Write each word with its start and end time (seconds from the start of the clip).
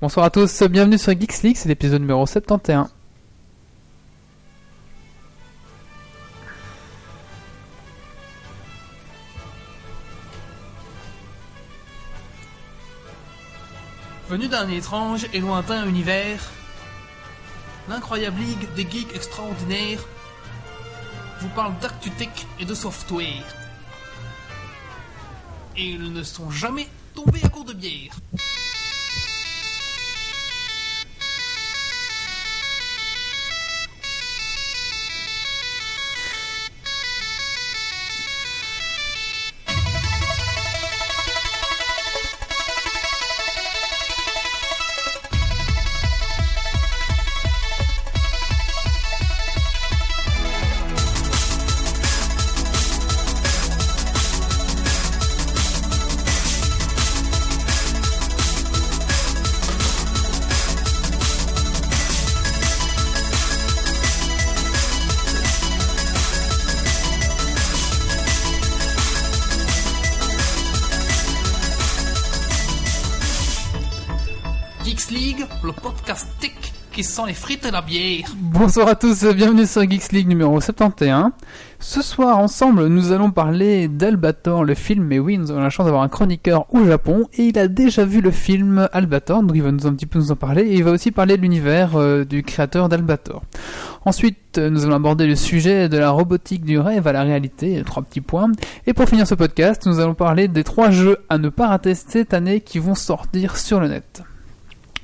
Bonsoir 0.00 0.24
à 0.24 0.30
tous, 0.30 0.62
bienvenue 0.62 0.96
sur 0.96 1.12
Geeks 1.12 1.42
League, 1.42 1.58
c'est 1.58 1.68
l'épisode 1.68 2.00
numéro 2.00 2.24
71. 2.26 2.88
Venu 14.30 14.48
d'un 14.48 14.70
étrange 14.70 15.26
et 15.34 15.40
lointain 15.40 15.86
univers, 15.86 16.50
l'incroyable 17.86 18.40
ligue 18.40 18.72
des 18.74 18.90
geeks 18.90 19.14
extraordinaires 19.14 20.00
vous 21.42 21.48
parle 21.50 21.78
d'actu 21.82 22.10
tech 22.12 22.46
et 22.58 22.64
de 22.64 22.72
software. 22.72 23.26
Et 25.76 25.90
ils 25.90 26.10
ne 26.10 26.22
sont 26.22 26.50
jamais 26.50 26.88
tombés 27.14 27.44
à 27.44 27.50
court 27.50 27.66
de 27.66 27.74
bière. 27.74 28.14
Et. 77.10 78.24
Bonsoir 78.36 78.86
à 78.86 78.94
tous, 78.94 79.24
bienvenue 79.34 79.66
sur 79.66 79.82
Geeks 79.82 80.12
League 80.12 80.28
numéro 80.28 80.60
71. 80.60 81.32
Ce 81.80 82.02
soir, 82.02 82.38
ensemble, 82.38 82.86
nous 82.86 83.10
allons 83.10 83.32
parler 83.32 83.88
d'Albator, 83.88 84.62
le 84.62 84.74
film, 84.74 85.04
mais 85.04 85.18
oui, 85.18 85.36
nous 85.36 85.50
avons 85.50 85.60
la 85.60 85.70
chance 85.70 85.86
d'avoir 85.86 86.04
un 86.04 86.08
chroniqueur 86.08 86.72
au 86.72 86.84
Japon, 86.84 87.26
et 87.34 87.46
il 87.46 87.58
a 87.58 87.66
déjà 87.66 88.04
vu 88.04 88.20
le 88.20 88.30
film 88.30 88.88
Albator, 88.92 89.42
donc 89.42 89.56
il 89.56 89.62
va 89.62 89.72
nous 89.72 89.88
un 89.88 89.94
petit 89.94 90.06
peu 90.06 90.20
nous 90.20 90.30
en 90.30 90.36
parler, 90.36 90.62
et 90.62 90.76
il 90.76 90.84
va 90.84 90.92
aussi 90.92 91.10
parler 91.10 91.36
de 91.36 91.42
l'univers 91.42 91.96
euh, 91.96 92.24
du 92.24 92.44
créateur 92.44 92.88
d'Albator. 92.88 93.42
Ensuite, 94.04 94.58
euh, 94.58 94.70
nous 94.70 94.84
allons 94.84 94.94
aborder 94.94 95.26
le 95.26 95.34
sujet 95.34 95.88
de 95.88 95.98
la 95.98 96.10
robotique 96.10 96.64
du 96.64 96.78
rêve 96.78 97.08
à 97.08 97.12
la 97.12 97.22
réalité, 97.22 97.82
trois 97.84 98.04
petits 98.04 98.20
points. 98.20 98.52
Et 98.86 98.94
pour 98.94 99.08
finir 99.08 99.26
ce 99.26 99.34
podcast, 99.34 99.84
nous 99.86 99.98
allons 99.98 100.14
parler 100.14 100.46
des 100.46 100.62
trois 100.62 100.90
jeux 100.90 101.18
à 101.28 101.38
ne 101.38 101.48
pas 101.48 101.66
rater 101.66 101.96
cette 101.96 102.34
année 102.34 102.60
qui 102.60 102.78
vont 102.78 102.94
sortir 102.94 103.56
sur 103.56 103.80
le 103.80 103.88
net. 103.88 104.22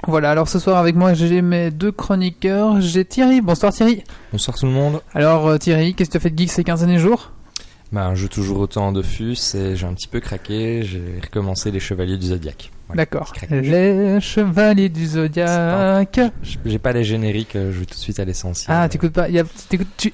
Voilà, 0.07 0.31
alors 0.31 0.49
ce 0.49 0.59
soir 0.59 0.77
avec 0.79 0.95
moi 0.95 1.15
j'ai 1.15 1.43
mes 1.43 1.71
deux 1.71 1.91
chroniqueurs. 1.93 2.81
J'ai 2.81 3.05
Thierry. 3.05 3.41
Bonsoir 3.41 3.73
Thierry. 3.73 4.05
Bonsoir 4.33 4.57
tout 4.57 4.67
le 4.67 4.73
monde. 4.73 5.01
Alors 5.15 5.47
euh, 5.49 5.59
Thierry, 5.59 5.95
qu'est-ce 5.95 6.11
que 6.11 6.13
tu 6.13 6.17
as 6.19 6.21
fait 6.21 6.31
de 6.31 6.39
geek 6.39 6.51
ces 6.51 6.65
15 6.65 6.81
derniers 6.81 6.99
jours? 6.99 7.33
Bah, 7.93 8.11
je 8.15 8.23
joue 8.23 8.29
toujours 8.29 8.59
autant 8.59 8.89
en 8.89 8.93
Dofus 8.93 9.37
et 9.55 9.77
j'ai 9.77 9.87
un 9.87 9.95
petit 9.95 10.09
peu 10.09 10.21
craqué. 10.21 10.83
J'ai 10.83 11.21
recommencé 11.23 11.71
les 11.71 11.81
Chevaliers 11.81 12.17
du 12.19 12.27
Zodiac. 12.29 12.71
Voilà, 12.89 13.03
D'accord. 13.03 13.33
Les 13.51 14.21
Chevaliers 14.21 14.89
du 14.89 15.07
Zodiac. 15.07 16.21
J'ai 16.65 16.79
pas 16.79 16.93
les 16.93 17.05
génériques, 17.05 17.57
euh, 17.57 17.73
je 17.73 17.81
vais 17.81 17.85
tout 17.87 17.95
de 17.95 18.01
suite 18.01 18.19
à 18.21 18.25
l'essentiel. 18.25 18.77
Ah, 18.77 18.89
t'écoutes 18.89 19.13
pas. 19.13 19.25
a- 19.25 19.29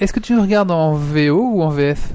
Est-ce 0.00 0.12
que 0.12 0.20
tu 0.20 0.38
regardes 0.38 0.70
en 0.70 0.94
VO 0.94 1.50
ou 1.54 1.62
en 1.62 1.68
VF 1.70 2.10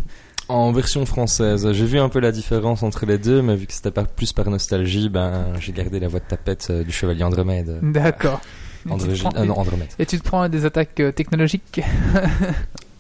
En 0.50 0.72
version 0.72 1.06
française, 1.06 1.70
j'ai 1.74 1.86
vu 1.86 2.00
un 2.00 2.08
peu 2.10 2.20
la 2.20 2.32
différence 2.32 2.82
entre 2.82 3.06
les 3.06 3.18
deux, 3.18 3.42
mais 3.42 3.56
vu 3.56 3.66
que 3.68 3.74
c'était 3.74 3.92
plus 4.16 4.32
par 4.32 4.50
nostalgie, 4.50 5.10
ben 5.10 5.48
j'ai 5.60 5.74
gardé 5.74 6.00
la 6.00 6.08
voix 6.08 6.22
de 6.22 6.26
tapette 6.26 6.68
euh, 6.70 6.84
du 6.84 6.92
Chevalier 6.92 7.24
Andromède. 7.24 7.80
D'accord. 7.82 8.40
Et 8.86 8.90
tu 8.90 8.98
te 8.98 9.04
Androgy- 9.04 9.20
prends- 9.24 9.32
ah 9.36 9.44
non, 9.44 9.60
Andromède. 9.60 9.90
Et 10.00 10.06
tu 10.06 10.18
te 10.18 10.24
prends 10.24 10.48
des 10.48 10.64
attaques 10.64 11.00
euh, 11.02 11.12
technologiques 11.12 11.82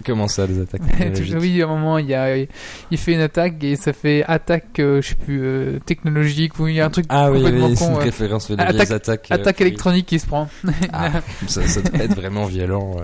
Comment 0.05 0.27
ça, 0.27 0.45
des 0.47 0.61
attaques 0.61 0.85
technologiques 0.85 1.35
Oui, 1.39 1.61
à 1.61 1.65
un 1.65 1.69
moment, 1.69 1.97
il, 1.97 2.05
y 2.07 2.13
a, 2.13 2.37
il 2.37 2.97
fait 2.97 3.13
une 3.13 3.19
attaque 3.19 3.61
et 3.63 3.75
ça 3.75 3.91
fait 3.93 4.23
attaque, 4.25 4.79
euh, 4.79 5.01
je 5.01 5.09
sais 5.09 5.15
plus, 5.15 5.41
euh, 5.43 5.79
technologique 5.85 6.59
ou 6.59 6.67
il 6.67 6.75
y 6.75 6.81
a 6.81 6.85
un 6.85 6.89
truc 6.89 7.05
Ah 7.09 7.29
oui, 7.31 7.41
oui, 7.43 7.75
c'est 7.75 7.85
une 7.87 7.95
référence 7.97 8.49
aux 8.49 8.53
Attaque- 8.53 8.91
attaques. 8.91 9.27
euh, 9.31 9.35
Attaque 9.35 9.55
qui- 9.57 9.63
électronique 9.63 10.05
qui 10.05 10.19
se 10.19 10.27
prend. 10.27 10.47
Ah, 10.93 11.09
ça, 11.47 11.65
ça 11.67 11.81
doit 11.81 11.99
être 12.03 12.15
vraiment 12.15 12.45
violent. 12.45 12.97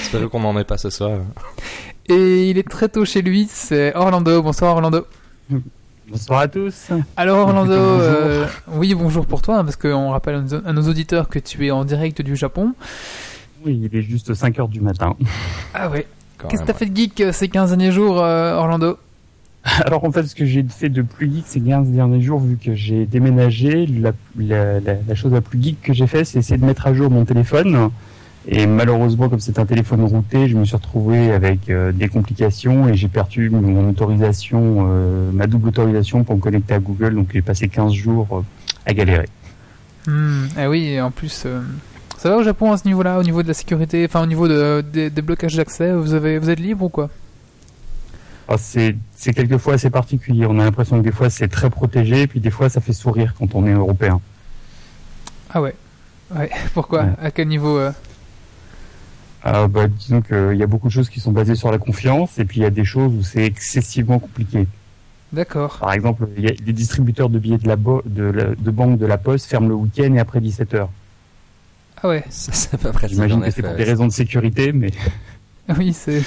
J'espère 0.00 0.28
qu'on 0.30 0.40
n'en 0.40 0.52
met 0.52 0.64
pas 0.64 0.78
ce 0.78 0.90
soir. 0.90 1.20
Et 2.08 2.48
il 2.48 2.56
est 2.56 2.68
très 2.68 2.88
tôt 2.88 3.04
chez 3.04 3.20
lui, 3.20 3.46
c'est 3.50 3.94
Orlando. 3.94 4.42
Bonsoir 4.42 4.72
Orlando. 4.72 5.06
Bonsoir 6.10 6.40
à 6.40 6.48
tous. 6.48 6.88
Alors 7.18 7.46
Orlando, 7.46 7.72
euh, 7.72 8.46
oui 8.68 8.94
bonjour 8.94 9.26
pour 9.26 9.42
toi, 9.42 9.58
hein, 9.58 9.64
parce 9.64 9.76
qu'on 9.76 10.08
rappelle 10.08 10.42
à 10.64 10.72
nos, 10.72 10.88
auditeurs 10.88 11.28
que 11.28 11.38
tu 11.38 11.66
es 11.66 11.70
en 11.70 11.84
direct 11.84 12.22
du 12.22 12.34
Japon. 12.34 12.72
Oui, 13.62 13.78
il 13.84 13.94
est 13.94 14.00
juste 14.00 14.32
5 14.32 14.58
heures 14.58 14.68
du 14.68 14.80
matin. 14.80 15.16
Ah 15.74 15.90
ouais. 15.90 16.06
Qu'est-ce 16.48 16.62
que 16.62 16.66
t'as 16.66 16.72
fait 16.72 16.86
de 16.86 16.96
geek 16.96 17.20
euh, 17.20 17.32
ces 17.32 17.48
15 17.48 17.70
derniers 17.70 17.92
jours, 17.92 18.22
euh, 18.22 18.54
Orlando? 18.54 18.96
Alors 19.84 20.04
en 20.04 20.12
fait, 20.12 20.22
ce 20.22 20.34
que 20.34 20.46
j'ai 20.46 20.64
fait 20.66 20.88
de 20.88 21.02
plus 21.02 21.30
geek 21.30 21.44
ces 21.46 21.60
15 21.60 21.88
derniers 21.88 22.22
jours, 22.22 22.40
vu 22.40 22.56
que 22.56 22.74
j'ai 22.74 23.04
déménagé, 23.04 23.84
la, 23.86 24.12
la, 24.38 24.80
la, 24.80 24.94
la 25.06 25.14
chose 25.14 25.32
la 25.32 25.42
plus 25.42 25.62
geek 25.62 25.82
que 25.82 25.92
j'ai 25.92 26.06
fait, 26.06 26.24
c'est 26.24 26.38
essayer 26.38 26.56
de 26.56 26.64
mettre 26.64 26.86
à 26.86 26.94
jour 26.94 27.10
mon 27.10 27.26
téléphone. 27.26 27.90
Et 28.50 28.66
malheureusement, 28.66 29.28
comme 29.28 29.40
c'est 29.40 29.58
un 29.58 29.66
téléphone 29.66 30.02
routé, 30.04 30.48
je 30.48 30.56
me 30.56 30.64
suis 30.64 30.74
retrouvé 30.76 31.32
avec 31.32 31.68
euh, 31.68 31.92
des 31.92 32.08
complications 32.08 32.88
et 32.88 32.94
j'ai 32.94 33.08
perdu 33.08 33.50
mon 33.50 33.90
autorisation, 33.90 34.86
euh, 34.88 35.30
ma 35.32 35.46
double 35.46 35.68
autorisation 35.68 36.24
pour 36.24 36.36
me 36.36 36.40
connecter 36.40 36.72
à 36.72 36.78
Google. 36.78 37.14
Donc 37.14 37.28
j'ai 37.34 37.42
passé 37.42 37.68
15 37.68 37.92
jours 37.92 38.26
euh, 38.32 38.40
à 38.86 38.94
galérer. 38.94 39.28
Hmm, 40.06 40.46
Ah 40.56 40.70
oui, 40.70 40.86
et 40.86 41.00
en 41.02 41.10
plus, 41.10 41.46
ça 42.16 42.28
va 42.30 42.36
au 42.38 42.42
Japon 42.42 42.72
à 42.72 42.78
ce 42.78 42.88
niveau-là, 42.88 43.18
au 43.18 43.22
niveau 43.22 43.42
de 43.42 43.48
la 43.48 43.54
sécurité, 43.54 44.06
enfin 44.08 44.22
au 44.22 44.26
niveau 44.26 44.48
de, 44.48 44.82
des- 44.92 45.10
des 45.10 45.22
blocages 45.22 45.54
d'accès, 45.56 45.92
vous, 45.92 46.14
avez, 46.14 46.38
vous 46.38 46.48
êtes 46.48 46.58
libre 46.60 46.86
ou 46.86 46.88
quoi? 46.88 47.10
Alors, 48.48 48.58
C'est 48.58 48.96
c'est 49.14 49.34
quelquefois 49.34 49.74
assez 49.74 49.90
particulier. 49.90 50.46
On 50.46 50.58
a 50.58 50.64
l'impression 50.64 50.96
que 50.98 51.04
des 51.04 51.12
fois 51.12 51.28
c'est 51.28 51.48
très 51.48 51.68
protégé, 51.68 52.26
puis 52.26 52.40
des 52.40 52.50
fois 52.50 52.70
ça 52.70 52.80
fait 52.80 52.94
sourire 52.94 53.34
quand 53.38 53.54
on 53.54 53.66
est 53.66 53.72
européen. 53.74 54.22
Ah 55.50 55.60
ouais. 55.60 55.74
Ouais, 56.34 56.48
pourquoi? 56.72 57.02
Ouais. 57.04 57.10
À 57.20 57.30
quel 57.30 57.48
niveau 57.48 57.78
euh 59.46 59.50
Ah, 59.64 59.68
bah, 59.68 59.86
disons 59.88 60.20
qu'il 60.20 60.54
y 60.56 60.62
a 60.62 60.66
beaucoup 60.66 60.88
de 60.88 60.92
choses 60.92 61.08
qui 61.08 61.20
sont 61.20 61.32
basées 61.32 61.54
sur 61.54 61.70
la 61.70 61.78
confiance, 61.78 62.38
et 62.38 62.44
puis 62.44 62.60
il 62.60 62.62
y 62.62 62.66
a 62.66 62.70
des 62.70 62.84
choses 62.84 63.12
où 63.14 63.22
c'est 63.22 63.44
excessivement 63.44 64.18
compliqué. 64.18 64.66
D'accord. 65.32 65.78
Par 65.78 65.92
exemple, 65.92 66.26
il 66.36 66.44
y 66.44 66.48
a 66.48 66.52
les 66.64 66.72
distributeurs 66.72 67.28
de 67.28 67.38
billets 67.38 67.58
de, 67.58 67.68
la 67.68 67.76
bo- 67.76 68.02
de, 68.06 68.22
la- 68.24 68.54
de 68.54 68.70
banque 68.70 68.98
de 68.98 69.06
la 69.06 69.18
Poste 69.18 69.46
ferment 69.46 69.68
le 69.68 69.74
week-end 69.74 70.14
et 70.14 70.18
après 70.18 70.40
17 70.40 70.74
heures. 70.74 70.90
Ah 72.02 72.08
ouais, 72.08 72.24
Ça, 72.30 72.52
c'est 72.52 72.78
pas 72.80 72.92
pratique. 72.92 73.10
J'imagine 73.16 73.40
que 73.42 73.50
c'est 73.50 73.62
pour 73.62 73.74
des 73.74 73.84
raisons 73.84 74.06
de 74.06 74.12
sécurité, 74.12 74.72
mais 74.72 74.90
oui, 75.76 75.92
c'est 75.92 76.22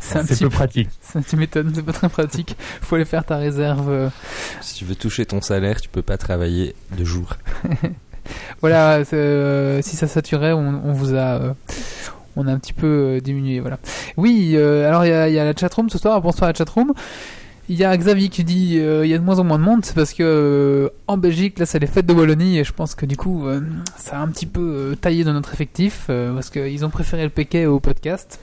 c'est 0.00 0.18
un 0.18 0.22
c'est 0.26 0.34
petit 0.34 0.44
peu 0.44 0.50
pratique. 0.50 0.88
Ça, 1.00 1.20
tu 1.22 1.36
m'étonnes, 1.36 1.70
c'est 1.74 1.82
pas 1.84 1.92
très 1.92 2.08
pratique. 2.08 2.56
Faut 2.80 2.96
aller 2.96 3.04
faire 3.04 3.24
ta 3.24 3.36
réserve. 3.36 3.88
euh. 3.90 4.08
Si 4.62 4.76
tu 4.76 4.84
veux 4.84 4.94
toucher 4.96 5.26
ton 5.26 5.40
salaire, 5.40 5.80
tu 5.80 5.88
peux 5.88 6.02
pas 6.02 6.16
travailler 6.18 6.74
de 6.96 7.04
jour. 7.04 7.36
Voilà, 8.60 9.02
euh, 9.12 9.80
si 9.82 9.96
ça 9.96 10.06
saturait, 10.06 10.52
on, 10.52 10.82
on 10.84 10.92
vous 10.92 11.14
a, 11.14 11.40
euh, 11.40 11.52
on 12.36 12.46
a 12.46 12.52
un 12.52 12.58
petit 12.58 12.72
peu 12.72 12.86
euh, 12.86 13.20
diminué. 13.20 13.60
Voilà. 13.60 13.78
Oui, 14.16 14.52
euh, 14.54 14.88
alors 14.88 15.04
il 15.04 15.08
y 15.08 15.12
a, 15.12 15.28
il 15.28 15.34
y 15.34 15.38
a 15.38 15.44
la 15.44 15.54
chatroom 15.54 15.90
ce 15.90 15.98
soir. 15.98 16.20
Bonsoir 16.20 16.48
à 16.48 16.52
la 16.52 16.56
chatroom. 16.56 16.92
Il 17.70 17.76
y 17.76 17.84
a 17.84 17.96
Xavier 17.96 18.28
qui 18.30 18.42
dit 18.42 18.80
euh, 18.80 19.06
il 19.06 19.10
y 19.10 19.14
a 19.14 19.18
de 19.18 19.22
moins 19.22 19.38
en 19.38 19.44
moins 19.44 19.58
de 19.60 19.62
monde, 19.62 19.84
c'est 19.84 19.94
parce 19.94 20.12
que 20.12 20.24
euh, 20.24 20.88
en 21.06 21.16
Belgique 21.16 21.56
là 21.60 21.66
c'est 21.66 21.78
les 21.78 21.86
fêtes 21.86 22.04
de 22.04 22.12
Wallonie 22.12 22.58
et 22.58 22.64
je 22.64 22.72
pense 22.72 22.96
que 22.96 23.06
du 23.06 23.16
coup 23.16 23.46
euh, 23.46 23.60
ça 23.96 24.18
a 24.18 24.20
un 24.20 24.26
petit 24.26 24.46
peu 24.46 24.96
taillé 25.00 25.22
dans 25.22 25.32
notre 25.32 25.54
effectif 25.54 26.06
parce 26.08 26.50
qu'ils 26.50 26.84
ont 26.84 26.90
préféré 26.90 27.22
le 27.22 27.30
PK 27.30 27.68
au 27.68 27.78
podcast. 27.78 28.40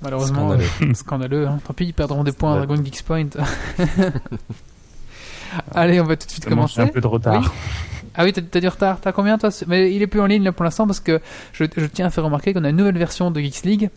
Malheureusement, 0.00 0.56
Scandaleux. 0.56 0.94
scandaleux. 0.94 1.46
Hein. 1.46 1.58
Tant 1.62 1.74
pis, 1.74 1.84
ils 1.84 1.92
perdront 1.92 2.24
des 2.24 2.32
points 2.32 2.54
à. 2.54 2.64
Dragon 2.64 2.82
Geeks 2.82 3.02
Point. 3.02 3.28
Allez, 5.74 6.00
on 6.00 6.04
va 6.04 6.16
tout 6.16 6.26
de 6.26 6.32
suite 6.32 6.46
commencer. 6.46 6.80
un 6.80 6.86
peu 6.86 7.02
de 7.02 7.06
retard. 7.06 7.42
Oui. 7.42 7.89
Ah 8.16 8.24
oui, 8.24 8.32
t'as 8.32 8.60
du 8.60 8.68
retard. 8.68 8.98
T'as 9.00 9.12
combien 9.12 9.38
toi? 9.38 9.50
Mais 9.68 9.94
il 9.94 10.02
est 10.02 10.06
plus 10.06 10.20
en 10.20 10.26
ligne 10.26 10.42
là 10.44 10.52
pour 10.52 10.64
l'instant 10.64 10.86
parce 10.86 11.00
que 11.00 11.20
je, 11.52 11.64
je 11.76 11.86
tiens 11.86 12.06
à 12.06 12.10
faire 12.10 12.24
remarquer 12.24 12.52
qu'on 12.52 12.64
a 12.64 12.70
une 12.70 12.76
nouvelle 12.76 12.98
version 12.98 13.30
de 13.30 13.40
Geeks 13.40 13.62
League. 13.64 13.90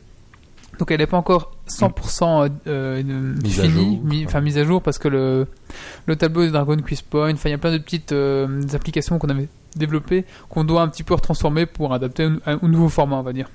Donc 0.80 0.89
elle 0.92 1.00
n'est 1.00 1.07
pas 1.07 1.18
encore 1.18 1.51
100% 1.69 2.45
euh, 2.45 2.50
euh, 2.68 3.04
Mise 3.44 3.60
à 3.60 3.63
finie, 3.63 3.95
jour, 3.98 4.04
mi- 4.06 4.25
enfin 4.25 4.42
mise 4.42 4.57
à 4.57 4.63
jour 4.63 4.81
parce 4.81 4.98
que 4.98 5.07
le, 5.07 5.48
le 6.07 6.15
tableau 6.15 6.45
de 6.45 6.50
Dragon 6.50 6.77
Quiz 6.77 7.01
Point, 7.04 7.33
enfin 7.33 7.50
il 7.50 7.51
y 7.51 7.56
a 7.56 7.60
plein 7.60 7.71
de 7.71 7.77
petites 7.77 8.12
euh, 8.12 8.62
applications 8.74 9.19
qu'on 9.19 9.30
avait 9.30 9.48
développées 9.75 10.25
qu'on 10.50 10.63
doit 10.63 10.81
un 10.81 10.88
petit 10.88 11.04
peu 11.04 11.13
retransformer 11.13 11.68
pour 11.68 11.94
adapter 11.94 12.25
au, 12.25 12.31
au 12.63 12.68
nouveau 12.68 12.89
format, 12.89 13.18
on 13.18 13.21
va 13.24 13.33
dire. 13.33 13.50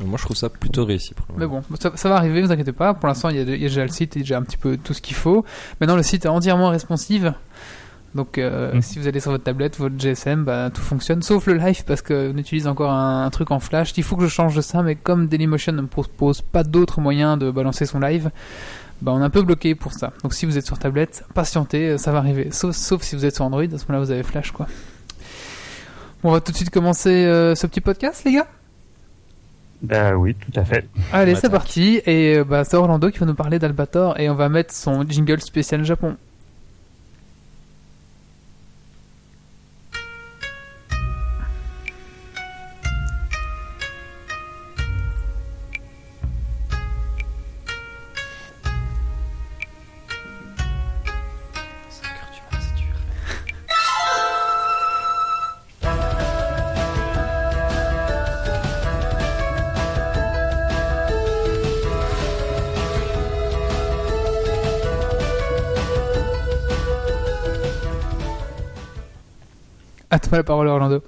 Moi, 0.00 0.16
je 0.16 0.24
trouve 0.24 0.36
ça 0.36 0.48
plutôt 0.48 0.84
réussi. 0.84 1.12
Pour 1.14 1.26
le 1.34 1.40
Mais 1.40 1.46
bon, 1.48 1.60
ça, 1.80 1.90
ça 1.96 2.08
va 2.08 2.16
arriver, 2.18 2.40
vous 2.40 2.52
inquiétez 2.52 2.70
pas. 2.70 2.94
Pour 2.94 3.08
l'instant, 3.08 3.30
il 3.30 3.36
y, 3.36 3.40
a, 3.40 3.42
il 3.42 3.50
y 3.50 3.54
a 3.64 3.68
déjà 3.68 3.82
le 3.82 3.88
site, 3.90 4.14
il 4.14 4.18
y 4.18 4.20
a 4.20 4.22
déjà 4.22 4.38
un 4.38 4.42
petit 4.42 4.56
peu 4.56 4.76
tout 4.76 4.94
ce 4.94 5.02
qu'il 5.02 5.16
faut. 5.16 5.44
Maintenant, 5.80 5.96
le 5.96 6.04
site 6.04 6.24
est 6.24 6.28
entièrement 6.28 6.68
responsive. 6.68 7.34
Donc 8.14 8.38
euh, 8.38 8.74
Mm. 8.74 8.82
si 8.82 8.98
vous 8.98 9.06
allez 9.06 9.20
sur 9.20 9.30
votre 9.30 9.44
tablette, 9.44 9.78
votre 9.78 9.98
GSM, 9.98 10.44
bah, 10.44 10.70
tout 10.72 10.80
fonctionne, 10.80 11.22
sauf 11.22 11.46
le 11.46 11.54
live 11.54 11.84
parce 11.84 12.00
qu'on 12.02 12.36
utilise 12.36 12.66
encore 12.66 12.90
un, 12.90 13.24
un 13.26 13.30
truc 13.30 13.50
en 13.50 13.60
flash. 13.60 13.92
Il 13.96 14.02
faut 14.02 14.16
que 14.16 14.24
je 14.24 14.28
change 14.28 14.56
de 14.56 14.60
ça, 14.62 14.82
mais 14.82 14.94
comme 14.94 15.26
Dailymotion 15.28 15.72
ne 15.72 15.82
me 15.82 15.86
propose 15.86 16.40
pas 16.40 16.64
d'autres 16.64 17.00
moyens 17.00 17.38
de 17.38 17.50
balancer 17.50 17.84
son 17.86 18.00
live, 18.00 18.30
bah, 19.02 19.12
on 19.14 19.20
est 19.20 19.24
un 19.24 19.30
peu 19.30 19.42
bloqué 19.42 19.74
pour 19.74 19.92
ça. 19.92 20.12
Donc 20.22 20.32
si 20.34 20.46
vous 20.46 20.56
êtes 20.58 20.66
sur 20.66 20.78
tablette, 20.78 21.24
patientez, 21.34 21.90
euh, 21.90 21.98
ça 21.98 22.10
va 22.10 22.18
arriver. 22.18 22.48
Sauf, 22.50 22.74
sauf 22.74 23.02
si 23.02 23.14
vous 23.14 23.24
êtes 23.26 23.34
sur 23.36 23.44
Android, 23.44 23.62
à 23.62 23.66
ce 23.78 23.84
moment-là 23.88 24.00
vous 24.00 24.10
avez 24.10 24.22
flash 24.22 24.50
quoi. 24.52 24.66
Bon, 26.22 26.30
on 26.30 26.32
va 26.32 26.40
tout 26.40 26.50
de 26.50 26.56
suite 26.56 26.70
commencer 26.70 27.10
euh, 27.26 27.54
ce 27.54 27.66
petit 27.66 27.80
podcast, 27.80 28.22
les 28.24 28.32
gars? 28.32 28.46
Bah 29.82 30.16
oui, 30.16 30.34
tout 30.34 30.58
à 30.58 30.64
fait. 30.64 30.88
Allez, 31.12 31.36
c'est 31.36 31.50
parti. 31.50 32.00
Et 32.06 32.42
bah, 32.42 32.64
c'est 32.64 32.76
Orlando 32.76 33.10
qui 33.10 33.18
va 33.20 33.26
nous 33.26 33.34
parler 33.36 33.60
d'Albator 33.60 34.18
et 34.18 34.28
on 34.28 34.34
va 34.34 34.48
mettre 34.48 34.74
son 34.74 35.04
jingle 35.08 35.40
spécial 35.40 35.84
Japon. 35.84 36.16
Toi 70.28 70.38
la 70.38 70.44
parole, 70.44 70.68
Orlando. 70.68 71.02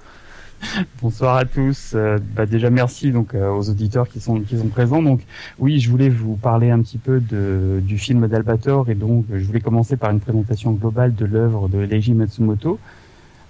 Bonsoir 1.01 1.37
à 1.37 1.45
tous. 1.45 1.93
Euh, 1.95 2.19
bah 2.35 2.45
déjà 2.45 2.69
merci 2.69 3.11
donc 3.11 3.33
euh, 3.33 3.49
aux 3.51 3.67
auditeurs 3.69 4.07
qui 4.07 4.19
sont 4.19 4.41
qui 4.41 4.57
sont 4.59 4.67
présents. 4.67 5.01
Donc 5.01 5.21
oui, 5.57 5.79
je 5.79 5.89
voulais 5.89 6.09
vous 6.09 6.35
parler 6.35 6.69
un 6.69 6.79
petit 6.81 6.99
peu 6.99 7.19
de, 7.19 7.81
du 7.83 7.97
film 7.97 8.27
d'Albator 8.27 8.89
et 8.89 8.95
donc 8.95 9.25
je 9.33 9.43
voulais 9.43 9.59
commencer 9.59 9.97
par 9.97 10.11
une 10.11 10.19
présentation 10.19 10.71
globale 10.71 11.15
de 11.15 11.25
l'œuvre 11.25 11.67
de 11.67 11.79
Leiji 11.79 12.13
Matsumoto 12.13 12.77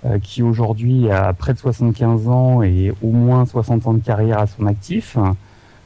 euh, 0.05 0.19
qui 0.19 0.41
aujourd'hui 0.41 1.09
a 1.11 1.33
près 1.33 1.53
de 1.53 1.59
75 1.59 2.29
ans 2.29 2.61
et 2.63 2.93
au 3.01 3.11
moins 3.11 3.45
60 3.45 3.87
ans 3.87 3.93
de 3.93 4.03
carrière 4.03 4.39
à 4.39 4.47
son 4.47 4.65
actif. 4.65 5.17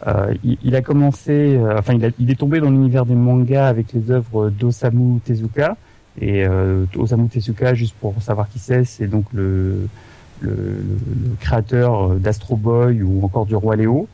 Euh, 0.05 0.31
il, 0.43 0.59
il 0.63 0.75
a 0.75 0.81
commencé, 0.83 1.59
enfin 1.75 1.93
il, 1.95 2.05
a- 2.05 2.09
il 2.19 2.29
est 2.29 2.35
tombé 2.39 2.59
dans 2.59 2.69
l'univers 2.69 3.07
des 3.07 3.15
mangas 3.15 3.67
avec 3.67 3.93
les 3.93 4.11
œuvres 4.11 4.51
d'Osamu 4.51 5.19
Tezuka 5.21 5.75
et 6.21 6.45
euh, 6.45 6.85
Osamu 6.95 7.27
Tezuka, 7.27 7.73
juste 7.73 7.95
pour 7.99 8.21
savoir 8.21 8.47
qui 8.49 8.59
c'est, 8.59 8.83
c'est 8.85 9.07
donc 9.07 9.25
le 9.33 9.87
le, 10.41 10.51
le- 10.51 11.35
créateur 11.39 12.11
euh, 12.11 12.15
d'Astro 12.17 12.55
Boy 12.57 13.01
ou 13.01 13.23
encore 13.23 13.45
du 13.45 13.55
Roi 13.55 13.75
Léo. 13.77 14.07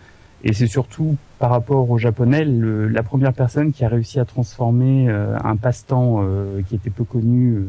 Et 0.44 0.54
c'est 0.54 0.68
surtout 0.68 1.18
par 1.40 1.50
rapport 1.52 1.90
au 1.90 1.98
japonais 1.98 2.46
le- 2.46 2.88
la 2.88 3.04
première 3.04 3.34
personne 3.34 3.72
qui 3.72 3.84
a 3.86 3.88
réussi 3.90 4.20
à 4.20 4.26
transformer 4.26 5.10
euh, 5.10 5.36
un 5.44 5.56
passe-temps 5.56 6.20
euh, 6.22 6.62
qui 6.68 6.76
était 6.76 6.90
peu 6.92 7.04
connu 7.04 7.54
euh, 7.56 7.68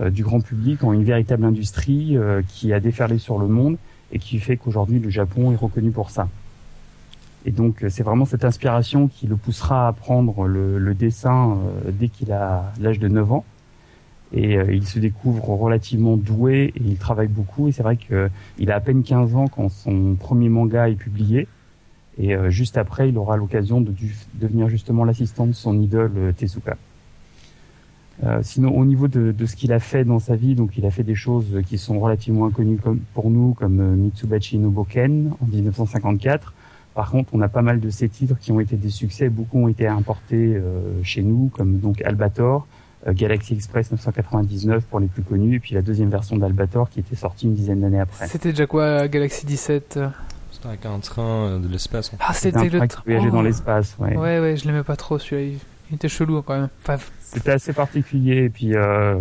euh, 0.00 0.10
du 0.10 0.22
grand 0.24 0.40
public 0.40 0.82
en 0.84 0.92
une 0.92 1.04
véritable 1.04 1.44
industrie 1.44 2.16
qui 2.48 2.72
a 2.72 2.80
déferlé 2.80 3.18
sur 3.18 3.38
le 3.38 3.46
monde 3.48 3.76
et 4.12 4.18
qui 4.18 4.38
fait 4.38 4.56
qu'aujourd'hui 4.56 4.98
le 5.00 5.10
Japon 5.10 5.52
est 5.52 5.56
reconnu 5.56 5.90
pour 5.90 6.10
ça. 6.10 6.28
Et 7.44 7.52
donc 7.52 7.84
c'est 7.88 8.02
vraiment 8.02 8.24
cette 8.24 8.44
inspiration 8.44 9.06
qui 9.08 9.26
le 9.28 9.36
poussera 9.36 9.86
à 9.88 9.92
prendre 9.92 10.46
le, 10.46 10.78
le 10.78 10.94
dessin 10.94 11.56
dès 11.92 12.08
qu'il 12.08 12.32
a 12.32 12.72
l'âge 12.80 12.98
de 12.98 13.06
9 13.08 13.32
ans 13.32 13.44
et 14.32 14.56
euh, 14.56 14.74
il 14.74 14.86
se 14.86 14.98
découvre 14.98 15.48
relativement 15.50 16.16
doué 16.16 16.72
et 16.74 16.82
il 16.84 16.96
travaille 16.96 17.28
beaucoup 17.28 17.68
et 17.68 17.72
c'est 17.72 17.82
vrai 17.82 17.96
que 17.96 18.28
il 18.58 18.70
a 18.70 18.76
à 18.76 18.80
peine 18.80 19.02
15 19.02 19.34
ans 19.36 19.46
quand 19.46 19.68
son 19.68 20.14
premier 20.14 20.48
manga 20.48 20.88
est 20.88 20.96
publié 20.96 21.46
et 22.18 22.34
euh, 22.34 22.50
juste 22.50 22.76
après 22.76 23.08
il 23.08 23.18
aura 23.18 23.36
l'occasion 23.36 23.80
de 23.80 23.92
devenir 24.34 24.68
justement 24.68 25.04
l'assistant 25.04 25.46
de 25.46 25.52
son 25.52 25.80
idole 25.80 26.12
euh, 26.16 26.32
Tezuka. 26.32 26.76
Euh, 28.24 28.40
sinon 28.42 28.76
au 28.76 28.84
niveau 28.86 29.08
de, 29.08 29.30
de 29.32 29.46
ce 29.46 29.56
qu'il 29.56 29.72
a 29.72 29.78
fait 29.78 30.04
dans 30.04 30.18
sa 30.18 30.36
vie, 30.36 30.54
donc 30.54 30.78
il 30.78 30.86
a 30.86 30.90
fait 30.90 31.02
des 31.02 31.14
choses 31.14 31.60
qui 31.66 31.76
sont 31.76 32.00
relativement 32.00 32.46
inconnues 32.46 32.78
comme, 32.78 33.00
pour 33.12 33.30
nous 33.30 33.52
comme 33.54 33.80
euh, 33.80 33.94
Mitsubachi 33.94 34.58
no 34.58 34.70
Boken 34.70 35.32
en 35.40 35.46
1954. 35.46 36.54
Par 36.94 37.10
contre, 37.10 37.34
on 37.34 37.42
a 37.42 37.48
pas 37.48 37.60
mal 37.60 37.78
de 37.78 37.90
ces 37.90 38.08
titres 38.08 38.38
qui 38.38 38.52
ont 38.52 38.60
été 38.60 38.76
des 38.76 38.88
succès, 38.88 39.28
beaucoup 39.28 39.58
ont 39.58 39.68
été 39.68 39.86
importés 39.86 40.56
euh, 40.56 41.02
chez 41.02 41.22
nous 41.22 41.50
comme 41.52 41.78
donc 41.78 42.00
Albator, 42.00 42.62
euh, 42.62 42.75
Galaxy 43.12 43.54
Express 43.54 43.90
999 43.92 44.84
pour 44.84 45.00
les 45.00 45.06
plus 45.06 45.22
connus, 45.22 45.56
et 45.56 45.60
puis 45.60 45.74
la 45.74 45.82
deuxième 45.82 46.10
version 46.10 46.36
d'Albator 46.36 46.90
qui 46.90 47.00
était 47.00 47.16
sortie 47.16 47.46
une 47.46 47.54
dizaine 47.54 47.80
d'années 47.80 48.00
après. 48.00 48.26
C'était 48.26 48.50
déjà 48.50 48.66
quoi 48.66 49.06
Galaxy 49.08 49.46
17 49.46 49.96
euh 49.96 50.08
C'était 50.50 50.68
avec 50.68 50.86
un 50.86 50.98
train 50.98 51.22
euh, 51.22 51.58
de 51.58 51.68
l'espace. 51.68 52.08
en 52.12 52.16
fait. 52.16 52.24
Ah, 52.26 52.32
C'était 52.32 52.68
le 52.68 52.78
train 52.78 52.86
qui 52.86 52.96
voyageait 53.04 53.28
oh. 53.28 53.32
dans 53.32 53.42
l'espace. 53.42 53.96
Ouais. 53.98 54.16
Ouais, 54.16 54.40
ouais, 54.40 54.56
je 54.56 54.66
l'aimais 54.66 54.82
pas 54.82 54.96
trop 54.96 55.18
celui-là. 55.18 55.42
Il- 55.42 55.58
Il 55.90 55.94
était 55.94 56.08
chelou 56.08 56.42
quand 56.42 56.54
même. 56.58 56.68
Enfin, 56.82 56.96
C'était 57.20 57.52
assez 57.52 57.72
particulier, 57.72 58.44
et 58.44 58.48
puis 58.48 58.74
euh, 58.74 59.14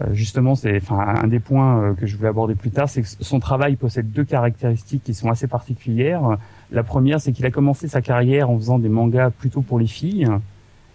euh, 0.00 0.12
justement, 0.12 0.54
c'est 0.54 0.76
enfin 0.76 0.98
un 1.22 1.28
des 1.28 1.38
points 1.38 1.80
euh, 1.82 1.94
que 1.94 2.06
je 2.06 2.16
voulais 2.16 2.28
aborder 2.28 2.54
plus 2.56 2.70
tard, 2.70 2.88
c'est 2.88 3.02
que 3.02 3.08
son 3.20 3.38
travail 3.40 3.76
possède 3.76 4.10
deux 4.10 4.24
caractéristiques 4.24 5.04
qui 5.04 5.14
sont 5.14 5.30
assez 5.30 5.46
particulières. 5.46 6.36
La 6.72 6.82
première, 6.82 7.20
c'est 7.20 7.32
qu'il 7.32 7.46
a 7.46 7.50
commencé 7.50 7.88
sa 7.88 8.02
carrière 8.02 8.50
en 8.50 8.56
faisant 8.58 8.78
des 8.78 8.88
mangas 8.90 9.30
plutôt 9.30 9.62
pour 9.62 9.78
les 9.78 9.86
filles. 9.86 10.26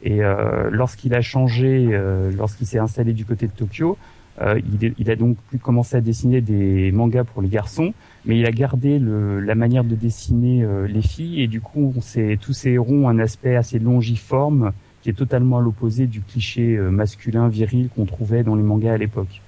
Et 0.03 0.21
euh, 0.23 0.69
lorsqu'il 0.69 1.13
a 1.15 1.21
changé, 1.21 1.87
euh, 1.91 2.29
lorsqu'il 2.35 2.67
s'est 2.67 2.77
installé 2.79 3.13
du 3.13 3.23
côté 3.25 3.47
de 3.47 3.53
Tokyo, 3.53 3.97
euh, 4.41 4.59
il, 4.73 4.83
est- 4.85 4.93
il 4.97 5.09
a 5.09 5.15
donc 5.15 5.37
pu 5.49 5.57
commencer 5.57 5.95
à 5.95 6.01
dessiner 6.01 6.41
des 6.41 6.91
mangas 6.91 7.23
pour 7.23 7.41
les 7.41 7.47
garçons, 7.47 7.93
mais 8.25 8.37
il 8.37 8.45
a 8.45 8.51
gardé 8.51 8.99
le, 8.99 9.39
la 9.39 9.55
manière 9.55 9.83
de 9.85 9.95
dessiner 9.95 10.63
euh, 10.63 10.87
les 10.87 11.01
filles, 11.01 11.41
et 11.41 11.47
du 11.47 11.61
coup, 11.61 11.93
on 11.95 12.01
sait- 12.01 12.37
tous 12.41 12.51
ces 12.53 12.71
héros 12.71 12.93
ont 12.93 13.07
un 13.09 13.19
aspect 13.19 13.55
assez 13.55 13.79
longiforme, 13.79 14.73
qui 15.01 15.09
est 15.09 15.13
totalement 15.13 15.57
à 15.59 15.61
l'opposé 15.61 16.07
du 16.07 16.21
cliché 16.21 16.77
masculin 16.77 17.47
viril 17.49 17.89
qu'on 17.95 18.05
trouvait 18.05 18.43
dans 18.43 18.55
les 18.55 18.63
mangas 18.63 18.93
à 18.93 18.97
l'époque. 18.97 19.41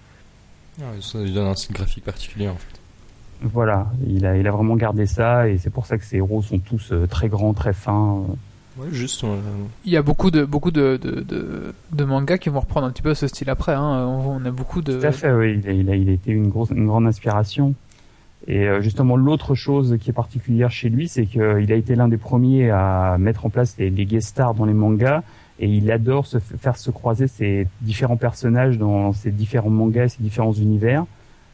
Ouais, 0.80 0.86
ça 1.02 1.22
lui 1.24 1.32
donne 1.34 1.48
un 1.48 1.56
style 1.56 1.74
graphique 1.76 2.04
particulier 2.04 2.48
en 2.50 2.56
fait. 2.56 2.80
Voilà, 3.42 3.88
il 4.08 4.26
a, 4.26 4.38
il 4.38 4.48
a 4.48 4.52
vraiment 4.52 4.76
gardé 4.76 5.06
ça, 5.06 5.50
et 5.50 5.58
c'est 5.58 5.70
pour 5.70 5.86
ça 5.86 5.98
que 5.98 6.04
ces 6.06 6.18
héros 6.18 6.42
sont 6.42 6.60
tous 6.60 6.94
très 7.10 7.28
grands, 7.30 7.54
très 7.54 7.74
fins. 7.74 8.24
Euh. 8.78 8.84
Ouais, 8.84 8.90
juste. 8.92 9.26
il 9.86 9.92
y 9.92 9.98
a 9.98 10.02
beaucoup 10.02 10.32
de 10.32 10.46
beaucoup 10.46 10.72
de, 10.72 10.98
de, 11.02 11.22
de, 11.22 11.74
de 11.92 12.04
mangas 12.04 12.38
qui 12.38 12.50
vont 12.50 12.60
reprendre 12.60 12.88
un 12.88 12.92
petit 12.92 13.02
peu 13.02 13.14
ce 13.14 13.28
style 13.28 13.50
après. 13.50 13.74
Hein. 13.74 14.06
On, 14.08 14.42
on 14.42 14.46
a 14.46 14.52
beaucoup 14.52 14.82
de. 14.82 15.00
Tout 15.00 15.06
à 15.06 15.12
fait, 15.12 15.32
oui. 15.32 15.60
Il 15.64 15.70
a, 15.70 15.74
il 15.74 15.90
a, 15.90 15.96
il 15.96 16.10
a 16.10 16.14
été 16.14 16.32
une, 16.32 16.50
grosse, 16.50 16.70
une 16.72 16.88
grande 16.88 17.08
inspiration. 17.08 17.74
Et 18.48 18.68
euh, 18.68 18.82
justement, 18.82 19.16
l'autre 19.16 19.56
chose 19.56 19.98
qui 20.00 20.12
est 20.12 20.14
particulière 20.14 20.70
chez 20.70 20.90
lui, 20.90 21.08
c'est 21.08 21.26
qu'il 21.26 21.42
a 21.42 21.76
été 21.76 21.96
l'un 21.96 22.08
des 22.08 22.18
premiers 22.18 22.70
à 22.70 23.18
mettre 23.20 23.46
en 23.46 23.50
place 23.50 23.76
les, 23.80 23.90
les 23.90 24.06
guest 24.06 24.28
stars 24.30 24.54
dans 24.54 24.66
les 24.66 24.74
mangas. 24.74 25.24
Et 25.58 25.70
il 25.70 25.90
adore 25.90 26.28
se 26.28 26.38
faire 26.40 26.76
se 26.76 26.92
croiser 26.92 27.28
ces 27.28 27.66
différents 27.82 28.18
personnages 28.18 28.78
dans 28.78 29.14
ces 29.14 29.32
différents 29.32 29.70
mangas, 29.70 30.10
ces 30.10 30.22
différents 30.22 30.52
univers, 30.52 31.06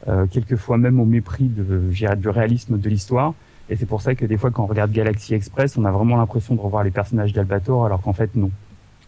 euh, 0.07 0.25
quelquefois 0.25 0.79
même 0.79 0.99
au 0.99 1.05
mépris 1.05 1.45
de, 1.45 1.91
du 2.15 2.29
réalisme 2.29 2.79
de 2.79 2.89
l'histoire. 2.89 3.35
Et 3.69 3.75
c'est 3.77 3.85
pour 3.85 4.01
ça 4.01 4.15
que 4.15 4.25
des 4.25 4.37
fois, 4.37 4.51
quand 4.51 4.63
on 4.63 4.67
regarde 4.67 4.91
Galaxy 4.91 5.33
Express, 5.33 5.77
on 5.77 5.85
a 5.85 5.91
vraiment 5.91 6.17
l'impression 6.17 6.55
de 6.55 6.59
revoir 6.61 6.83
les 6.83 6.91
personnages 6.91 7.31
d'Albator, 7.33 7.85
alors 7.85 8.01
qu'en 8.01 8.13
fait, 8.13 8.35
non. 8.35 8.51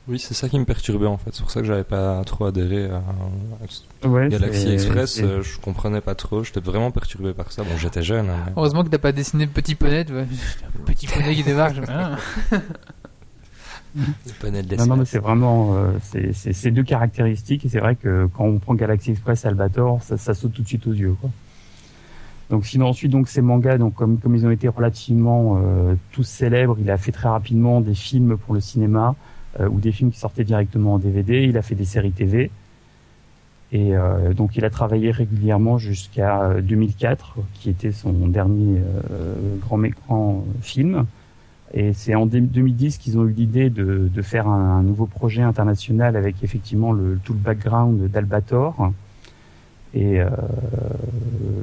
Oui, 0.08 0.20
c'est 0.20 0.34
ça 0.34 0.50
qui 0.50 0.60
me 0.60 0.66
perturbait 0.66 1.06
en 1.08 1.18
fait. 1.18 1.30
C'est 1.34 1.42
pour 1.42 1.50
ça 1.52 1.62
que 1.62 1.66
j'avais 1.66 1.86
pas 1.86 2.22
trop 2.26 2.44
adhéré 2.46 2.90
à, 2.90 4.08
Ouais, 4.08 4.28
Galaxy 4.28 4.70
Express. 4.74 5.22
euh, 5.24 5.42
je 5.42 5.58
comprenais 5.60 6.02
pas 6.02 6.14
trop. 6.14 6.44
J'étais 6.44 6.60
vraiment 6.60 6.92
perturbé 6.92 7.34
par 7.34 7.52
ça. 7.54 7.64
Bon, 7.64 7.78
j'étais 7.78 8.04
jeune. 8.04 8.30
hein, 8.30 8.36
mais- 8.48 8.52
Heureusement 8.58 8.84
que 8.84 8.90
t'as 8.90 8.98
pas 8.98 9.14
dessiné 9.14 9.48
Petit 9.48 9.76
Poney. 9.76 10.04
tu 10.04 10.12
vois. 10.12 10.24
Petit 10.86 11.08
Poney 11.08 11.36
qui 11.36 11.44
poney 14.40 14.64
de 14.64 14.76
Non, 14.76 14.88
non, 14.88 14.98
mais 14.98 15.06
c'est 15.06 15.20
vraiment 15.20 15.76
euh, 15.76 15.92
c'est 16.02 16.34
ces 16.54 16.72
deux 16.72 16.84
caractéristiques 16.84 17.64
et 17.66 17.70
c'est 17.70 17.80
vrai 17.80 17.96
que 17.96 18.28
quand 18.36 18.46
on 18.46 18.58
prend 18.60 18.74
Galaxy 18.74 19.12
Express 19.12 19.46
Albator, 19.46 20.02
ça, 20.02 20.18
ça 20.18 20.34
saute 20.34 20.54
tout 20.54 20.64
de 20.64 20.68
suite 20.68 20.86
aux 20.88 20.94
yeux. 20.94 21.16
Quoi. 21.22 21.30
Donc 22.54 22.68
sinon 22.68 22.90
ensuite 22.90 23.12
donc 23.12 23.30
ces 23.30 23.42
mangas 23.42 23.80
donc 23.80 23.96
comme 23.96 24.20
comme 24.20 24.36
ils 24.36 24.46
ont 24.46 24.52
été 24.52 24.68
relativement 24.68 25.58
euh, 25.58 25.96
tous 26.12 26.22
célèbres, 26.22 26.78
il 26.80 26.92
a 26.92 27.00
fait 27.00 27.12
très 27.12 27.28
rapidement 27.28 27.82
des 27.82 27.96
films 27.96 28.38
pour 28.38 28.54
le 28.54 28.60
cinéma 28.60 29.16
euh, 29.60 29.68
ou 29.68 29.80
des 29.80 29.92
films 29.92 30.12
qui 30.12 30.20
sortaient 30.20 30.44
directement 30.44 30.94
en 30.94 31.00
DVD. 31.00 31.46
Il 31.46 31.58
a 31.58 31.64
fait 31.64 31.74
des 31.74 31.84
séries 31.84 32.12
TV 32.12 32.52
et 33.72 33.98
euh, 33.98 34.36
donc 34.36 34.56
il 34.56 34.64
a 34.66 34.70
travaillé 34.70 35.10
régulièrement 35.10 35.80
jusqu'à 35.80 36.44
euh, 36.44 36.62
2004 36.62 37.38
qui 37.56 37.72
était 37.72 37.92
son 37.92 38.12
dernier 38.28 38.84
euh, 39.10 39.34
grand 39.60 39.84
écran 39.84 40.46
euh, 40.46 40.62
film. 40.62 41.08
Et 41.74 41.94
c'est 41.94 42.14
en 42.14 42.28
2010 42.28 43.00
qu'ils 43.00 43.18
ont 43.18 43.26
eu 43.26 43.32
l'idée 43.32 43.72
de, 43.72 44.12
de 44.14 44.22
faire 44.22 44.48
un, 44.48 44.78
un 44.78 44.84
nouveau 44.84 45.08
projet 45.08 45.42
international 45.42 46.16
avec 46.16 46.44
effectivement 46.44 46.92
le, 46.92 47.20
tout 47.24 47.34
le 47.34 47.40
background 47.40 48.12
d'Albator. 48.12 48.94
Et 49.94 50.20
euh, 50.20 50.30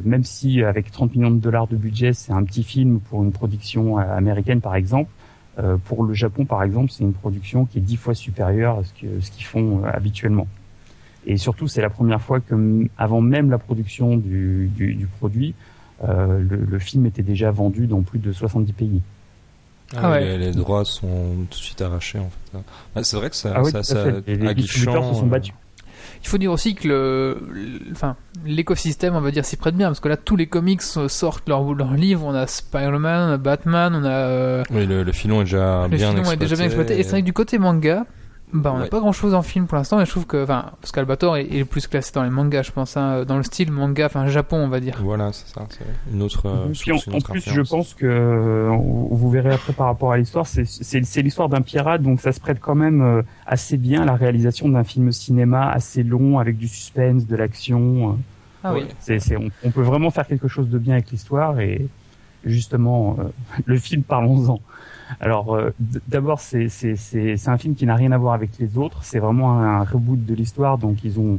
même 0.04 0.25
si 0.25 0.62
avec 0.62 0.90
30 0.92 1.14
millions 1.16 1.30
de 1.30 1.40
dollars 1.40 1.66
de 1.66 1.76
budget, 1.76 2.12
c'est 2.12 2.32
un 2.32 2.44
petit 2.44 2.62
film 2.62 3.00
pour 3.00 3.22
une 3.22 3.32
production 3.32 3.99
euh, 3.99 4.02
américaine 4.16 4.60
par 4.60 4.76
exemple, 4.76 5.10
euh, 5.58 5.76
pour 5.84 6.04
le 6.04 6.14
Japon 6.14 6.44
par 6.44 6.62
exemple, 6.62 6.90
c'est 6.92 7.02
une 7.02 7.12
production 7.12 7.64
qui 7.64 7.78
est 7.78 7.80
dix 7.80 7.96
fois 7.96 8.14
supérieure 8.14 8.78
à 8.78 8.84
ce 8.84 8.92
que 8.92 9.20
ce 9.20 9.30
qu'ils 9.30 9.44
font 9.44 9.82
euh, 9.84 9.90
habituellement. 9.92 10.46
Et 11.26 11.37
surtout, 11.37 11.68
c'est 11.68 11.82
la 11.82 11.90
première 11.90 12.22
fois 12.22 12.40
que, 12.40 12.87
avant 12.96 13.20
même 13.20 13.50
la 13.50 13.58
production 13.58 14.16
du, 14.16 14.70
du, 14.75 14.94
du 14.94 15.06
produit, 15.06 15.54
euh, 16.02 16.38
le, 16.38 16.64
le 16.64 16.78
film 16.78 17.04
était 17.04 17.22
déjà 17.22 17.50
vendu 17.50 17.87
dans 17.87 18.00
plus 18.00 18.18
de 18.18 18.32
70 18.32 18.72
pays. 18.72 19.02
Ah 19.96 20.12
ouais. 20.12 20.20
les, 20.25 20.38
les 20.38 20.52
droits 20.52 20.84
sont 20.84 21.08
tout 21.50 21.58
de 21.58 21.62
suite 21.62 21.82
arrachés 21.82 22.20
en 22.20 22.30
fait. 22.30 22.58
Bah, 22.94 23.02
c'est 23.02 23.16
vrai 23.16 23.28
que 23.28 23.37
ça, 23.37 23.52
Ah 23.56 23.62
oui, 23.62 23.70
ça, 23.70 23.82
ça 23.82 24.04
les 24.26 24.54
distributeurs 24.54 25.04
se 25.04 25.20
sont 25.20 25.26
euh, 25.26 25.30
battus. 25.30 25.54
Il 26.23 26.29
faut 26.29 26.39
dire 26.39 26.53
aussi 26.53 26.75
que 26.75 26.87
le, 26.87 27.39
enfin, 27.93 28.15
l'écosystème, 28.45 29.15
on 29.17 29.21
va 29.21 29.31
dire, 29.31 29.45
s'y 29.45 29.57
prête 29.57 29.75
bien, 29.75 29.89
parce 29.89 30.00
que 30.00 30.09
là, 30.09 30.17
tous 30.19 30.37
les 30.37 30.47
comics 30.47 30.83
sortent 30.83 31.49
leurs 31.49 31.73
leurs 31.75 31.95
livres. 31.95 32.25
On 32.27 32.35
a 32.35 32.47
Spider-Man, 32.47 33.31
on 33.31 33.33
a 33.33 33.37
Batman, 33.39 33.95
on 33.95 34.05
a 34.05 34.09
euh, 34.11 34.62
Oui, 34.71 34.87
le, 34.87 35.03
le 35.03 35.12
filon 35.12 35.41
est 35.41 35.45
déjà 35.45 35.85
le 35.91 35.97
bien 35.97 36.09
film 36.09 36.19
exploité. 36.19 36.33
est 36.45 36.47
déjà 36.47 36.57
bien 36.57 36.65
exploité. 36.67 36.99
Et 36.99 37.03
c'est 37.03 37.11
vrai 37.11 37.21
que 37.23 37.27
du 37.27 37.33
côté 37.33 37.59
manga, 37.59 38.05
bah, 38.52 38.73
on 38.75 38.78
n'a 38.78 38.85
Ouais. 38.85 38.88
pas 38.88 39.00
grand 39.00 39.12
chose 39.12 39.35
en 39.35 39.42
film 39.42 39.66
pour 39.66 39.76
l'instant, 39.76 39.99
mais 39.99 40.04
je 40.07 40.11
trouve 40.11 40.26
que, 40.26 40.42
enfin, 40.42 40.73
parce 40.80 40.90
qu'Albator 40.92 41.37
est, 41.37 41.45
est 41.47 41.59
le 41.61 41.64
plus 41.64 41.87
classé 41.87 42.12
dans 42.14 42.23
les 42.23 42.30
mangas, 42.30 42.62
je 42.64 42.73
pense, 42.73 42.97
hein, 42.97 43.25
dans 43.25 43.37
le 43.37 43.42
style 43.42 43.71
manga, 43.71 44.07
enfin, 44.07 44.26
Japon, 44.28 44.57
on 44.57 44.69
va 44.69 44.80
dire. 44.80 44.99
Voilà, 45.02 45.33
c'est 45.33 45.47
ça. 45.54 45.66
C'est 45.71 45.85
une 46.12 46.23
autre. 46.23 46.47
euh, 46.47 46.66
Puis 46.78 46.92
en, 46.92 46.97
en 46.97 47.21
plus, 47.21 47.49
je 47.49 47.61
pense 47.62 47.95
que 47.95 48.07
euh, 48.07 48.71
vous 49.11 49.30
verrez 49.30 49.52
après 49.54 49.73
par 49.73 49.87
rapport 49.87 50.12
à 50.12 50.16
l'histoire, 50.19 50.47
c'est- 50.47 50.64
c'est 50.64 51.04
c'est 51.04 51.23
l'histoire 51.23 51.49
d'un 51.49 51.62
pirate, 51.62 52.02
donc 52.02 52.21
ça 52.21 52.33
se 52.33 52.40
prête 52.40 52.59
quand 52.61 52.75
même 52.75 53.00
euh, 53.02 53.23
assez 53.47 53.76
bien 53.76 54.02
à 54.02 54.04
la 54.04 54.14
réalisation 54.16 54.69
d'un 54.69 54.85
film 54.85 55.12
cinéma 55.12 55.71
assez 55.71 56.02
long 56.02 56.38
avec 56.38 56.57
du 56.59 56.69
suspense, 56.69 57.26
de 57.26 57.37
l'action. 57.37 58.11
euh. 58.11 58.12
Ah 58.62 58.75
oui. 58.75 58.83
C'est, 58.99 59.21
c'est, 59.21 59.37
on, 59.37 59.49
on 59.64 59.71
peut 59.71 59.83
vraiment 59.83 60.11
faire 60.11 60.26
quelque 60.26 60.49
chose 60.49 60.69
de 60.69 60.78
bien 60.78 60.95
avec 60.95 61.11
l'histoire 61.11 61.61
et 61.61 61.87
justement 62.45 63.16
euh, 63.19 63.25
le 63.64 63.78
film 63.78 64.02
parlons-en. 64.02 64.61
Alors 65.21 65.55
euh, 65.55 65.71
d'abord 66.09 66.40
c'est, 66.40 66.69
c'est, 66.69 66.97
c'est, 66.97 67.37
c'est 67.37 67.50
un 67.50 67.59
film 67.59 67.75
qui 67.75 67.87
n'a 67.87 67.95
rien 67.95 68.12
à 68.12 68.19
voir 68.19 68.35
avec 68.35 68.50
les 68.59 68.79
autres, 68.79 69.02
c'est 69.02 69.19
vraiment 69.19 69.61
un, 69.61 69.83
reboot 69.85 70.25
de 70.25 70.35
l'histoire. 70.35 70.79
Donc 70.79 71.05
ils 71.05 71.19
ont 71.19 71.38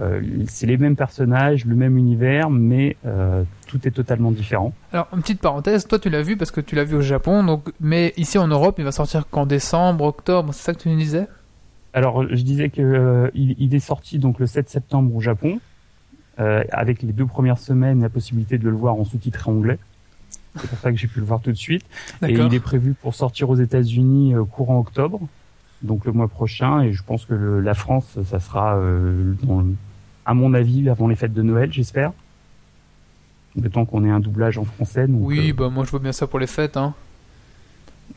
euh, 0.00 0.20
c'est 0.48 0.66
les 0.66 0.76
mêmes 0.76 0.96
personnages, 0.96 1.64
le 1.64 1.76
même 1.76 1.96
univers 1.96 2.50
mais 2.50 2.96
euh, 3.06 3.44
tout 3.68 3.86
est 3.86 3.92
totalement 3.92 4.32
différent. 4.32 4.72
Alors, 4.92 5.06
une 5.14 5.20
petite 5.20 5.40
parenthèse, 5.40 5.86
toi, 5.86 5.98
tu 5.98 6.10
l'as 6.10 6.22
vu 6.22 6.36
parce 6.36 6.50
que 6.50 6.60
tu 6.60 6.74
l'as 6.74 6.84
vu 6.84 6.96
au 6.96 7.00
Japon, 7.00 7.44
donc, 7.44 7.72
mais 7.80 8.12
ici 8.16 8.38
en 8.38 8.48
Europe, 8.48 8.76
il 8.78 8.84
va 8.84 8.92
sortir 8.92 9.28
qu'en 9.28 9.46
décembre, 9.46 10.04
octobre, 10.04 10.52
c'est 10.52 10.64
ça 10.64 10.74
que 10.74 10.80
tu 10.80 10.88
nous 10.88 10.96
disais? 10.96 11.28
Alors 11.92 12.26
je 12.28 12.42
disais 12.42 12.70
que 12.70 12.82
euh, 12.82 13.30
il, 13.34 13.54
il 13.60 13.74
est 13.74 13.80
sorti 13.80 14.18
donc 14.18 14.40
le 14.40 14.46
7 14.46 14.68
septembre 14.68 15.14
au 15.14 15.20
Japon. 15.20 15.60
Euh, 16.40 16.64
avec 16.72 17.02
les 17.02 17.12
deux 17.12 17.26
premières 17.26 17.58
semaines 17.58 18.02
la 18.02 18.08
possibilité 18.08 18.58
de 18.58 18.68
le 18.68 18.74
voir 18.74 18.96
en 18.96 19.04
sous-titré 19.04 19.48
anglais. 19.48 19.78
C'est 20.60 20.68
pour 20.68 20.78
ça 20.78 20.92
que 20.92 20.96
j'ai 20.98 21.08
pu 21.08 21.18
le 21.20 21.26
voir 21.26 21.40
tout 21.40 21.50
de 21.50 21.56
suite. 21.56 21.84
Et 22.26 22.32
il 22.34 22.54
est 22.54 22.60
prévu 22.60 22.94
pour 22.94 23.14
sortir 23.14 23.50
aux 23.50 23.56
États-Unis 23.56 24.34
euh, 24.34 24.44
courant 24.44 24.78
octobre, 24.78 25.20
donc 25.82 26.04
le 26.04 26.12
mois 26.12 26.28
prochain. 26.28 26.80
Et 26.82 26.92
je 26.92 27.02
pense 27.02 27.24
que 27.24 27.34
le- 27.34 27.60
la 27.60 27.74
France, 27.74 28.18
ça 28.28 28.38
sera, 28.40 28.76
euh, 28.76 29.34
dans 29.42 29.60
le- 29.60 29.74
à 30.26 30.32
mon 30.34 30.54
avis, 30.54 30.88
avant 30.88 31.08
les 31.08 31.16
fêtes 31.16 31.34
de 31.34 31.42
Noël, 31.42 31.72
j'espère. 31.72 32.12
Le 33.60 33.68
temps 33.70 33.84
qu'on 33.84 34.04
ait 34.04 34.10
un 34.10 34.20
doublage 34.20 34.58
en 34.58 34.64
français. 34.64 35.06
Donc, 35.06 35.20
Oui, 35.22 35.50
euh, 35.50 35.54
bah, 35.54 35.68
moi, 35.70 35.84
je 35.84 35.90
vois 35.90 36.00
bien 36.00 36.12
ça 36.12 36.26
pour 36.26 36.38
les 36.38 36.46
fêtes, 36.46 36.76
hein. 36.76 36.94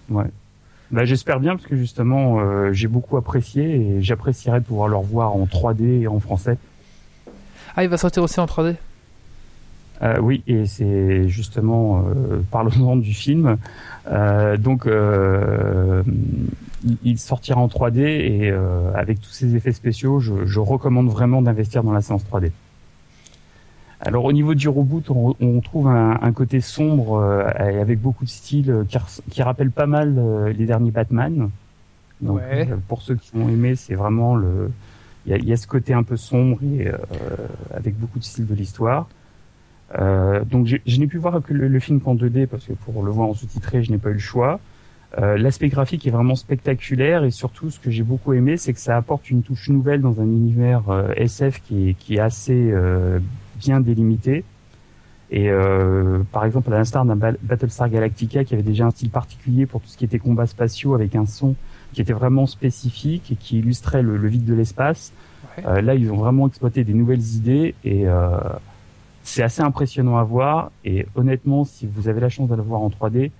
bah, 0.09 0.25
j'espère 1.05 1.39
bien 1.39 1.55
parce 1.55 1.67
que 1.67 1.75
justement, 1.75 2.39
euh, 2.39 2.71
j'ai 2.73 2.87
beaucoup 2.87 3.17
apprécié 3.17 3.63
et 3.97 4.01
j'apprécierais 4.01 4.59
de 4.61 4.65
pouvoir 4.65 4.87
le 4.87 4.95
revoir 4.95 5.35
en 5.35 5.45
3D 5.45 6.01
et 6.01 6.07
en 6.07 6.19
français. 6.19 6.57
Ah, 7.75 7.83
il 7.83 7.89
va 7.89 7.97
sortir 7.97 8.23
aussi 8.23 8.39
en 8.39 8.45
3D 8.45 8.75
Euh, 10.03 10.19
oui, 10.21 10.43
et 10.47 10.65
c'est 10.67 11.27
justement 11.27 12.05
euh, 12.07 12.39
parlons 12.51 12.95
du 12.97 13.13
film. 13.13 13.57
Euh, 14.09 14.55
donc, 14.57 14.85
euh, 14.85 16.03
il- 17.03 17.17
sortira 17.17 17.59
en 17.59 17.67
3D 17.67 17.99
et 17.99 18.51
euh, 18.51 18.91
avec 18.93 19.19
tous 19.19 19.31
ces 19.31 19.55
effets 19.55 19.71
spéciaux, 19.71 20.19
je, 20.19 20.45
je 20.45 20.59
recommande 20.59 21.09
vraiment 21.09 21.41
d'investir 21.41 21.83
dans 21.83 21.91
la 21.91 22.01
séance 22.01 22.23
3D. 22.31 22.51
Alors, 23.99 24.25
au 24.25 24.31
niveau 24.31 24.53
du 24.53 24.69
reboot, 24.69 25.09
on, 25.09 25.35
on 25.39 25.59
trouve 25.59 25.87
un, 25.87 26.19
un 26.21 26.31
côté 26.31 26.61
sombre 26.61 27.15
euh, 27.17 27.49
et 27.59 27.79
avec 27.79 27.99
beaucoup 27.99 28.25
de 28.25 28.29
style 28.29 28.85
qui, 28.87 28.97
qui 29.31 29.41
rappelle 29.41 29.71
pas 29.71 29.87
mal 29.87 30.15
euh, 30.19 30.53
les 30.53 30.65
derniers 30.67 30.91
Batman. 30.91 31.49
Donc, 32.21 32.37
Ouais. 32.37 32.67
pour 32.87 33.01
ceux 33.01 33.15
qui 33.15 33.31
ont 33.35 33.49
aimé, 33.49 33.75
c'est 33.75 33.95
vraiment 33.95 34.35
le. 34.35 34.71
Il 35.25 35.35
y 35.43 35.47
y 35.49 35.53
a 35.53 35.57
ce 35.57 35.67
côté 35.67 35.93
un 35.93 36.03
peu 36.03 36.15
sombre 36.15 36.59
et 36.63 36.87
euh, 36.87 36.97
avec 37.75 37.97
beaucoup 37.99 38.19
de 38.19 38.23
style 38.23 38.45
de 38.45 38.53
l'histoire. 38.53 39.07
Euh, 39.97 40.43
donc 40.43 40.65
j'ai- 40.65 40.81
je 40.85 40.99
n'ai 40.99 41.07
pu 41.07 41.17
voir 41.17 41.41
que 41.41 41.53
le, 41.53 41.67
le 41.67 41.79
film 41.79 42.01
qu'en 42.01 42.15
2D 42.15 42.45
parce 42.47 42.65
que 42.65 42.73
pour 42.73 43.03
le 43.03 43.11
voir 43.11 43.29
en 43.29 43.33
sous-titré, 43.33 43.83
je 43.83 43.91
n'ai 43.91 43.97
pas 43.97 44.09
eu 44.09 44.13
le 44.13 44.19
choix. 44.19 44.59
Euh, 45.17 45.37
L'aspect 45.37 45.69
graphique 45.69 46.05
est 46.05 46.11
vraiment 46.11 46.35
spectaculaire 46.35 47.23
et 47.23 47.31
surtout 47.31 47.69
ce 47.69 47.79
que 47.79 47.89
j'ai 47.89 48.03
beaucoup 48.03 48.33
aimé, 48.33 48.57
c'est 48.57 48.73
que 48.73 48.79
ça 48.79 48.97
apporte 48.97 49.29
une 49.29 49.41
touche 49.43 49.69
nouvelle 49.69 50.01
dans 50.01 50.19
un 50.19 50.25
univers 50.25 50.89
euh, 50.89 51.13
SF 51.15 51.61
qui 51.63 51.89
est, 51.89 51.93
qui 51.93 52.15
est 52.15 52.19
assez 52.19 52.69
euh, 52.71 53.19
bien 53.57 53.79
délimité. 53.79 54.43
Et 55.31 55.49
euh, 55.49 56.19
par 56.31 56.45
exemple, 56.45 56.71
à 56.73 56.77
l'instar 56.77 57.05
d'un 57.05 57.15
Ba- 57.15 57.33
Battlestar 57.41 57.89
Galactica 57.89 58.43
qui 58.43 58.53
avait 58.53 58.63
déjà 58.63 58.85
un 58.85 58.91
style 58.91 59.09
particulier 59.09 59.65
pour 59.65 59.81
tout 59.81 59.87
ce 59.87 59.97
qui 59.97 60.05
était 60.05 60.19
combats 60.19 60.47
spatiaux 60.47 60.93
avec 60.93 61.15
un 61.15 61.25
son 61.25 61.55
qui 61.93 62.01
était 62.01 62.13
vraiment 62.13 62.45
spécifique 62.45 63.31
et 63.31 63.35
qui 63.35 63.59
illustrait 63.59 64.01
le, 64.03 64.17
le 64.17 64.27
vide 64.27 64.45
de 64.45 64.53
l'espace. 64.53 65.11
Ouais. 65.57 65.63
Euh, 65.67 65.81
là, 65.81 65.95
ils 65.95 66.11
ont 66.11 66.17
vraiment 66.17 66.47
exploité 66.47 66.83
des 66.83 66.93
nouvelles 66.93 67.25
idées 67.35 67.75
et 67.83 68.07
euh, 68.07 68.29
c'est 69.27 69.43
assez 69.43 69.61
impressionnant 69.61 70.17
à 70.17 70.23
voir. 70.23 70.71
Et 70.85 71.05
honnêtement, 71.15 71.65
si 71.65 71.85
vous 71.85 72.07
avez 72.07 72.21
la 72.21 72.29
chance 72.29 72.49
de 72.49 72.55
le 72.55 72.61
voir 72.61 72.81
en 72.81 72.89
3D, 72.89 73.31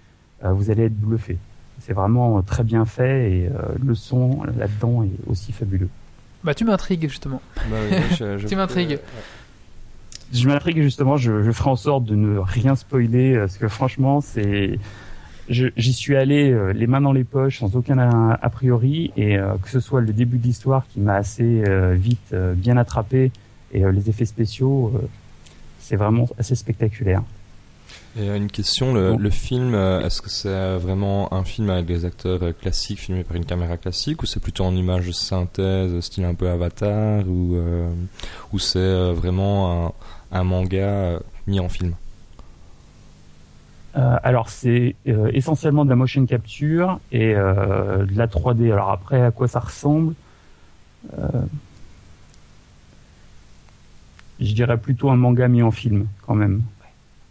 euh, 0.44 0.52
vous 0.52 0.70
allez 0.70 0.84
être 0.84 1.00
bluffé. 1.00 1.38
C'est 1.80 1.94
vraiment 1.94 2.38
euh, 2.38 2.42
très 2.42 2.64
bien 2.64 2.86
fait 2.86 3.32
et 3.32 3.48
euh, 3.48 3.52
le 3.86 3.96
son 3.96 4.44
là-dedans 4.44 5.04
est 5.04 5.30
aussi 5.30 5.52
fabuleux. 5.54 5.90
Bah, 6.44 6.54
tu 6.54 6.66
m'intrigues, 6.66 7.08
justement. 7.08 7.42
Bah 7.70 7.78
oui, 7.90 7.96
je- 8.18 8.38
je- 8.40 8.48
Tu 8.48 8.56
m'intrigues. 8.56 9.00
Je 10.34 10.46
m'intrigue 10.48 10.82
justement, 10.82 11.16
je, 11.16 11.42
je 11.42 11.52
ferai 11.52 11.70
en 11.70 11.78
sorte 11.78 12.04
de 12.04 12.16
ne 12.16 12.38
rien 12.38 12.76
spoiler 12.76 13.38
parce 13.38 13.58
que 13.58 13.70
franchement, 13.70 14.20
c'est 14.20 14.78
je- 15.48 15.68
j'y 15.78 15.94
suis 15.94 16.18
allé 16.18 16.52
euh, 16.52 16.74
les 16.74 16.86
mains 16.86 17.00
dans 17.00 17.14
les 17.14 17.24
poches 17.24 17.60
sans 17.60 17.78
aucun 17.78 17.98
a, 17.98 18.34
a 18.42 18.50
priori 18.50 19.14
et 19.16 19.38
euh, 19.38 19.54
que 19.64 19.70
ce 19.70 19.80
soit 19.80 20.02
le 20.02 20.12
début 20.12 20.38
de 20.38 20.44
l'histoire 20.44 20.86
qui 20.90 21.00
m'a 21.00 21.14
assez 21.16 21.64
euh, 21.66 21.94
vite 21.94 22.20
euh, 22.34 22.54
bien 22.56 22.76
attrapé 22.76 23.32
et 23.72 23.86
euh, 23.86 23.92
les 23.94 24.10
effets 24.10 24.26
spéciaux, 24.26 24.92
euh, 24.96 25.08
c'est 25.88 25.96
vraiment 25.96 26.28
assez 26.38 26.56
spectaculaire. 26.56 27.22
Et 28.20 28.30
euh, 28.30 28.36
une 28.36 28.50
question, 28.52 28.94
le, 28.94 29.12
Bon. 29.12 29.18
le 29.18 29.30
film, 29.30 29.74
euh, 29.74 30.02
est-ce 30.06 30.22
que 30.22 30.30
c'est 30.30 30.78
vraiment 30.78 31.32
un 31.34 31.44
film 31.44 31.70
avec 31.70 31.86
des 31.86 32.04
acteurs 32.04 32.42
euh, 32.44 32.52
classiques 32.52 33.00
filmés 33.00 33.24
par 33.24 33.38
une 33.38 33.46
caméra 33.46 33.78
classique 33.78 34.22
ou 34.24 34.26
c'est 34.26 34.40
plutôt 34.42 34.66
en 34.66 34.76
image 34.76 35.08
de 35.08 35.12
synthèse, 35.12 35.98
style 36.02 36.26
un 36.26 36.34
peu 36.34 36.50
Avatar 36.50 37.28
ou, 37.28 37.56
euh, 37.56 37.90
ou 38.54 38.60
c'est 38.60 39.12
vraiment 39.14 39.88
un, 40.32 40.40
un 40.40 40.44
manga 40.44 41.20
mis 41.46 41.60
en 41.60 41.70
film? 41.70 41.94
Euh, 43.96 44.18
alors 44.24 44.50
c'est 44.50 44.96
euh, 45.08 45.32
essentiellement 45.34 45.86
de 45.86 45.90
la 45.90 45.96
motion 45.96 46.26
capture 46.26 47.00
et 47.12 47.34
de 47.34 48.18
la 48.18 48.28
3D. 48.28 48.72
Alors 48.72 48.92
après 48.92 49.22
à 49.22 49.32
quoi 49.32 49.48
ça 49.48 49.60
ressemble? 49.60 50.14
Je 54.40 54.54
dirais 54.54 54.78
plutôt 54.78 55.10
un 55.10 55.16
manga 55.16 55.48
mis 55.48 55.64
en 55.64 55.72
film 55.72 56.08
quand 56.26 56.36
même, 56.36 56.62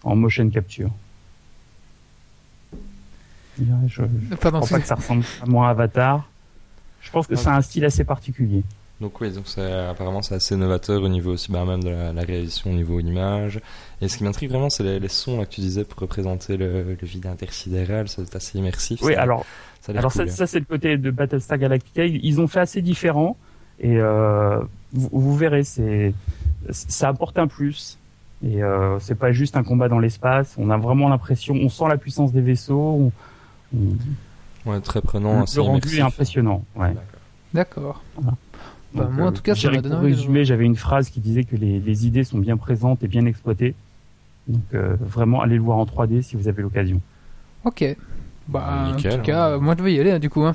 en 0.02 0.16
motion 0.16 0.48
capture. 0.50 0.90
Je, 3.58 3.64
dirais, 3.64 3.76
je, 3.86 4.02
je 4.30 4.34
Pardon, 4.36 4.60
crois 4.60 4.76
pas 4.76 4.80
que 4.80 4.86
ça 4.86 4.96
ressemble 4.96 5.25
à 5.56 5.68
Avatar. 5.70 6.28
Je 7.00 7.10
pense 7.10 7.26
que 7.26 7.36
c'est 7.36 7.48
un 7.48 7.62
style 7.62 7.84
assez 7.84 8.04
particulier. 8.04 8.64
Donc 9.00 9.20
oui, 9.20 9.30
donc 9.30 9.44
c'est 9.46 9.72
apparemment 9.72 10.22
c'est 10.22 10.34
assez 10.34 10.56
novateur 10.56 11.02
au 11.02 11.08
niveau 11.08 11.32
aussi, 11.32 11.52
bah, 11.52 11.64
même 11.66 11.84
de 11.84 11.90
la, 11.90 12.12
la 12.14 12.22
réalisation 12.22 12.70
au 12.70 12.75
niveau 12.75 12.98
image. 12.98 13.60
Et 14.00 14.08
ce 14.08 14.16
qui 14.16 14.25
m'intrigue 14.25 14.48
vraiment, 14.50 14.70
c'est 14.70 14.82
les, 14.82 14.98
les 14.98 15.08
sons 15.08 15.38
là, 15.38 15.44
que 15.44 15.50
tu 15.52 15.60
disais 15.60 15.84
pour 15.84 16.00
représenter 16.00 16.56
le, 16.56 16.82
le 17.00 17.06
vide 17.06 17.26
intersidéral, 17.26 18.08
c'est 18.08 18.34
assez 18.34 18.58
immersif. 18.58 19.00
Oui, 19.02 19.14
ça, 19.14 19.22
alors 19.22 19.44
ça 19.82 19.92
a 19.92 19.92
l'air 19.92 20.00
Alors 20.00 20.12
cool, 20.12 20.26
ça, 20.26 20.32
hein. 20.32 20.34
ça 20.34 20.46
c'est 20.46 20.58
le 20.58 20.64
côté 20.64 20.96
de 20.96 21.10
Battlestar 21.10 21.58
Galactica. 21.58 22.04
Ils 22.06 22.25
ils 22.25 22.40
ont 22.40 22.48
fait 22.48 22.60
assez 22.60 22.80
différent 22.80 23.36
et 23.80 23.98
euh, 23.98 24.60
vous, 24.92 25.10
vous 25.12 25.36
verrez, 25.36 25.62
c'est 25.62 26.14
ça 26.70 27.08
apporte 27.08 27.38
un 27.38 27.46
plus. 27.46 27.99
Et 28.44 28.62
euh, 28.62 28.99
c'est 29.00 29.14
pas 29.14 29.32
juste 29.32 29.56
un 29.56 29.62
combat 29.62 29.88
dans 29.88 29.99
l'espace. 29.99 30.54
On 30.58 30.70
a 30.70 30.76
vraiment 30.76 31.08
l'impression, 31.08 31.54
on 31.54 31.68
sent 31.68 31.85
la 31.88 31.96
puissance 31.96 32.32
des 32.32 32.40
vaisseaux. 32.42 33.12
On, 33.75 33.76
on- 33.76 34.70
Ouais, 34.70 34.80
très 34.80 35.00
prenant, 35.00 35.44
le 35.54 35.61
rendu 35.61 35.78
immersif. 35.78 35.99
est 35.99 36.02
impressionnant. 36.02 36.64
Ouais. 36.75 36.92
D'accord. 37.54 38.02
Bah, 38.94 39.08
moi, 39.12 39.26
en 39.26 39.28
euh, 39.28 39.30
tout 39.30 39.42
cas, 39.42 39.54
ça 39.54 39.70
m'a 39.70 39.80
donné 39.80 39.94
résumer, 39.96 40.44
j'avais 40.44 40.64
une 40.64 40.75
phrase 40.76 41.08
qui 41.08 41.20
disait 41.20 41.44
que 41.44 41.54
les, 41.54 41.78
les 41.78 42.06
idées 42.06 42.25
sont 42.25 42.38
bien 42.38 42.56
présentes 42.56 43.04
et 43.04 43.08
bien 43.08 43.26
exploitées. 43.26 43.75
Donc 44.49 44.62
euh, 44.75 44.96
vraiment, 45.00 45.40
allez 45.40 45.54
le 45.56 45.62
voir 45.62 45.78
en 45.78 45.85
3D 45.85 46.23
si 46.23 46.35
vous 46.37 46.49
avez 46.49 46.62
l'occasion. 46.62 47.00
Ok. 47.64 47.85
Bah, 48.49 48.92
Nickel, 48.96 49.12
en 49.12 49.16
tout 49.18 49.23
cas, 49.23 49.58
moi, 49.58 49.75
je 49.78 49.82
vais 49.85 49.94
y 49.94 50.00
aller, 50.00 50.11
hein, 50.12 50.18
du 50.18 50.30
coup. 50.30 50.42
Hein. 50.42 50.54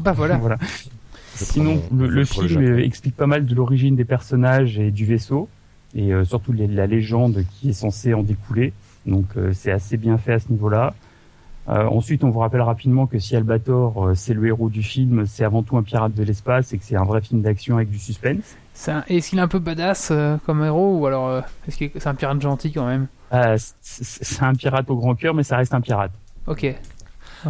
Bah, 0.00 0.12
voilà. 0.12 0.36
voilà. 0.40 0.58
Sinon, 1.44 1.82
le, 1.96 2.06
le 2.08 2.24
pour 2.24 2.42
le 2.42 2.48
film 2.48 2.62
euh, 2.62 2.78
explique 2.84 3.16
pas 3.16 3.26
mal 3.26 3.46
de 3.46 3.54
l'origine 3.54 3.96
des 3.96 4.04
personnages 4.04 4.78
et 4.78 4.90
du 4.90 5.04
vaisseau, 5.04 5.48
et 5.94 6.12
euh, 6.12 6.24
surtout 6.24 6.52
les- 6.52 6.66
la 6.66 6.86
légende 6.86 7.44
qui 7.52 7.70
est 7.70 7.72
censée 7.74 8.14
en 8.14 8.22
découler. 8.22 8.72
Donc, 9.06 9.26
euh, 9.36 9.52
c'est 9.52 9.70
assez 9.72 9.96
bien 9.96 10.18
fait 10.18 10.34
à 10.34 10.38
ce 10.38 10.50
niveau-là. 10.50 10.94
Euh, 11.68 11.84
ensuite, 11.86 12.24
on 12.24 12.30
vous 12.30 12.38
rappelle 12.38 12.62
rapidement 12.62 13.06
que 13.06 13.18
si 13.18 13.36
Albator, 13.36 14.08
euh, 14.08 14.14
c'est 14.14 14.32
le 14.32 14.46
héros 14.46 14.70
du 14.70 14.82
film, 14.82 15.26
c'est 15.26 15.44
avant 15.44 15.62
tout 15.62 15.76
un 15.76 15.82
pirate 15.82 16.14
de 16.14 16.22
l'espace 16.22 16.72
et 16.72 16.78
que 16.78 16.84
c'est 16.84 16.96
un 16.96 17.04
vrai 17.04 17.20
film 17.20 17.42
d'action 17.42 17.76
avec 17.76 17.90
du 17.90 17.98
suspense. 17.98 18.56
Est-ce 19.08 19.28
qu'il 19.30 19.38
est 19.38 19.42
un 19.42 19.48
peu 19.48 19.58
badass 19.58 20.08
euh, 20.10 20.36
comme 20.46 20.64
héros 20.64 20.96
ou 20.98 21.06
alors 21.06 21.28
euh, 21.28 21.40
est-ce 21.66 21.76
que 21.78 21.98
c'est 21.98 22.06
un 22.08 22.14
pirate 22.14 22.40
gentil 22.40 22.72
quand 22.72 22.86
même? 22.86 23.06
Euh, 23.34 23.56
c'est 23.82 24.04
c'est 24.24 24.42
un 24.44 24.54
pirate 24.54 24.88
au 24.88 24.96
grand 24.96 25.14
cœur, 25.14 25.34
mais 25.34 25.42
ça 25.42 25.58
reste 25.58 25.74
un 25.74 25.80
pirate. 25.82 26.12
Ok. 26.46 26.64
Et 26.64 26.74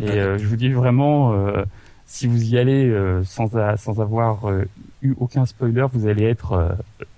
euh, 0.03 0.37
je 0.37 0.47
vous 0.47 0.57
dis 0.57 0.71
vraiment, 0.73 1.33
euh, 1.35 1.65
si 2.11 2.27
vous 2.27 2.43
y 2.43 2.59
allez 2.59 2.89
euh, 2.89 3.23
sans, 3.23 3.55
a- 3.57 3.77
sans 3.77 4.01
avoir 4.01 4.49
euh, 4.49 4.65
eu 5.03 5.15
aucun 5.21 5.45
spoiler, 5.47 5.87
vous 5.93 6.09
allez 6.09 6.25
être 6.25 6.53
euh, 6.53 6.69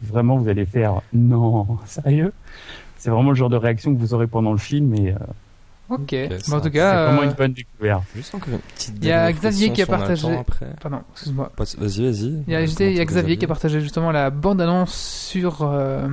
vraiment, 0.02 0.36
vous 0.36 0.48
allez 0.48 0.66
faire 0.66 1.00
non, 1.12 1.78
sérieux. 1.86 2.32
C'est 2.98 3.08
vraiment 3.10 3.30
le 3.30 3.36
genre 3.36 3.48
de 3.50 3.56
réaction 3.56 3.94
que 3.94 3.98
vous 4.00 4.12
aurez 4.12 4.26
pendant 4.26 4.52
le 4.52 4.58
film 4.58 4.92
et 4.94 5.12
euh, 5.12 5.16
Ok. 5.88 6.14
Ok, 6.14 6.28
Bon, 6.48 6.56
en 6.56 6.58
tout 6.58 6.64
c'est 6.64 6.70
cas, 6.70 7.06
vraiment 7.06 7.22
euh, 7.22 7.24
une 7.24 7.32
bonne 7.32 7.52
découverte. 7.52 8.04
Juste 8.14 8.32
encore 8.34 8.50
une 8.54 8.58
petite 8.60 8.94
Il 9.00 9.06
y 9.06 9.10
a 9.12 9.32
Xavier 9.32 9.72
qui 9.72 9.82
a 9.82 9.86
partagé- 9.86 10.38
pardon, 10.80 11.00
excuse-moi. 11.12 11.50
Vas-y, 11.56 12.04
vas-y. 12.04 12.44
Il 12.46 12.52
y 12.52 12.54
a, 13.00 13.04
Xavier 13.04 13.36
qui 13.36 13.44
a 13.44 13.48
partagé 13.48 13.80
justement 13.80 14.12
la 14.12 14.30
bande-annonce 14.30 14.94
sur, 14.94 15.62
euh, 15.62 16.06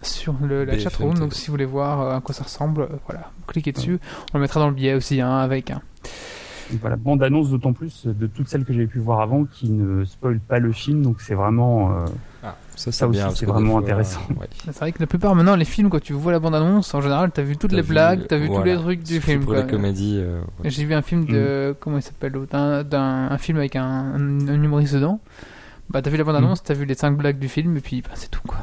sur 0.00 0.34
le, 0.42 0.64
la 0.64 0.72
BFM 0.72 0.80
chatroom. 0.84 1.10
TV. 1.10 1.20
Donc 1.20 1.34
si 1.34 1.46
vous 1.48 1.52
voulez 1.52 1.66
voir 1.66 2.14
à 2.16 2.20
quoi 2.22 2.34
ça 2.34 2.44
ressemble, 2.44 2.88
voilà, 3.06 3.30
cliquez 3.46 3.72
dessus. 3.72 3.98
On 4.32 4.38
le 4.38 4.42
mettra 4.42 4.60
dans 4.60 4.68
le 4.68 4.74
billet 4.74 4.94
aussi, 4.94 5.20
hein, 5.20 5.36
avec. 5.38 5.70
Hein. 5.72 5.82
Donc 6.70 6.80
Voilà, 6.80 6.96
bande 6.96 7.22
annonce 7.22 7.50
d'autant 7.50 7.72
plus 7.72 8.06
de 8.06 8.26
toutes 8.26 8.48
celles 8.48 8.64
que 8.64 8.72
j'avais 8.72 8.86
pu 8.86 8.98
voir 8.98 9.20
avant 9.20 9.44
qui 9.44 9.70
ne 9.70 10.04
spoilent 10.04 10.40
pas 10.40 10.58
le 10.58 10.72
film, 10.72 11.02
donc 11.02 11.20
c'est 11.20 11.34
vraiment. 11.34 11.92
euh, 11.92 12.04
Ah, 12.42 12.56
ça, 12.76 12.92
Ça 12.92 13.08
aussi, 13.08 13.18
bien, 13.18 13.30
c'est 13.30 13.46
vraiment 13.46 13.72
fois, 13.72 13.80
intéressant. 13.80 14.20
ouais. 14.38 14.46
C'est 14.64 14.76
vrai 14.78 14.92
que 14.92 15.00
la 15.00 15.06
plupart 15.06 15.34
maintenant, 15.34 15.56
les 15.56 15.64
films, 15.64 15.88
quand 15.90 16.00
tu 16.00 16.12
vois 16.12 16.30
la 16.32 16.38
bande-annonce, 16.38 16.94
en 16.94 17.00
général, 17.00 17.30
t'as 17.32 17.42
vu 17.42 17.56
toutes 17.56 17.70
T'as 17.70 17.76
les 17.76 17.82
vu- 17.82 17.88
blagues, 17.88 18.26
t'as 18.28 18.36
vu 18.38 18.48
tous 18.48 18.62
les 18.62 18.76
trucs 18.76 19.02
du 19.02 19.20
film. 19.20 19.40
Pour 19.44 19.54
quoi. 19.54 19.62
les 19.62 19.68
comédies. 19.70 20.18
euh, 20.20 20.40
ouais. 20.62 20.70
J'ai 20.70 20.84
vu 20.84 20.94
un 20.94 21.02
film 21.02 21.24
de. 21.24 21.74
Comment 21.80 21.96
il 21.98 22.02
s'appelle 22.02 22.32
d'un- 22.50 23.28
un 23.30 23.38
film 23.38 23.58
avec 23.58 23.74
un, 23.76 23.82
un, 23.84 24.48
un 24.48 24.62
humoriste 24.62 24.94
dedans. 24.94 25.20
Bah, 25.90 26.02
t'as 26.02 26.10
vu 26.10 26.18
la 26.18 26.24
bande-annonce, 26.24 26.62
t'as 26.62 26.74
vu 26.74 26.84
les 26.84 26.94
5 26.94 27.16
blagues 27.16 27.38
du 27.38 27.48
film, 27.48 27.76
et 27.78 27.80
puis 27.80 28.02
bah, 28.02 28.10
c'est 28.14 28.30
tout 28.30 28.42
quoi. 28.46 28.58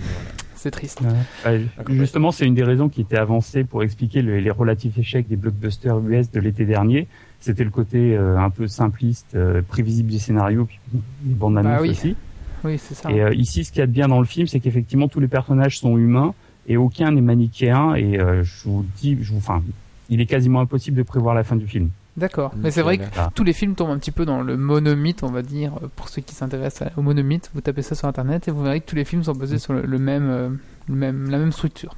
C'est 0.56 0.70
triste. 0.72 1.02
Ouais, 1.46 1.66
justement, 1.90 2.32
c'est 2.32 2.46
une 2.46 2.54
des 2.56 2.64
raisons 2.64 2.88
qui 2.90 3.02
était 3.02 3.18
avancée 3.18 3.64
pour 3.64 3.84
expliquer 3.84 4.22
le- 4.22 4.40
les 4.40 4.50
relatifs 4.52 4.98
échecs 4.98 5.28
des 5.28 5.36
blockbusters 5.36 6.00
US 6.08 6.32
de 6.32 6.40
l'été 6.40 6.66
dernier. 6.66 7.08
C'était 7.46 7.64
le 7.64 7.70
côté 7.70 8.18
euh, 8.18 8.40
un 8.40 8.50
peu 8.50 8.68
simpliste, 8.68 9.36
euh, 9.36 9.62
prévisible 9.62 10.10
du 10.10 10.18
scénario, 10.18 10.66
puis 10.66 10.80
les 11.28 11.34
bandes 11.36 11.60
annonces 11.60 11.74
Bah 11.76 11.82
oui. 11.84 11.92
aussi. 11.92 12.16
Oui, 12.64 12.80
c'est 12.80 12.96
ça. 12.96 13.12
Et 13.12 13.22
euh, 13.22 13.36
ici, 13.36 13.64
ce 13.64 13.72
qu'il 13.72 13.82
y 13.82 13.84
a 13.84 13.86
de 13.86 13.92
bien 13.92 14.08
dans 14.08 14.20
le 14.20 14.26
film, 14.26 14.48
c'est 14.48 14.60
qu'effectivement 14.60 15.08
tous 15.08 15.20
les 15.20 15.28
personnages 15.28 15.78
sont 15.78 15.96
humains 15.96 16.34
et 16.68 16.76
aucun 16.76 17.12
n'est 17.12 17.22
manichéen. 17.22 17.94
Et 17.94 18.20
euh, 18.20 18.42
je 18.44 18.64
vous 18.68 18.84
dis, 18.98 19.16
je 19.22 19.32
vous, 19.32 19.38
enfin, 19.38 19.62
il 20.10 20.22
est 20.22 20.26
quasiment 20.26 20.60
impossible 20.62 20.98
de 20.98 21.04
prévoir 21.04 21.36
la 21.36 21.44
fin 21.44 21.56
du 21.56 21.68
film. 21.68 21.92
D'accord. 22.18 22.52
Mais 22.58 22.72
c'est 22.72 22.82
vrai 22.82 22.98
que 22.98 23.04
tous 23.36 23.44
les 23.44 23.54
films 23.54 23.76
tombent 23.76 23.92
un 23.92 24.00
petit 24.00 24.10
peu 24.10 24.26
dans 24.26 24.42
le 24.42 24.58
monomythe, 24.58 25.22
on 25.22 25.30
va 25.32 25.44
dire, 25.44 25.74
pour 25.96 26.10
ceux 26.10 26.24
qui 26.24 26.34
s'intéressent 26.34 26.90
au 26.98 27.04
monomythe. 27.04 27.52
Vous 27.54 27.62
tapez 27.62 27.84
ça 27.84 27.94
sur 27.94 28.08
internet 28.08 28.48
et 28.48 28.52
vous 28.52 28.64
verrez 28.64 28.82
que 28.82 28.90
tous 28.90 28.96
les 28.96 29.06
films 29.06 29.24
sont 29.24 29.34
basés 29.34 29.60
sur 29.60 29.74
le, 29.74 29.84
le 29.84 30.00
même, 30.00 30.58
le 30.88 30.96
même, 30.96 31.30
la 31.30 31.38
même 31.38 31.52
structure. 31.52 31.96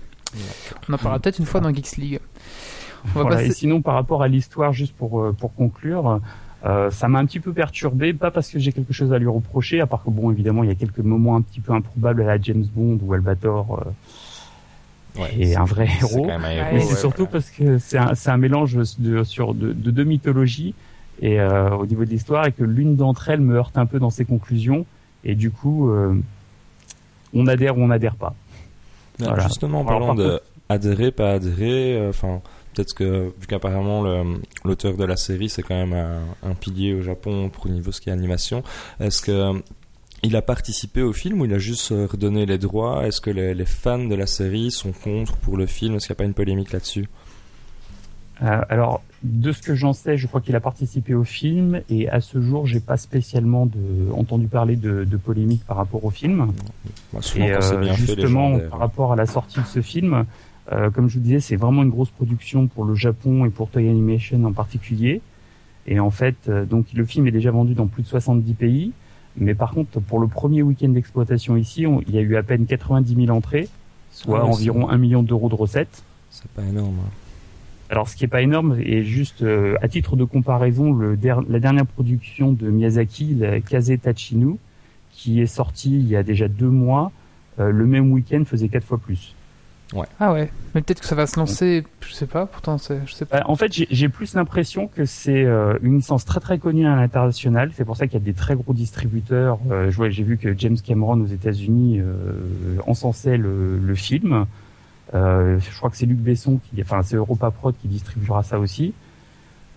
On 0.90 0.94
en 0.94 0.98
parlera 0.98 1.20
peut-être 1.20 1.40
une 1.40 1.46
fois 1.46 1.62
dans 1.62 1.74
Geeks 1.74 1.96
League. 1.96 2.20
On 3.06 3.08
va 3.10 3.22
Voilà. 3.22 3.36
passer- 3.38 3.50
Et 3.50 3.54
sinon, 3.54 3.82
par 3.82 3.94
rapport 3.96 4.22
à 4.24 4.28
l'histoire, 4.28 4.74
juste 4.74 4.96
pour 4.96 5.22
euh, 5.22 5.32
pour 5.34 5.54
conclure, 5.54 6.20
euh, 6.66 6.90
ça 6.92 7.08
m'a 7.08 7.20
un 7.20 7.26
petit 7.26 7.40
peu 7.40 7.54
perturbé, 7.54 8.14
pas 8.14 8.32
parce 8.32 8.50
que 8.50 8.60
j'ai 8.60 8.72
quelque 8.72 8.94
chose 8.94 9.14
à 9.14 9.20
lui 9.20 9.28
reprocher, 9.28 9.80
à 9.82 9.86
part 9.88 10.04
que 10.04 10.10
bon, 10.10 10.32
évidemment, 10.32 10.64
il 10.64 10.70
y 10.70 10.72
a 10.72 10.76
quelques 10.76 11.00
moments 11.00 11.36
un 11.36 11.42
petit 11.42 11.60
peu 11.62 11.72
improbables 11.74 12.22
à 12.24 12.26
la 12.26 12.42
James 12.42 12.66
Bond 12.76 13.00
où 13.04 13.14
Albator 13.14 13.80
euh, 13.86 13.92
Ouais, 15.22 15.34
est 15.40 15.56
un 15.56 15.64
vrai 15.66 15.88
c'est 16.00 16.06
héros. 16.06 16.22
quand 16.24 16.28
même 16.28 16.46
un 16.46 16.52
héros, 16.52 16.68
Mais 16.74 16.80
c'est 16.82 16.94
ouais, 16.94 17.00
surtout 17.00 17.18
voilà. 17.24 17.32
parce 17.32 17.50
que 17.50 17.78
c'est 17.80 17.98
un, 17.98 18.14
c'est 18.14 18.30
un 18.30 18.38
mélange 18.38 18.78
de, 19.00 19.24
sur, 19.24 19.54
de, 19.56 19.74
de 19.74 19.90
deux 19.92 20.04
mythologies 20.04 20.76
et 21.24 21.40
euh, 21.40 21.72
au 21.72 21.88
niveau 21.88 22.06
de 22.06 22.10
l'histoire 22.12 22.46
et 22.46 22.52
que 22.52 22.64
l'une 22.64 22.96
d'entre 22.96 23.30
elles 23.30 23.42
me 23.42 23.56
heurte 23.56 23.78
un 23.80 23.88
peu 23.88 23.98
dans 23.98 24.12
ses 24.12 24.26
conclusions 24.26 24.86
et 25.24 25.34
du 25.34 25.50
coup 25.50 25.90
euh, 25.90 26.14
on 27.34 27.48
adhère 27.48 27.78
ou 27.78 27.82
on 27.82 27.88
n'adhère 27.88 28.16
pas. 28.16 28.36
Non, 29.20 29.30
Voilà. 29.30 29.44
Justement, 29.48 29.80
en 29.82 29.88
Alors, 29.88 29.92
parlant 30.00 30.06
par 30.08 30.16
de 30.18 30.24
contre- 30.34 30.44
adhérer, 30.70 31.12
pas 31.12 31.32
adhérer, 31.32 31.98
euh, 31.98 32.10
enfin, 32.10 32.42
peut-être 32.78 32.94
que, 32.94 33.34
vu 33.40 33.48
qu'apparemment 33.48 34.04
le- 34.04 34.40
l'auteur 34.64 34.96
de 34.96 35.04
la 35.04 35.18
série, 35.18 35.50
c'est 35.50 35.64
quand 35.64 35.76
même 35.76 35.94
un, 35.94 36.20
un 36.44 36.54
pilier 36.54 36.94
au 36.94 37.02
Japon 37.02 37.50
pour 37.50 37.68
niveau 37.68 37.92
ce 37.92 38.00
qui 38.00 38.10
est 38.10 38.14
animation, 38.14 38.64
est-ce 39.00 39.22
que 39.22 39.62
il 40.24 40.36
a 40.36 40.42
participé 40.42 41.02
au 41.04 41.14
film 41.14 41.42
ou 41.42 41.46
il 41.46 41.54
a 41.54 41.60
juste 41.60 41.90
redonné 41.90 42.46
les 42.46 42.58
droits? 42.58 43.06
Est-ce 43.06 43.22
que 43.22 43.30
les, 43.30 43.54
les 43.54 43.66
fans 43.66 44.04
de 44.04 44.16
la 44.16 44.26
série 44.26 44.72
sont 44.72 44.92
contre 44.92 45.38
pour 45.38 45.58
le 45.58 45.68
film? 45.68 45.96
Est-ce 45.96 46.08
qu'il 46.08 46.14
n'y 46.14 46.18
a 46.18 46.22
pas 46.22 46.26
une 46.26 46.34
polémique 46.34 46.72
là-dessus? 46.72 47.08
Euh, 48.44 48.62
alors 48.70 49.02
de 49.24 49.52
ce 49.52 49.62
que 49.64 49.74
j'en 49.74 49.94
sais, 49.94 50.16
je 50.16 50.28
crois 50.28 50.42
qu'il 50.42 50.56
a 50.56 50.60
participé 50.60 51.16
au 51.16 51.24
film 51.24 51.82
et 51.90 52.08
à 52.08 52.22
ce 52.22 52.40
jour 52.40 52.68
j'ai 52.68 52.80
pas 52.80 52.98
spécialement 52.98 53.66
de, 53.66 54.12
entendu 54.12 54.46
parler 54.48 54.76
de, 54.76 55.04
de 55.06 55.18
polémique 55.18 55.64
par 55.66 55.78
rapport 55.78 56.06
au 56.06 56.12
film. 56.12 56.54
Souvent, 57.22 57.46
Et 57.46 57.52
euh, 57.54 57.78
bien 57.78 57.96
justement, 57.96 58.60
par 58.70 58.78
rapport 58.80 59.14
à 59.14 59.16
la 59.16 59.26
sortie 59.26 59.60
de 59.60 59.66
ce 59.66 59.82
film, 59.82 60.26
euh, 60.72 60.90
comme 60.90 61.08
je 61.10 61.16
vous 61.16 61.24
disais, 61.24 61.40
c'est 61.40 61.56
vraiment 61.56 61.84
une 61.84 61.90
grosse 61.90 62.10
production 62.10 62.68
pour 62.68 62.84
le 62.86 62.96
Japon 62.96 63.46
et 63.46 63.50
pour 63.50 63.70
Toei 63.70 63.90
Animation 63.90 64.44
en 64.46 64.54
particulier. 64.54 65.22
Et 65.88 66.00
en 66.00 66.12
fait, 66.12 66.36
euh, 66.50 66.66
donc 66.66 66.88
le 66.94 67.06
film 67.06 67.28
est 67.28 67.32
déjà 67.32 67.52
vendu 67.52 67.74
dans 67.74 67.88
plus 67.88 68.04
de 68.04 68.08
70 68.08 68.54
pays. 68.54 68.92
Mais 69.38 69.54
par 69.56 69.72
contre, 69.72 70.00
pour 70.02 70.20
le 70.20 70.28
premier 70.28 70.64
week-end 70.64 70.90
d'exploitation 70.90 71.56
ici, 71.58 71.86
on- 71.86 72.02
il 72.02 72.16
y 72.16 72.18
a 72.18 72.22
eu 72.22 72.36
à 72.36 72.44
peine 72.44 72.66
90 72.66 73.16
000 73.16 73.30
entrées, 73.30 73.70
soit 74.12 74.40
Ah 74.40 74.46
ouais, 74.46 74.50
environ 74.52 74.90
1 74.90 74.98
million 74.98 75.24
d'euros 75.24 75.48
de 75.50 75.56
recettes. 75.56 76.04
C'est 76.32 76.50
pas 76.52 76.64
énorme. 76.64 76.96
hein. 77.06 77.10
Alors, 77.90 78.10
ce 78.10 78.18
qui 78.18 78.26
est 78.26 78.28
pas 78.28 78.42
énorme, 78.42 78.78
et 78.84 79.04
juste 79.04 79.44
euh, 79.44 79.76
à 79.82 79.88
titre 79.88 80.18
de 80.18 80.26
comparaison, 80.26 80.92
le 80.92 81.16
der- 81.16 81.44
la 81.48 81.60
dernière 81.62 81.86
production 81.86 82.52
de 82.52 82.70
Miyazaki, 82.70 83.36
la 83.36 83.62
Kaze 83.62 83.94
Tachinu, 84.02 84.56
qui 85.14 85.40
est 85.40 85.46
sortie 85.48 85.94
il 85.98 86.08
y 86.10 86.16
a 86.18 86.24
déjà 86.24 86.50
deux 86.50 86.68
mois, 86.70 87.12
euh, 87.60 87.72
le 87.72 87.86
même 87.86 88.12
week-end 88.12 88.44
faisait 88.46 88.68
quatre 88.68 88.84
fois 88.84 88.98
plus. 88.98 89.36
Ah 90.20 90.34
ouais. 90.34 90.52
Mais 90.76 90.82
peut-être 90.82 91.00
que 91.00 91.06
ça 91.06 91.16
va 91.16 91.26
se 91.28 91.40
lancer, 91.40 91.84
je 92.02 92.14
sais 92.14 92.26
pas, 92.28 92.46
pourtant, 92.46 92.78
c'est- 92.78 93.00
je 93.06 93.14
sais 93.14 93.26
pas. 93.26 93.40
Bah, 93.40 93.46
en 93.48 93.56
fait, 93.56 93.72
j'ai- 93.74 93.88
j'ai 93.90 94.10
plus 94.10 94.34
l'impression 94.36 94.88
que 94.88 95.06
c'est 95.06 95.46
euh, 95.46 95.78
une 95.82 95.96
licence 95.96 96.26
très 96.26 96.40
très 96.42 96.58
connue 96.60 96.86
à 96.86 96.96
l'international. 96.96 97.72
C'est 97.74 97.86
pour 97.86 97.96
ça 97.96 98.06
qu'il 98.06 98.16
y 98.20 98.22
a 98.22 98.26
des 98.26 98.34
très 98.34 98.56
gros 98.56 98.74
distributeurs. 98.74 99.60
Euh, 99.72 99.90
je 99.90 99.96
vois- 99.96 100.10
J'ai 100.10 100.24
vu 100.24 100.38
que 100.38 100.54
James 100.58 100.78
Cameron 100.86 101.22
aux 101.22 101.26
États-Unis 101.28 102.00
euh, 102.02 102.34
encensait 102.86 103.38
le, 103.38 103.80
le 103.80 103.96
film. 103.96 104.46
Euh, 105.16 105.58
je 105.60 105.78
crois 105.78 105.90
que 105.90 105.96
c'est 105.96 106.06
Luc 106.06 106.18
Besson, 106.20 106.60
qui, 106.70 106.82
enfin 106.82 107.02
c'est 107.02 107.16
Europa 107.16 107.50
Prod 107.52 107.74
qui 107.82 107.88
distribuera 107.88 108.44
ça 108.44 108.60
aussi. 108.60 108.94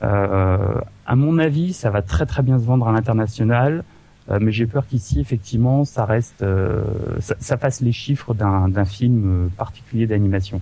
Euh, 0.02 0.58
à 1.06 1.14
mon 1.16 1.38
avis, 1.38 1.72
ça 1.72 1.90
va 1.90 2.02
très 2.02 2.26
très 2.26 2.42
bien 2.42 2.58
se 2.58 2.64
vendre 2.64 2.88
à 2.88 2.92
l'international. 2.92 3.84
Euh, 4.28 4.38
mais 4.40 4.52
j'ai 4.52 4.66
peur 4.66 4.86
qu'ici, 4.86 5.18
effectivement, 5.20 5.84
ça 5.84 6.04
reste, 6.04 6.42
euh, 6.42 6.82
ça, 7.20 7.34
ça 7.40 7.56
fasse 7.56 7.80
les 7.80 7.92
chiffres 7.92 8.34
d'un 8.34 8.68
d'un 8.68 8.84
film 8.84 9.46
euh, 9.46 9.48
particulier 9.56 10.06
d'animation. 10.06 10.60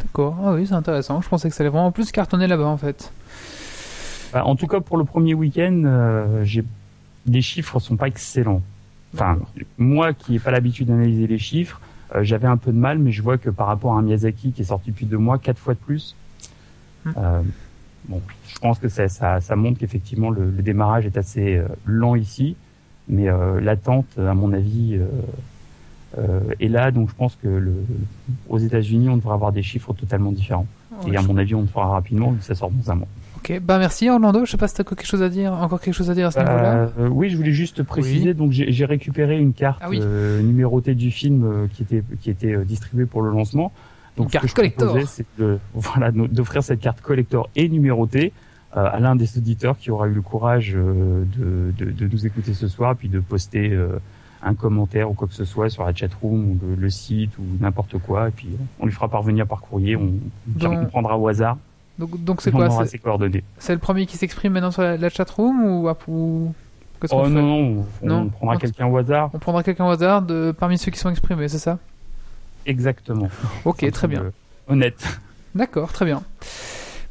D'accord. 0.00 0.36
Ah 0.44 0.54
oui, 0.54 0.66
c'est 0.66 0.74
intéressant. 0.74 1.20
Je 1.20 1.28
pensais 1.28 1.48
que 1.48 1.54
ça 1.54 1.62
allait 1.62 1.70
vraiment 1.70 1.92
plus 1.92 2.10
cartonner 2.10 2.46
là-bas 2.46 2.66
en 2.66 2.78
fait. 2.78 3.12
Bah, 4.32 4.44
en 4.44 4.56
tout 4.56 4.66
cas, 4.66 4.80
pour 4.80 4.96
le 4.96 5.04
premier 5.04 5.34
week-end, 5.34 5.82
euh, 5.84 6.44
j'ai 6.44 6.64
les 7.26 7.42
chiffres 7.42 7.78
sont 7.78 7.96
pas 7.96 8.08
excellents. 8.08 8.62
Enfin, 9.14 9.38
moi 9.78 10.12
qui 10.12 10.32
n'ai 10.32 10.38
pas 10.40 10.50
l'habitude 10.50 10.88
d'analyser 10.88 11.26
les 11.26 11.38
chiffres, 11.38 11.80
euh, 12.14 12.24
j'avais 12.24 12.48
un 12.48 12.56
peu 12.56 12.72
de 12.72 12.76
mal, 12.76 12.98
mais 12.98 13.12
je 13.12 13.22
vois 13.22 13.38
que 13.38 13.48
par 13.48 13.68
rapport 13.68 13.94
à 13.94 13.98
un 13.98 14.02
Miyazaki 14.02 14.52
qui 14.52 14.62
est 14.62 14.66
sorti 14.66 14.90
depuis 14.90 15.06
deux 15.06 15.18
mois, 15.18 15.38
quatre 15.38 15.58
fois 15.58 15.74
de 15.74 15.78
plus. 15.78 16.16
Hmm. 17.04 17.12
euh, 17.16 17.42
bon, 18.08 18.20
je 18.48 18.58
pense 18.58 18.78
que 18.78 18.88
ça, 18.88 19.08
ça, 19.08 19.40
ça 19.40 19.56
montre 19.56 19.78
qu'effectivement 19.78 20.30
le, 20.30 20.50
le 20.50 20.62
démarrage 20.62 21.06
est 21.06 21.16
assez 21.16 21.56
euh, 21.56 21.68
lent 21.86 22.14
ici, 22.16 22.56
mais 23.08 23.28
euh, 23.28 23.60
l'attente, 23.60 24.06
à 24.18 24.34
mon 24.34 24.52
avis, 24.52 24.96
euh, 24.96 25.06
euh, 26.18 26.40
est 26.60 26.68
là. 26.68 26.90
Donc, 26.90 27.08
je 27.10 27.14
pense 27.14 27.36
que 27.42 27.48
le, 27.48 27.74
aux 28.48 28.58
États-Unis, 28.58 29.08
on 29.08 29.16
devrait 29.16 29.34
avoir 29.34 29.52
des 29.52 29.62
chiffres 29.62 29.92
totalement 29.92 30.32
différents. 30.32 30.66
Et 31.08 31.16
à 31.16 31.22
mon 31.22 31.36
avis, 31.36 31.56
on 31.56 31.62
le 31.62 31.66
fera 31.66 31.88
rapidement 31.88 32.30
vu 32.30 32.38
que 32.38 32.44
ça 32.44 32.54
sort 32.54 32.70
dans 32.70 32.90
un 32.92 32.94
mois. 32.94 33.08
Ok. 33.36 33.60
Bah 33.60 33.78
merci 33.78 34.08
Orlando. 34.08 34.44
Je 34.44 34.50
sais 34.52 34.56
pas 34.56 34.68
si 34.68 34.74
t'as 34.76 34.84
quelque 34.84 35.04
chose 35.04 35.22
à 35.22 35.28
dire, 35.28 35.52
encore 35.52 35.80
quelque 35.80 35.92
chose 35.94 36.08
à 36.08 36.14
dire 36.14 36.28
à 36.28 36.30
ce 36.30 36.38
niveau-là. 36.38 36.88
Euh, 37.00 37.08
oui, 37.08 37.30
je 37.30 37.36
voulais 37.36 37.50
juste 37.52 37.82
préciser. 37.82 38.32
Donc, 38.32 38.52
j'ai 38.52 38.70
j'ai 38.70 38.84
récupéré 38.84 39.36
une 39.38 39.52
carte 39.54 39.80
Ah 39.82 39.90
oui. 39.90 39.98
euh, 40.00 40.40
numérotée 40.40 40.94
du 40.94 41.10
film 41.10 41.44
euh, 41.44 41.66
qui 41.72 41.82
était 41.82 42.02
qui 42.20 42.30
était 42.30 42.54
euh, 42.54 42.64
distribuée 42.64 43.06
pour 43.06 43.22
le 43.22 43.30
lancement. 43.32 43.72
Donc, 44.16 44.26
Une 44.26 44.30
ce 44.30 44.32
carte 44.38 44.54
collector. 44.54 44.86
proposais, 44.86 45.06
c'est 45.06 45.26
de 45.42 45.58
voilà 45.74 46.12
d'offrir 46.12 46.62
cette 46.62 46.80
carte 46.80 47.00
collector 47.00 47.50
et 47.56 47.68
numérotée 47.68 48.32
à 48.74 48.98
l'un 49.00 49.16
des 49.16 49.38
auditeurs 49.38 49.76
qui 49.78 49.90
aura 49.90 50.06
eu 50.08 50.12
le 50.14 50.20
courage 50.22 50.74
euh, 50.76 51.24
de, 51.36 51.72
de, 51.84 51.90
de 51.92 52.08
nous 52.08 52.26
écouter 52.26 52.54
ce 52.54 52.68
soir, 52.68 52.96
puis 52.96 53.08
de 53.08 53.20
poster 53.20 53.70
euh, 53.72 53.98
un 54.42 54.54
commentaire 54.54 55.10
ou 55.10 55.14
quoi 55.14 55.26
que 55.28 55.34
ce 55.34 55.44
soit 55.44 55.70
sur 55.70 55.84
la 55.84 55.94
chatroom 55.94 56.50
ou 56.50 56.58
le, 56.62 56.74
le 56.74 56.90
site 56.90 57.36
ou 57.38 57.42
n'importe 57.60 57.98
quoi, 57.98 58.28
et 58.28 58.30
puis 58.32 58.48
euh, 58.52 58.64
on 58.80 58.86
lui 58.86 58.92
fera 58.92 59.08
parvenir 59.08 59.46
par 59.46 59.60
courrier. 59.60 59.96
On, 59.96 60.12
Donc- 60.46 60.78
on 60.82 60.86
prendra 60.86 61.16
au 61.18 61.28
hasard. 61.28 61.56
Donc 61.98 62.22
donc 62.24 62.42
c'est 62.42 62.52
on 62.52 62.56
quoi 62.56 62.70
c'est- 62.70 62.86
ses 62.90 62.98
coordonnées. 62.98 63.44
C'est 63.58 63.72
le 63.72 63.78
premier 63.78 64.06
qui 64.06 64.16
s'exprime 64.16 64.52
maintenant 64.54 64.72
sur 64.72 64.82
la, 64.82 64.96
la 64.96 65.08
chatroom 65.08 65.62
ou, 65.64 65.88
ou... 66.08 66.52
qu'est-ce 67.00 67.12
qu'on 67.12 67.20
Oh 67.20 67.24
fait 67.24 67.30
non, 67.30 67.42
non, 67.42 67.84
on, 68.02 68.06
Non. 68.06 68.20
on 68.22 68.28
prendra 68.30 68.56
On- 68.56 68.58
quelqu'un 68.58 68.86
au 68.86 68.96
hasard. 68.96 69.30
On 69.32 69.38
prendra 69.38 69.62
quelqu'un 69.62 69.86
au 69.86 69.90
hasard 69.90 70.22
de 70.22 70.52
parmi 70.58 70.76
ceux 70.78 70.90
qui 70.90 70.98
sont 70.98 71.10
exprimés, 71.10 71.46
c'est 71.48 71.58
ça 71.58 71.78
Exactement. 72.66 73.28
Ok, 73.64 73.82
Ça 73.82 73.90
très 73.92 74.08
bien. 74.08 74.24
Honnête. 74.68 75.20
D'accord, 75.54 75.92
très 75.92 76.04
bien. 76.06 76.22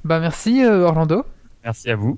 Bah 0.03 0.19
merci 0.19 0.61
euh, 0.63 0.85
Orlando. 0.85 1.23
Merci 1.63 1.89
à 1.89 1.95
vous. 1.95 2.17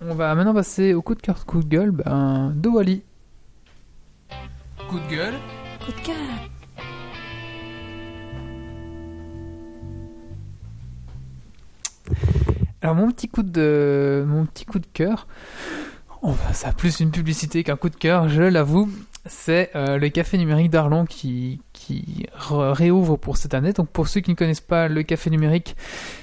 On 0.00 0.14
va 0.14 0.34
maintenant 0.34 0.54
passer 0.54 0.94
au 0.94 1.02
coup 1.02 1.14
de 1.14 1.20
cœur, 1.20 1.44
coup 1.44 1.62
de 1.62 1.68
gueule 1.68 1.90
ben, 1.90 2.52
de 2.56 2.68
Wally. 2.68 3.02
Coup 4.88 4.98
de 5.00 5.08
gueule. 5.10 5.34
Coup 5.84 5.92
de 5.92 6.00
cœur. 6.00 6.16
Alors 12.80 12.94
mon 12.94 13.10
petit 13.10 13.28
coup 13.28 13.42
de 13.42 14.24
mon 14.26 14.46
petit 14.46 14.64
coup 14.64 14.78
de 14.78 14.86
cœur, 14.86 15.26
oh, 16.22 16.32
bah, 16.32 16.52
ça 16.54 16.68
a 16.68 16.72
plus 16.72 17.00
une 17.00 17.10
publicité 17.10 17.64
qu'un 17.64 17.76
coup 17.76 17.90
de 17.90 17.96
cœur, 17.96 18.28
je 18.28 18.42
l'avoue. 18.42 18.88
C'est 19.26 19.70
euh, 19.74 19.98
le 19.98 20.08
café 20.08 20.38
numérique 20.38 20.70
d'Arlon 20.70 21.04
qui, 21.04 21.60
réouvre 22.50 23.16
pour 23.16 23.36
cette 23.36 23.54
année. 23.54 23.72
Donc 23.72 23.88
pour 23.90 24.08
ceux 24.08 24.20
qui 24.20 24.30
ne 24.30 24.36
connaissent 24.36 24.60
pas 24.60 24.88
le 24.88 25.02
café 25.02 25.30
numérique, 25.30 25.76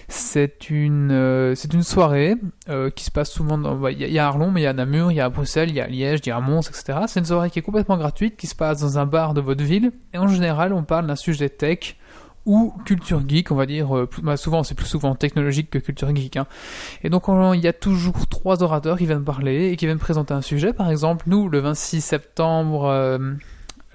c'est 0.07 0.69
une 0.69 1.11
euh, 1.11 1.55
c'est 1.55 1.73
une 1.73 1.83
soirée 1.83 2.35
euh, 2.69 2.89
qui 2.89 3.03
se 3.05 3.11
passe 3.11 3.31
souvent 3.31 3.57
dans 3.57 3.75
bah, 3.75 3.91
il 3.91 3.99
y, 4.01 4.19
a- 4.19 4.27
Arlon, 4.27 4.51
mais 4.51 4.61
il 4.61 4.63
y 4.65 4.67
a 4.67 4.73
Namur, 4.73 5.11
il 5.11 5.15
y 5.15 5.21
a 5.21 5.29
Bruxelles, 5.29 5.69
il 5.69 5.75
y 5.75 5.81
a 5.81 5.87
Liège, 5.87 6.19
il 6.25 6.29
y 6.29 6.31
a 6.31 6.39
Mons, 6.39 6.67
etc. 6.69 6.99
C'est 7.07 7.19
une 7.19 7.25
soirée 7.25 7.49
qui 7.49 7.59
est 7.59 7.63
complètement 7.63 7.97
gratuite, 7.97 8.37
qui 8.37 8.47
se 8.47 8.55
passe 8.55 8.81
dans 8.81 8.99
un 8.99 9.05
bar 9.05 9.33
de 9.33 9.41
votre 9.41 9.63
ville. 9.63 9.91
Et 10.13 10.17
en 10.17 10.27
général, 10.27 10.73
on 10.73 10.83
parle 10.83 11.07
d'un 11.07 11.15
sujet 11.15 11.49
tech 11.49 11.97
ou 12.45 12.71
culture 12.85 13.23
geek, 13.27 13.49
on 13.51 13.55
va 13.55 13.65
dire. 13.65 13.97
euh, 13.97 14.07
bah, 14.21 14.37
souvent, 14.37 14.61
c'est 14.61 14.75
plus 14.75 14.85
souvent 14.85 15.15
technologique 15.15 15.71
que 15.71 15.79
culture 15.79 16.15
geek. 16.15 16.37
Hein. 16.37 16.45
Et 17.03 17.09
donc, 17.09 17.27
on- 17.27 17.53
il 17.53 17.61
y 17.61 17.67
a 17.67 17.73
toujours 17.73 18.27
trois 18.27 18.61
orateurs 18.61 18.99
qui 18.99 19.07
viennent 19.07 19.23
parler 19.23 19.71
et 19.71 19.75
qui 19.77 19.85
viennent 19.87 19.97
présenter 19.97 20.35
un 20.35 20.43
sujet. 20.43 20.71
Par 20.71 20.91
exemple, 20.91 21.25
nous, 21.27 21.49
le 21.49 21.57
26 21.59 22.01
septembre, 22.01 23.17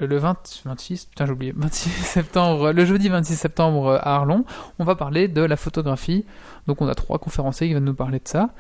le 0.01 0.17
20, 0.17 0.63
26, 0.65 1.07
putain, 1.07 1.27
j'ai 1.27 1.33
oublié, 1.33 1.53
26 1.57 1.91
septembre, 1.91 2.73
le 2.73 2.85
jeudi 2.85 3.09
26 3.09 3.37
septembre 3.37 3.87
euh, 3.87 3.99
à 3.99 4.17
Arlon, 4.17 4.45
on 4.79 4.85
va 4.85 4.97
parler 4.97 5.29
de 5.29 5.43
la 5.43 5.57
photographie. 5.57 6.25
Donc, 6.67 6.83
on 6.83 6.89
a 6.89 6.95
trois 6.95 7.19
conférenciers 7.19 7.67
qui 7.67 7.73
viennent 7.73 7.85
nous 7.85 7.95
parler 7.95 8.19
de 8.19 8.29
ça. 8.29 8.51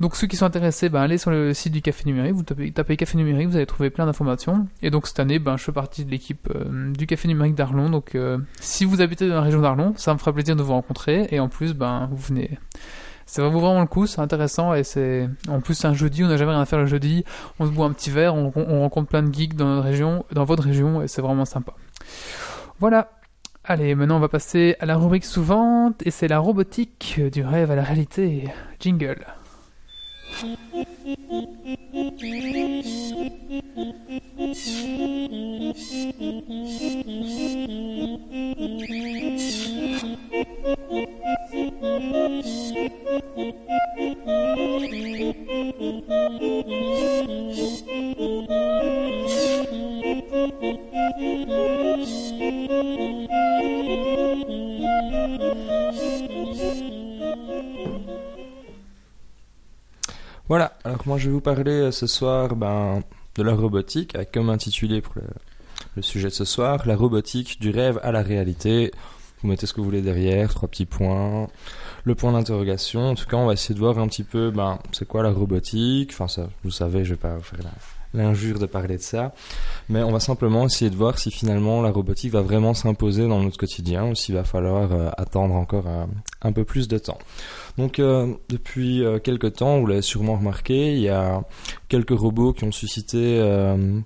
Donc 0.00 0.14
ceux 0.14 0.28
qui 0.28 0.36
sont 0.36 0.46
intéressés, 0.46 0.88
ben, 0.88 1.00
allez 1.00 1.18
sur 1.18 1.30
le 1.30 1.52
site 1.52 1.72
du 1.72 1.82
Café 1.82 2.04
Numérique, 2.06 2.34
vous 2.34 2.44
tapez, 2.44 2.96
Café 2.96 3.16
Numérique, 3.16 3.48
vous 3.48 3.56
allez 3.56 3.66
trouver 3.66 3.90
plein 3.90 4.06
d'informations. 4.06 4.68
Et 4.80 4.90
donc 4.90 5.08
cette 5.08 5.18
année, 5.18 5.40
ben, 5.40 5.56
je 5.56 5.64
fais 5.64 5.72
partie 5.72 6.04
de 6.04 6.10
l'équipe 6.10 6.48
euh, 6.54 6.92
du 6.92 7.06
Café 7.06 7.26
Numérique 7.26 7.56
d'Arlon. 7.56 7.90
Donc 7.90 8.14
euh, 8.14 8.38
si 8.60 8.84
vous 8.84 9.00
habitez 9.00 9.28
dans 9.28 9.34
la 9.34 9.40
région 9.40 9.60
d'Arlon, 9.60 9.94
ça 9.96 10.14
me 10.14 10.18
fera 10.18 10.32
plaisir 10.32 10.54
de 10.54 10.62
vous 10.62 10.72
rencontrer. 10.72 11.26
Et 11.32 11.40
en 11.40 11.48
plus, 11.48 11.74
ben, 11.74 12.08
vous 12.12 12.16
venez. 12.16 12.58
Ça 13.28 13.42
va 13.42 13.48
vous 13.48 13.60
vraiment 13.60 13.82
le 13.82 13.86
coup, 13.86 14.06
c'est 14.06 14.22
intéressant 14.22 14.72
et 14.72 14.84
c'est 14.84 15.28
en 15.48 15.60
plus 15.60 15.74
c'est 15.74 15.86
un 15.86 15.92
jeudi, 15.92 16.24
on 16.24 16.28
n'a 16.28 16.38
jamais 16.38 16.52
rien 16.52 16.62
à 16.62 16.64
faire 16.64 16.78
le 16.78 16.86
jeudi. 16.86 17.24
On 17.58 17.66
se 17.66 17.70
boit 17.70 17.84
un 17.84 17.92
petit 17.92 18.08
verre, 18.08 18.34
on, 18.34 18.50
on 18.56 18.80
rencontre 18.80 19.08
plein 19.08 19.22
de 19.22 19.32
geeks 19.32 19.54
dans 19.54 19.82
région, 19.82 20.24
dans 20.32 20.46
votre 20.46 20.62
région 20.62 21.02
et 21.02 21.08
c'est 21.08 21.20
vraiment 21.20 21.44
sympa. 21.44 21.74
Voilà. 22.80 23.10
Allez, 23.64 23.94
maintenant 23.94 24.16
on 24.16 24.20
va 24.20 24.30
passer 24.30 24.76
à 24.80 24.86
la 24.86 24.96
rubrique 24.96 25.26
suivante 25.26 26.00
et 26.06 26.10
c'est 26.10 26.26
la 26.26 26.38
robotique 26.38 27.20
du 27.30 27.44
rêve 27.44 27.70
à 27.70 27.76
la 27.76 27.82
réalité. 27.82 28.48
Jingle. 28.80 29.26
Voilà, 60.48 60.72
alors 60.84 61.02
moi 61.06 61.18
je 61.18 61.26
vais 61.26 61.32
vous 61.32 61.40
parler 61.40 61.72
euh, 61.72 61.90
ce 61.90 62.06
soir 62.06 62.54
ben, 62.56 63.02
de 63.38 63.42
la 63.44 63.54
robotique, 63.54 64.14
avec 64.16 64.32
comme 64.32 64.50
intitulé 64.50 65.00
pour 65.00 65.14
le, 65.14 66.02
sujet 66.02 66.28
de 66.28 66.32
ce 66.32 66.44
soir, 66.44 66.82
la 66.86 66.96
robotique 66.96 67.60
du 67.60 67.70
rêve 67.70 67.98
à 68.02 68.12
la 68.12 68.22
réalité. 68.22 68.92
Vous 69.40 69.48
mettez 69.48 69.66
ce 69.66 69.72
que 69.72 69.80
vous 69.80 69.84
voulez 69.84 70.02
derrière, 70.02 70.52
trois 70.52 70.68
petits 70.68 70.86
points, 70.86 71.48
le 72.04 72.14
point 72.14 72.32
d'interrogation. 72.32 73.10
En 73.10 73.14
tout 73.14 73.26
cas, 73.26 73.36
on 73.36 73.46
va 73.46 73.52
essayer 73.52 73.74
de 73.74 73.80
voir 73.80 73.98
un 73.98 74.08
petit 74.08 74.24
peu, 74.24 74.50
ben, 74.50 74.80
c'est 74.92 75.06
quoi 75.06 75.22
la 75.22 75.30
robotique? 75.30 76.10
Enfin, 76.12 76.26
ça, 76.28 76.48
vous 76.64 76.70
savez, 76.70 77.04
je 77.04 77.10
vais 77.10 77.20
pas 77.20 77.36
vous 77.36 77.42
faire 77.42 77.60
l'injure 78.14 78.58
de 78.58 78.66
parler 78.66 78.96
de 78.96 79.02
ça, 79.02 79.34
mais 79.88 80.02
on 80.02 80.10
va 80.10 80.20
simplement 80.20 80.64
essayer 80.64 80.90
de 80.90 80.96
voir 80.96 81.18
si 81.18 81.30
finalement 81.30 81.82
la 81.82 81.90
robotique 81.90 82.32
va 82.32 82.40
vraiment 82.40 82.74
s'imposer 82.74 83.28
dans 83.28 83.42
notre 83.42 83.58
quotidien 83.58 84.06
ou 84.06 84.14
s'il 84.14 84.34
va 84.34 84.44
falloir 84.44 84.92
euh, 84.92 85.10
attendre 85.16 85.54
encore 85.54 85.86
euh, 85.86 86.06
un 86.42 86.52
peu 86.52 86.64
plus 86.64 86.88
de 86.88 86.98
temps. 86.98 87.18
Donc 87.78 88.00
euh, 88.00 88.34
depuis 88.48 89.04
euh, 89.04 89.20
quelques 89.20 89.54
temps, 89.54 89.78
vous 89.78 89.86
l'avez 89.86 90.02
sûrement 90.02 90.36
remarqué, 90.36 90.94
il 90.94 91.00
y 91.00 91.08
a 91.08 91.42
quelques 91.86 92.10
robots 92.10 92.52
qui 92.52 92.64
ont 92.64 92.72
suscité 92.72 93.38
euh, 93.38 94.00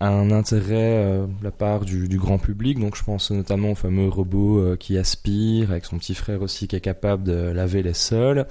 un 0.00 0.30
intérêt 0.32 1.04
euh, 1.04 1.26
de 1.26 1.44
la 1.44 1.52
part 1.52 1.84
du, 1.84 2.08
du 2.08 2.18
grand 2.18 2.38
public. 2.38 2.80
Donc 2.80 2.96
je 2.96 3.04
pense 3.04 3.30
notamment 3.30 3.70
au 3.70 3.74
fameux 3.76 4.08
robot 4.08 4.76
qui 4.78 4.98
aspire, 4.98 5.70
avec 5.70 5.84
son 5.84 5.98
petit 5.98 6.16
frère 6.16 6.42
aussi 6.42 6.66
qui 6.66 6.74
est 6.74 6.80
capable 6.80 7.22
de 7.22 7.52
laver 7.52 7.84
les 7.84 7.94
sols. 7.94 8.46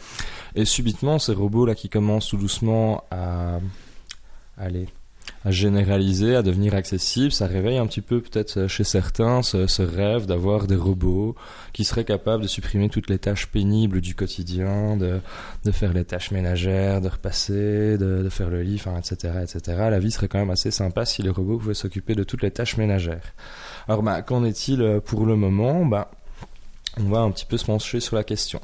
Et 0.55 0.63
subitement, 0.63 1.19
ces 1.19 1.33
robots-là 1.33 1.75
qui 1.75 1.89
commencent 1.89 2.29
tout 2.29 2.37
doucement 2.37 3.03
à 3.11 3.59
aller 4.57 4.87
à 5.45 5.51
généraliser, 5.51 6.35
à 6.35 6.41
devenir 6.41 6.73
accessible, 6.73 7.31
ça 7.31 7.47
réveille 7.47 7.77
un 7.77 7.85
petit 7.85 8.01
peu 8.01 8.21
peut-être 8.21 8.67
chez 8.67 8.83
certains 8.83 9.41
ce, 9.41 9.67
ce 9.67 9.81
rêve 9.81 10.25
d'avoir 10.25 10.67
des 10.67 10.75
robots 10.75 11.35
qui 11.73 11.83
seraient 11.83 12.05
capables 12.05 12.43
de 12.43 12.47
supprimer 12.47 12.89
toutes 12.89 13.09
les 13.09 13.19
tâches 13.19 13.47
pénibles 13.47 13.99
du 13.99 14.15
quotidien, 14.15 14.95
de, 14.95 15.19
de 15.65 15.71
faire 15.71 15.93
les 15.93 16.05
tâches 16.05 16.31
ménagères, 16.31 17.01
de 17.01 17.09
repasser, 17.09 17.97
de, 17.97 18.23
de 18.23 18.29
faire 18.29 18.49
le 18.49 18.61
lit, 18.61 18.75
enfin, 18.75 18.97
etc., 18.97 19.33
etc. 19.41 19.77
La 19.89 19.99
vie 19.99 20.11
serait 20.11 20.27
quand 20.27 20.39
même 20.39 20.49
assez 20.51 20.71
sympa 20.71 21.05
si 21.05 21.21
les 21.21 21.29
robots 21.29 21.57
pouvaient 21.57 21.73
s'occuper 21.73 22.15
de 22.15 22.23
toutes 22.23 22.43
les 22.43 22.51
tâches 22.51 22.77
ménagères. 22.77 23.33
Alors, 23.87 24.03
bah, 24.03 24.21
qu'en 24.21 24.43
est-il 24.45 24.81
euh, 24.81 24.99
pour 24.99 25.25
le 25.25 25.35
moment? 25.35 25.85
Bah, 25.85 26.11
On 26.99 27.09
va 27.09 27.19
un 27.19 27.31
petit 27.31 27.45
peu 27.45 27.57
se 27.57 27.65
pencher 27.65 27.99
sur 27.99 28.15
la 28.15 28.23
question. 28.23 28.61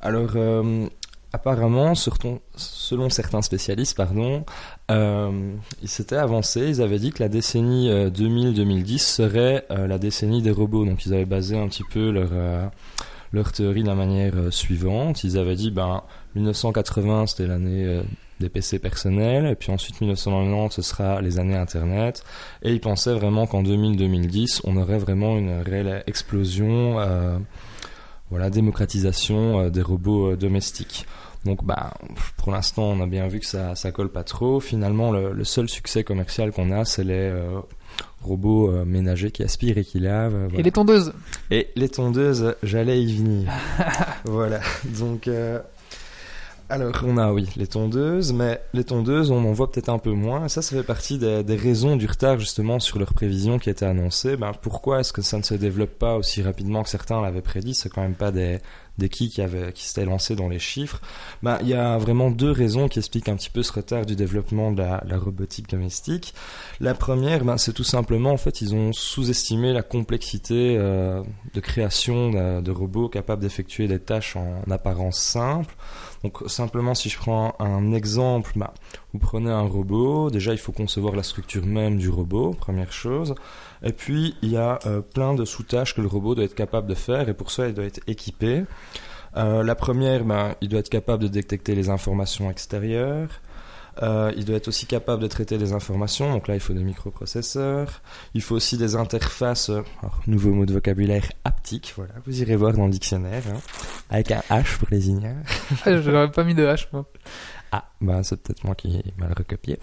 Alors, 0.00 0.32
euh, 0.36 0.86
apparemment, 1.32 1.94
selon 1.94 3.10
certains 3.10 3.42
spécialistes, 3.42 3.96
pardon, 3.96 4.44
euh, 4.90 5.54
ils 5.82 5.88
s'étaient 5.88 6.16
avancés, 6.16 6.68
ils 6.68 6.82
avaient 6.82 6.98
dit 6.98 7.12
que 7.12 7.22
la 7.22 7.28
décennie 7.28 7.90
euh, 7.90 8.10
2000-2010 8.10 8.98
serait 8.98 9.66
euh, 9.70 9.86
la 9.86 9.98
décennie 9.98 10.42
des 10.42 10.50
robots. 10.50 10.84
Donc 10.84 11.06
ils 11.06 11.14
avaient 11.14 11.24
basé 11.24 11.58
un 11.58 11.68
petit 11.68 11.84
peu 11.84 12.10
leur, 12.10 12.28
euh, 12.32 12.66
leur 13.32 13.52
théorie 13.52 13.82
de 13.82 13.88
la 13.88 13.94
manière 13.94 14.34
euh, 14.36 14.50
suivante. 14.50 15.24
Ils 15.24 15.38
avaient 15.38 15.56
dit, 15.56 15.70
ben, 15.70 16.02
1980 16.36 17.26
c'était 17.26 17.46
l'année 17.46 17.84
euh, 17.84 18.02
des 18.40 18.48
PC 18.48 18.78
personnels, 18.78 19.46
et 19.46 19.54
puis 19.54 19.72
ensuite 19.72 20.00
1990 20.00 20.74
ce 20.74 20.82
sera 20.82 21.22
les 21.22 21.38
années 21.38 21.56
Internet, 21.56 22.22
et 22.62 22.72
ils 22.72 22.80
pensaient 22.80 23.14
vraiment 23.14 23.46
qu'en 23.46 23.62
2000-2010 23.62 24.60
on 24.64 24.76
aurait 24.76 24.98
vraiment 24.98 25.38
une 25.38 25.62
réelle 25.62 26.04
explosion, 26.06 27.00
euh, 27.00 27.38
voilà, 28.30 28.50
démocratisation 28.50 29.60
euh, 29.60 29.70
des 29.70 29.82
robots 29.82 30.32
euh, 30.32 30.36
domestiques. 30.36 31.06
Donc 31.46 31.64
bah 31.64 31.94
pour 32.36 32.52
l'instant 32.52 32.82
on 32.90 33.00
a 33.00 33.06
bien 33.06 33.26
vu 33.28 33.40
que 33.40 33.46
ça 33.46 33.74
ça 33.74 33.90
colle 33.92 34.10
pas 34.10 34.24
trop. 34.24 34.60
Finalement 34.60 35.10
le, 35.12 35.32
le 35.32 35.44
seul 35.44 35.68
succès 35.68 36.04
commercial 36.04 36.52
qu'on 36.52 36.70
a 36.72 36.84
c'est 36.84 37.04
les 37.04 37.14
euh, 37.14 37.60
robots 38.22 38.70
euh, 38.70 38.84
ménagers 38.84 39.30
qui 39.30 39.42
aspirent 39.42 39.78
et 39.78 39.84
qui 39.84 40.00
lavent. 40.00 40.34
euh, 40.34 40.48
Et 40.58 40.62
les 40.62 40.72
tondeuses 40.72 41.12
Et 41.50 41.68
les 41.76 41.88
tondeuses, 41.88 42.54
j'allais 42.62 43.00
y 43.02 43.16
venir. 43.16 43.50
voilà. 44.24 44.60
Donc, 44.98 45.30
alors 46.68 46.92
on 47.04 47.16
a 47.16 47.32
oui 47.32 47.48
les 47.56 47.68
tondeuses, 47.68 48.32
mais 48.32 48.60
les 48.74 48.82
tondeuses 48.82 49.30
on 49.30 49.38
en 49.48 49.52
voit 49.52 49.70
peut-être 49.70 49.88
un 49.88 49.98
peu 49.98 50.10
moins. 50.10 50.46
Et 50.46 50.48
ça, 50.48 50.62
ça 50.62 50.74
fait 50.76 50.82
partie 50.82 51.16
des, 51.18 51.44
des 51.44 51.54
raisons 51.56 51.94
du 51.94 52.06
retard 52.06 52.40
justement 52.40 52.80
sur 52.80 52.98
leurs 52.98 53.14
prévisions 53.14 53.60
qui 53.60 53.70
étaient 53.70 53.86
annoncées. 53.86 54.36
Ben 54.36 54.50
pourquoi 54.60 54.98
est-ce 55.00 55.12
que 55.12 55.22
ça 55.22 55.38
ne 55.38 55.44
se 55.44 55.54
développe 55.54 55.96
pas 55.96 56.16
aussi 56.16 56.42
rapidement 56.42 56.82
que 56.82 56.88
certains 56.88 57.22
l'avaient 57.22 57.40
prédit? 57.40 57.74
C'est 57.74 57.88
quand 57.88 58.02
même 58.02 58.14
pas 58.14 58.32
des 58.32 58.58
des 58.98 59.08
qui 59.08 59.28
qui 59.28 59.42
avaient 59.42 59.72
qui 59.72 59.84
s'étaient 59.84 60.04
lancés 60.06 60.36
dans 60.36 60.48
les 60.48 60.58
chiffres. 60.58 61.00
Ben 61.42 61.58
il 61.62 61.68
y 61.68 61.74
a 61.74 61.98
vraiment 61.98 62.30
deux 62.30 62.50
raisons 62.50 62.88
qui 62.88 62.98
expliquent 62.98 63.28
un 63.28 63.36
petit 63.36 63.50
peu 63.50 63.62
ce 63.62 63.72
retard 63.72 64.06
du 64.06 64.16
développement 64.16 64.72
de 64.72 64.82
la, 64.82 65.18
robotique 65.18 65.68
domestique. 65.68 66.34
La 66.80 66.94
première, 66.94 67.44
ben, 67.44 67.56
c'est 67.56 67.72
tout 67.72 67.84
simplement, 67.84 68.32
en 68.32 68.36
fait, 68.36 68.60
ils 68.60 68.74
ont 68.74 68.92
sous-estimé 68.92 69.72
la 69.72 69.82
complexité 69.82 70.76
euh, 70.78 71.22
de 71.54 71.60
création 71.60 72.60
de, 72.60 72.70
robots 72.70 73.08
capables 73.08 73.42
d'effectuer 73.42 73.88
des 73.88 73.98
tâches 73.98 74.36
en, 74.36 74.62
apparence 74.70 75.18
simple. 75.18 75.74
Donc, 76.22 76.38
simplement, 76.48 76.94
si 76.94 77.08
je 77.08 77.18
prends 77.18 77.54
un 77.58 77.92
exemple, 77.92 78.52
ben, 78.56 78.70
vous 79.12 79.18
prenez 79.18 79.50
un 79.50 79.62
robot, 79.62 80.30
déjà, 80.30 80.52
il 80.52 80.58
faut 80.58 80.72
concevoir 80.72 81.14
la 81.14 81.22
structure 81.22 81.64
même 81.64 81.98
du 81.98 82.08
robot, 82.08 82.52
première 82.52 82.92
chose. 82.92 83.34
Et 83.86 83.92
puis, 83.92 84.34
il 84.42 84.50
y 84.50 84.56
a 84.56 84.78
euh, 84.86 85.00
plein 85.00 85.34
de 85.34 85.44
sous-tâches 85.44 85.94
que 85.94 86.00
le 86.00 86.08
robot 86.08 86.34
doit 86.34 86.44
être 86.44 86.54
capable 86.54 86.88
de 86.88 86.94
faire, 86.94 87.28
et 87.28 87.34
pour 87.34 87.50
ça, 87.50 87.68
il 87.68 87.74
doit 87.74 87.84
être 87.84 88.00
équipé. 88.06 88.64
Euh, 89.36 89.62
la 89.62 89.74
première, 89.74 90.24
ben, 90.24 90.54
il 90.60 90.68
doit 90.68 90.80
être 90.80 90.88
capable 90.88 91.22
de 91.22 91.28
détecter 91.28 91.74
les 91.74 91.88
informations 91.88 92.50
extérieures. 92.50 93.28
Euh, 94.02 94.30
il 94.36 94.44
doit 94.44 94.56
être 94.56 94.68
aussi 94.68 94.84
capable 94.86 95.22
de 95.22 95.26
traiter 95.26 95.56
des 95.56 95.72
informations. 95.72 96.30
Donc 96.30 96.48
là, 96.48 96.54
il 96.54 96.60
faut 96.60 96.74
des 96.74 96.82
microprocesseurs. 96.84 98.02
Il 98.34 98.42
faut 98.42 98.54
aussi 98.54 98.76
des 98.76 98.94
interfaces. 98.94 99.70
alors, 99.70 100.20
nouveau 100.26 100.50
mot 100.52 100.66
de 100.66 100.72
vocabulaire 100.74 101.24
haptique. 101.44 101.94
Voilà, 101.96 102.12
vous 102.26 102.42
irez 102.42 102.56
voir 102.56 102.74
dans 102.74 102.84
le 102.86 102.90
dictionnaire. 102.90 103.42
hein. 103.50 103.58
avec 104.10 104.32
un 104.32 104.40
H 104.50 104.76
pour 104.78 104.88
les 104.90 105.08
ignares. 105.08 105.36
Ah, 105.86 105.98
J'aurais 106.00 106.30
pas 106.30 106.44
mis 106.44 106.54
de 106.54 106.64
H, 106.66 106.88
moi. 106.92 107.06
Ah, 107.72 107.84
bah 108.00 108.22
c'est 108.22 108.36
peut-être 108.42 108.64
moi 108.64 108.74
qui 108.74 108.96
ai 108.96 109.14
mal 109.18 109.32
recopié. 109.36 109.78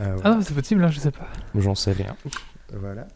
Euh, 0.00 0.16
Ah 0.24 0.30
non, 0.30 0.40
c'est 0.42 0.54
possible, 0.54 0.84
hein, 0.84 0.90
je 0.90 1.00
sais 1.00 1.10
pas. 1.10 1.26
J'en 1.56 1.74
sais 1.74 1.92
rien. 1.92 2.16
Voilà. 2.72 3.06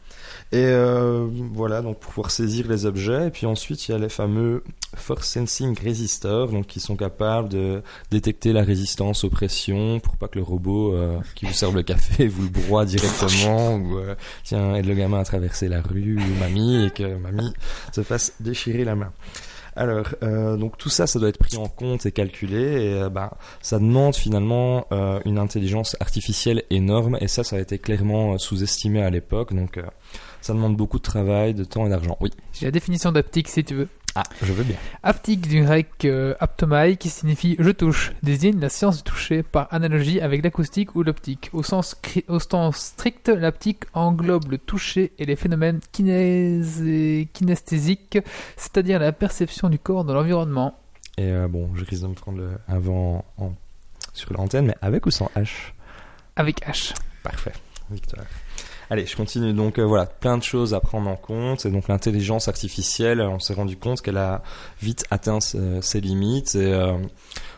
Et 0.53 0.59
euh, 0.59 1.29
voilà, 1.53 1.81
donc 1.83 1.99
pour 2.01 2.12
pouvoir 2.12 2.31
saisir 2.31 2.66
les 2.69 2.87
objets. 2.87 3.29
Et 3.29 3.31
puis 3.31 3.47
ensuite, 3.47 3.88
il 3.88 3.93
y 3.93 3.95
a 3.95 3.99
les 3.99 4.09
fameux 4.09 4.64
Force 4.97 5.29
Sensing 5.29 5.77
Resistors, 5.79 6.49
donc 6.49 6.66
qui 6.66 6.81
sont 6.81 6.97
capables 6.97 7.49
de 7.49 7.83
détecter 8.11 8.53
la 8.53 8.62
résistance 8.62 9.25
aux 9.25 9.31
pressions 9.31 10.01
pour 10.01 10.16
pas 10.16 10.29
que 10.29 10.38
le 10.38 10.45
robot 10.45 10.95
euh, 10.95 11.19
qui 11.35 11.47
vous 11.47 11.53
serve 11.53 11.77
le 11.77 11.83
café 11.83 12.27
vous 12.27 12.43
le 12.43 12.49
broie 12.49 12.85
directement 12.85 13.75
ou 13.77 13.99
euh, 13.99 14.14
tiens 14.45 14.75
aide 14.75 14.87
le 14.87 14.95
gamin 14.95 15.21
à 15.21 15.25
traverser 15.25 15.69
la 15.69 15.81
rue 15.81 16.19
ou 16.19 16.40
mamie 16.40 16.87
et 16.87 16.90
que 16.90 17.16
mamie 17.16 17.53
se 17.93 18.03
fasse 18.03 18.33
déchirer 18.40 18.85
la 18.85 18.97
main. 18.97 19.12
Alors, 19.81 20.09
euh, 20.23 20.59
donc 20.59 20.77
tout 20.77 20.90
ça, 20.90 21.07
ça 21.07 21.19
doit 21.19 21.31
être 21.31 21.38
pris 21.38 21.57
en 21.57 21.66
compte 21.66 22.05
et 22.05 22.12
calculé, 22.12 22.61
et 22.61 23.01
euh, 23.01 23.09
bah, 23.09 23.38
ça 23.62 23.79
demande 23.79 24.14
finalement 24.14 24.87
euh, 24.93 25.21
une 25.25 25.38
intelligence 25.38 25.97
artificielle 26.01 26.64
énorme, 26.69 27.16
et 27.23 27.29
ça, 27.29 27.45
ça 27.45 27.57
a 27.57 27.61
été 27.61 27.79
clairement 27.79 28.35
euh, 28.35 28.37
sous-estimé 28.37 29.03
à 29.03 29.09
l'époque, 29.09 29.55
donc 29.55 29.79
euh, 29.79 29.83
ça 30.43 30.53
demande 30.53 30.77
beaucoup 30.77 30.99
de 30.99 31.03
travail, 31.03 31.55
de 31.55 31.64
temps 31.64 31.87
et 31.87 31.88
d'argent. 31.88 32.19
Oui. 32.21 32.29
J'ai 32.53 32.66
la 32.66 32.73
définition 32.73 33.11
d'aptique 33.11 33.49
si 33.49 33.64
tu 33.64 33.75
veux. 33.75 33.88
Ah, 34.16 34.25
je 34.42 34.53
veux 34.53 34.64
bien. 34.64 34.75
Aptique 35.05 35.42
du 35.46 35.62
grec 35.62 35.88
euh, 36.05 36.35
aptomai 36.40 36.96
qui 36.96 37.09
signifie 37.11 37.55
je 37.61 37.70
touche, 37.70 38.11
désigne 38.25 38.59
la 38.59 38.68
science 38.68 38.96
du 38.96 39.03
toucher 39.05 39.44
par 39.44 39.68
analogie 39.73 40.20
avec 40.20 40.42
l'acoustique 40.42 40.96
ou 40.96 41.05
l'optique. 41.05 41.49
Au 41.53 41.62
sens, 41.62 41.94
au 42.27 42.40
sens 42.40 42.77
strict, 42.77 43.29
l'aptique 43.29 43.85
englobe 43.94 44.51
le 44.51 44.59
toucher 44.59 45.12
et 45.18 45.27
les 45.27 45.37
phénomènes 45.37 45.79
kinésé- 45.92 47.29
kinesthésiques, 47.33 48.18
c'est-à-dire 48.57 48.99
la 48.99 49.12
perception 49.12 49.68
du 49.68 49.79
corps 49.79 50.05
dans 50.05 50.14
l'environnement. 50.14 50.77
Et 51.16 51.31
euh, 51.31 51.46
bon, 51.46 51.70
je 51.77 51.85
risque 51.85 52.03
de 52.03 52.09
me 52.09 52.14
prendre 52.14 52.38
le 52.38 52.51
avant 52.66 53.25
en- 53.38 53.53
sur 54.12 54.33
l'antenne, 54.33 54.66
mais 54.66 54.77
avec 54.83 55.07
ou 55.07 55.12
sans 55.12 55.31
H? 55.37 55.73
Avec 56.35 56.66
H. 56.66 56.94
Parfait, 57.23 57.53
victoire. 57.90 58.25
Allez, 58.92 59.07
je 59.07 59.16
continue. 59.16 59.53
Donc 59.53 59.79
euh, 59.79 59.87
voilà, 59.87 60.07
plein 60.07 60.37
de 60.37 60.42
choses 60.42 60.74
à 60.74 60.81
prendre 60.81 61.09
en 61.09 61.14
compte. 61.14 61.64
Et 61.64 61.70
donc 61.70 61.87
l'intelligence 61.87 62.48
artificielle, 62.48 63.20
on 63.20 63.38
s'est 63.38 63.55
rendu 63.55 63.76
compte 63.76 64.03
qu'elle 64.03 64.16
a 64.16 64.42
vite 64.83 65.05
atteint 65.11 65.38
ses 65.40 66.00
limites. 66.00 66.57
Et 66.57 66.72
euh, 66.72 66.98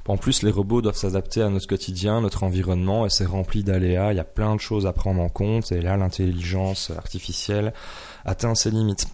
en 0.07 0.19
plus, 0.19 0.43
les 0.43 0.51
robots 0.51 0.83
doivent 0.83 0.97
s'adapter 0.97 1.41
à 1.41 1.49
notre 1.49 1.67
quotidien, 1.67 2.21
notre 2.21 2.45
environnement, 2.45 3.07
et 3.07 3.11
c'est 3.11 3.25
rempli 3.25 3.65
d'aléas. 3.65 4.13
Il 4.13 4.17
y 4.17 4.21
a 4.21 4.25
plein 4.25 4.55
de 4.55 4.61
choses 4.61 4.87
à 4.87 4.93
prendre 4.93 5.23
en 5.23 5.31
compte. 5.31 5.73
Et 5.73 5.81
là, 5.81 5.97
l'intelligence 5.97 6.91
artificielle 6.91 7.73
atteint 8.27 8.55
ses 8.55 8.71
limites. 8.71 9.07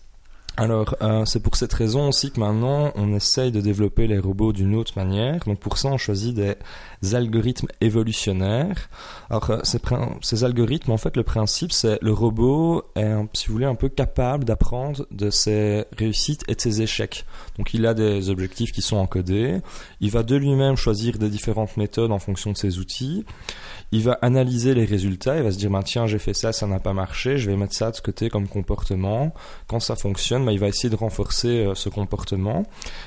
Alors, 0.60 0.96
euh, 1.02 1.24
c'est 1.24 1.38
pour 1.38 1.54
cette 1.54 1.72
raison 1.72 2.08
aussi 2.08 2.32
que 2.32 2.40
maintenant, 2.40 2.90
on 2.96 3.14
essaye 3.14 3.52
de 3.52 3.60
développer 3.60 4.08
les 4.08 4.18
robots 4.18 4.52
d'une 4.52 4.74
autre 4.74 4.94
manière. 4.96 5.38
Donc 5.44 5.60
pour 5.60 5.78
ça, 5.78 5.86
on 5.88 5.98
choisit 5.98 6.34
des 6.34 7.14
algorithmes 7.14 7.68
évolutionnaires. 7.80 8.90
Alors, 9.30 9.50
euh, 9.50 9.60
ces, 9.62 9.78
ces 10.20 10.42
algorithmes, 10.42 10.90
en 10.90 10.96
fait, 10.96 11.16
le 11.16 11.22
principe, 11.22 11.70
c'est 11.70 12.02
le 12.02 12.12
robot 12.12 12.82
est, 12.96 13.14
si 13.34 13.46
vous 13.46 13.52
voulez, 13.52 13.66
un 13.66 13.76
peu 13.76 13.88
capable 13.88 14.44
d'apprendre 14.44 15.06
de 15.12 15.30
ses 15.30 15.84
réussites 15.96 16.42
et 16.48 16.56
de 16.56 16.60
ses 16.60 16.82
échecs. 16.82 17.24
Donc, 17.56 17.72
il 17.72 17.86
a 17.86 17.94
des 17.94 18.28
objectifs 18.28 18.72
qui 18.72 18.82
sont 18.82 18.96
encodés. 18.96 19.58
Il 20.00 20.10
va 20.10 20.24
de 20.24 20.34
lui-même 20.34 20.74
choisir 20.74 21.18
des 21.18 21.28
différentes 21.28 21.76
méthodes 21.76 22.10
en 22.10 22.18
fonction 22.18 22.50
de 22.50 22.56
ses 22.56 22.80
outils. 22.80 23.24
Il 23.90 24.02
va 24.02 24.18
analyser 24.20 24.74
les 24.74 24.84
résultats. 24.84 25.36
Il 25.36 25.42
va 25.42 25.50
se 25.50 25.58
dire, 25.58 25.70
bah, 25.70 25.82
tiens, 25.82 26.06
j'ai 26.06 26.18
fait 26.18 26.34
ça, 26.34 26.52
ça 26.52 26.66
n'a 26.66 26.78
pas 26.78 26.92
marché. 26.92 27.38
Je 27.38 27.50
vais 27.50 27.56
mettre 27.56 27.74
ça 27.74 27.90
de 27.90 27.98
côté 27.98 28.28
comme 28.28 28.46
comportement. 28.46 29.32
Quand 29.66 29.80
ça 29.80 29.96
fonctionne, 29.96 30.44
bah, 30.44 30.52
il 30.52 30.58
va 30.58 30.68
essayer 30.68 30.90
de 30.90 30.96
renforcer 30.96 31.64
euh, 31.66 31.74
ce 31.74 31.88
comportement. 31.88 32.64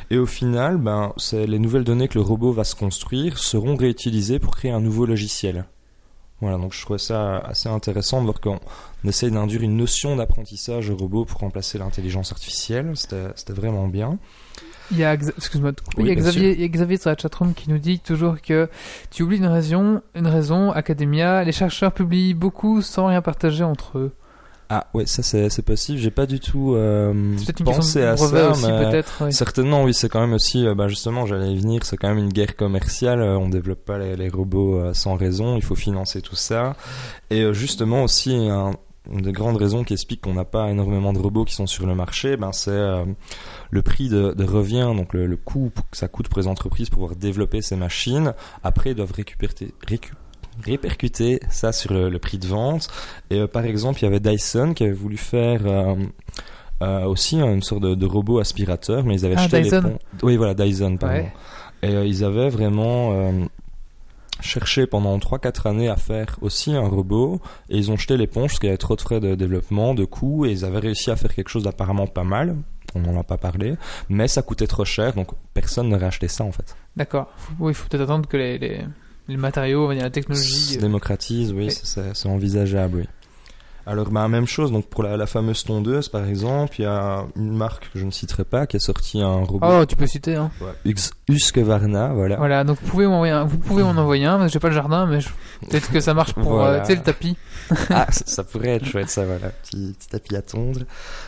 Et 0.09 0.17
au 0.17 0.25
final, 0.25 0.77
ben, 0.77 1.13
les 1.33 1.59
nouvelles 1.59 1.83
données 1.83 2.07
que 2.07 2.17
le 2.17 2.23
robot 2.23 2.51
va 2.51 2.63
se 2.63 2.75
construire 2.75 3.37
seront 3.37 3.75
réutilisées 3.75 4.39
pour 4.39 4.55
créer 4.55 4.71
un 4.71 4.81
nouveau 4.81 5.05
logiciel. 5.05 5.65
Voilà, 6.41 6.57
donc 6.57 6.73
je 6.73 6.81
trouvais 6.81 6.97
ça 6.97 7.37
assez 7.37 7.69
intéressant 7.69 8.19
de 8.19 8.25
voir 8.25 8.41
qu'on 8.41 8.59
essaye 9.07 9.29
d'induire 9.29 9.61
une 9.61 9.77
notion 9.77 10.15
d'apprentissage 10.15 10.89
au 10.89 10.97
robot 10.97 11.23
pour 11.23 11.39
remplacer 11.41 11.77
l'intelligence 11.77 12.31
artificielle. 12.31 12.93
C'était 12.95 13.53
vraiment 13.53 13.87
bien. 13.87 14.17
Il 14.91 14.97
y 14.97 15.03
a, 15.03 15.13
excuse-moi 15.13 15.71
Oui, 15.97 16.03
il 16.03 16.07
y 16.07 16.11
a 16.11 16.15
Xavier, 16.15 16.53
il 16.53 16.61
y 16.61 16.63
a 16.63 16.67
Xavier 16.67 16.97
sur 16.97 17.09
la 17.09 17.17
chatroom 17.17 17.53
qui 17.53 17.69
nous 17.69 17.77
dit 17.77 17.99
toujours 17.99 18.41
que 18.41 18.69
tu 19.09 19.23
oublies 19.23 19.37
une 19.37 19.45
raison, 19.47 20.01
une 20.15 20.27
raison, 20.27 20.71
Academia, 20.71 21.43
les 21.43 21.51
chercheurs 21.51 21.91
publient 21.93 22.33
beaucoup 22.33 22.81
sans 22.81 23.07
rien 23.07 23.21
partager 23.21 23.63
entre 23.63 23.97
eux. 23.97 24.11
Ah 24.73 24.87
ouais, 24.93 25.05
ça 25.05 25.21
c'est 25.21 25.61
possible. 25.65 25.99
J'ai 25.99 26.11
pas 26.11 26.25
du 26.25 26.39
tout 26.39 26.75
euh, 26.75 27.35
pensé 27.65 28.03
à 28.03 28.15
ça, 28.15 28.51
aussi, 28.51 28.65
mais 28.67 28.89
peut-être. 28.89 29.23
oui. 29.25 29.33
certainement 29.33 29.83
oui, 29.83 29.93
c'est 29.93 30.07
quand 30.07 30.21
même 30.21 30.31
aussi, 30.31 30.65
euh, 30.65 30.73
bah, 30.75 30.87
justement, 30.87 31.25
j'allais 31.25 31.51
y 31.51 31.57
venir, 31.59 31.83
c'est 31.83 31.97
quand 31.97 32.07
même 32.07 32.19
une 32.19 32.31
guerre 32.31 32.55
commerciale. 32.55 33.21
euh, 33.21 33.37
on 33.37 33.49
développe 33.49 33.83
pas 33.83 33.97
les, 33.97 34.15
les 34.15 34.29
robots 34.29 34.77
euh, 34.79 34.93
sans 34.93 35.15
raison. 35.15 35.57
Il 35.57 35.61
faut 35.61 35.75
financer 35.75 36.21
tout 36.21 36.37
ça. 36.37 36.77
Et 37.29 37.53
justement 37.53 38.03
aussi 38.03 38.33
un- 38.33 38.71
une 39.11 39.21
des 39.21 39.31
grandes 39.33 39.57
raisons 39.57 39.83
qui 39.83 39.91
explique 39.93 40.21
qu'on 40.21 40.35
n'a 40.35 40.45
pas 40.45 40.69
énormément 40.69 41.11
de 41.11 41.17
robots 41.19 41.43
qui 41.43 41.55
sont 41.55 41.65
sur 41.67 41.85
le 41.87 41.95
marché, 41.95 42.37
ben 42.37 42.51
c'est 42.53 42.69
euh, 42.71 43.03
le 43.71 43.81
prix 43.81 44.09
de, 44.09 44.33
de 44.33 44.43
revient, 44.43 44.91
donc 44.95 45.13
le, 45.13 45.25
le 45.25 45.37
coût 45.37 45.71
que 45.91 45.97
ça 45.97 46.07
coûte 46.07 46.27
pour 46.27 46.39
les 46.39 46.47
entreprises 46.47 46.89
pour 46.89 46.99
pouvoir 46.99 47.15
développer 47.17 47.61
ces 47.61 47.75
machines. 47.75 48.33
Après, 48.63 48.91
ils 48.91 48.95
doivent 48.95 49.13
récupérer, 49.13 49.53
répercuter 50.63 51.39
ça 51.49 51.71
sur 51.71 51.93
le, 51.93 52.09
le 52.09 52.19
prix 52.19 52.37
de 52.37 52.47
vente. 52.47 52.87
Et 53.29 53.39
euh, 53.39 53.47
par 53.47 53.65
exemple, 53.65 53.99
il 54.01 54.03
y 54.03 54.07
avait 54.07 54.19
Dyson 54.19 54.73
qui 54.73 54.83
avait 54.83 54.91
voulu 54.93 55.17
faire 55.17 55.61
euh, 55.65 55.95
euh, 56.83 57.05
aussi 57.05 57.39
une 57.39 57.61
sorte 57.63 57.81
de, 57.81 57.95
de 57.95 58.05
robot 58.05 58.39
aspirateur, 58.39 59.03
mais 59.05 59.15
ils 59.15 59.25
avaient 59.25 59.35
Ah, 59.37 59.43
jeté 59.43 59.61
Dyson. 59.61 59.81
les 59.83 59.89
ponts. 59.91 59.99
Oui, 60.23 60.35
voilà, 60.37 60.53
Dyson, 60.53 60.97
pardon. 60.97 61.15
Ouais. 61.15 61.31
Et 61.83 61.93
ils 62.07 62.23
avaient 62.23 62.49
vraiment 62.49 63.31
cherché 64.41 64.87
pendant 64.87 65.17
3-4 65.17 65.69
années 65.69 65.89
à 65.89 65.95
faire 65.95 66.37
aussi 66.41 66.73
un 66.73 66.87
robot, 66.87 67.39
et 67.69 67.77
ils 67.77 67.91
ont 67.91 67.97
jeté 67.97 68.17
l'éponge 68.17 68.51
parce 68.51 68.59
qu'il 68.59 68.67
y 68.67 68.71
avait 68.71 68.77
trop 68.77 68.95
de 68.95 69.01
frais 69.01 69.19
de 69.19 69.35
développement, 69.35 69.93
de 69.93 70.05
coûts, 70.05 70.45
et 70.45 70.51
ils 70.51 70.65
avaient 70.65 70.79
réussi 70.79 71.11
à 71.11 71.15
faire 71.15 71.33
quelque 71.33 71.49
chose 71.49 71.63
d'apparemment 71.63 72.07
pas 72.07 72.23
mal. 72.23 72.57
On 72.93 72.99
n'en 72.99 73.17
a 73.19 73.23
pas 73.23 73.37
parlé, 73.37 73.75
mais 74.09 74.27
ça 74.27 74.41
coûtait 74.41 74.67
trop 74.67 74.83
cher, 74.83 75.13
donc 75.13 75.29
personne 75.53 75.87
n'aurait 75.87 76.07
acheté 76.07 76.27
ça 76.27 76.43
en 76.43 76.51
fait. 76.51 76.75
D'accord. 76.97 77.31
Oui, 77.59 77.71
il 77.71 77.75
faut 77.75 77.87
peut-être 77.87 78.03
attendre 78.03 78.27
que 78.27 78.35
les, 78.35 78.57
les, 78.57 78.81
les 79.29 79.37
matériaux, 79.37 79.91
la 79.93 80.09
technologie. 80.09 80.73
se 80.73 80.77
euh, 80.77 80.81
démocratise, 80.81 81.53
oui, 81.53 81.69
c'est 81.71 82.27
envisageable, 82.27 82.97
oui. 82.97 83.07
Alors, 83.87 84.09
bah, 84.11 84.27
même 84.27 84.45
chose, 84.45 84.71
donc 84.71 84.85
pour 84.85 85.03
la, 85.03 85.17
la 85.17 85.25
fameuse 85.25 85.63
tondeuse, 85.63 86.07
par 86.09 86.25
exemple, 86.25 86.75
il 86.79 86.83
y 86.83 86.85
a 86.85 87.25
une 87.35 87.51
marque 87.53 87.91
que 87.91 87.99
je 87.99 88.05
ne 88.05 88.11
citerai 88.11 88.43
pas 88.45 88.67
qui 88.67 88.77
a 88.77 88.79
sorti 88.79 89.21
un 89.21 89.43
robot, 89.43 89.65
Oh, 89.81 89.85
tu 89.85 89.95
peux 89.95 90.05
citer, 90.07 90.35
hein. 90.35 90.51
ouais, 90.61 90.93
Husqvarna, 91.27 92.09
voilà. 92.13 92.35
Voilà, 92.37 92.63
donc 92.63 92.77
vous 92.81 92.87
pouvez 92.89 93.07
m'envoyer 93.07 93.33
un, 93.33 93.43
vous 93.45 93.57
pouvez 93.57 93.83
m'en 93.83 93.89
envoyer 93.91 94.25
un, 94.25 94.37
mais 94.37 94.49
j'ai 94.49 94.59
pas 94.59 94.67
le 94.69 94.73
jardin, 94.75 95.05
mais 95.05 95.21
je- 95.21 95.29
peut-être 95.69 95.91
que 95.91 95.99
ça 95.99 96.13
marche 96.13 96.33
pour, 96.33 96.43
Voilà. 96.53 96.75
euh, 96.75 96.79
tu 96.81 96.87
sais, 96.87 96.95
le 96.95 97.01
tapis. 97.01 97.37
ah, 97.89 98.07
ça, 98.11 98.23
ça 98.25 98.43
pourrait 98.43 98.75
être 98.75 98.85
chouette, 98.85 99.09
ça, 99.09 99.25
voilà, 99.25 99.49
petit, 99.49 99.95
petit 99.97 100.07
tapis 100.09 100.35
à 100.35 100.41
tondre. 100.41 100.81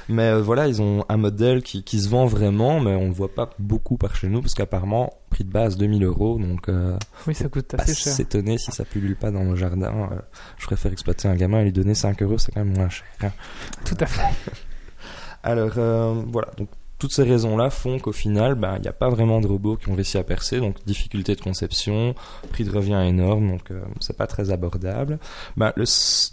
Mais 0.09 0.23
euh, 0.29 0.41
voilà, 0.41 0.67
ils 0.67 0.81
ont 0.81 1.05
un 1.09 1.17
modèle 1.17 1.63
qui, 1.63 1.83
qui 1.83 1.99
se 1.99 2.09
vend 2.09 2.25
vraiment, 2.25 2.79
mais 2.79 2.95
on 2.95 3.07
ne 3.07 3.13
voit 3.13 3.33
pas 3.33 3.49
beaucoup 3.59 3.97
par 3.97 4.15
chez 4.15 4.27
nous, 4.27 4.41
parce 4.41 4.53
qu'apparemment, 4.53 5.13
prix 5.33 5.43
de 5.43 5.51
base 5.51 5.75
2000 5.77 6.03
euros, 6.05 6.37
donc 6.39 6.69
euh, 6.69 6.97
Oui, 7.27 7.35
ça 7.35 7.49
coûte 7.49 7.75
pas 7.75 7.83
assez 7.83 7.93
cher. 7.95 8.13
s'étonner 8.13 8.57
si 8.57 8.71
ça 8.71 8.85
pullule 8.85 9.15
pas 9.17 9.31
dans 9.31 9.43
nos 9.43 9.55
jardins. 9.55 10.09
euh, 10.11 10.19
je 10.57 10.65
préfère 10.65 10.91
exploiter 10.93 11.27
un 11.27 11.35
gamin 11.35 11.59
et 11.59 11.63
lui 11.65 11.71
donner 11.73 11.95
5 11.95 12.21
euros, 12.23 12.37
c'est 12.37 12.51
quand 12.53 12.63
même 12.63 12.75
moins 12.75 12.89
cher. 12.89 13.05
hein. 13.23 13.31
Tout 13.85 13.97
à 13.99 14.05
fait. 14.05 14.21
Alors 15.43 15.73
euh, 15.77 16.23
voilà, 16.27 16.49
donc 16.57 16.69
toutes 17.03 17.11
ces 17.11 17.23
raisons-là 17.23 17.69
font 17.69 17.99
qu'au 17.99 18.13
final, 18.13 18.55
ben, 18.55 18.75
il 18.77 18.83
n'y 18.83 18.87
a 18.87 18.93
pas 18.93 19.09
vraiment 19.09 19.41
de 19.41 19.47
robots 19.47 19.75
qui 19.75 19.89
ont 19.89 19.93
réussi 19.93 20.17
à 20.17 20.23
percer, 20.23 20.61
donc 20.61 20.77
difficulté 20.85 21.35
de 21.35 21.41
conception, 21.41 22.15
prix 22.53 22.63
de 22.63 22.71
revient 22.71 23.03
énorme, 23.05 23.49
donc 23.49 23.71
euh, 23.71 23.81
c'est 23.99 24.15
pas 24.15 24.25
très 24.25 24.51
abordable. 24.51 25.19
Ben, 25.57 25.73
le 25.75 25.83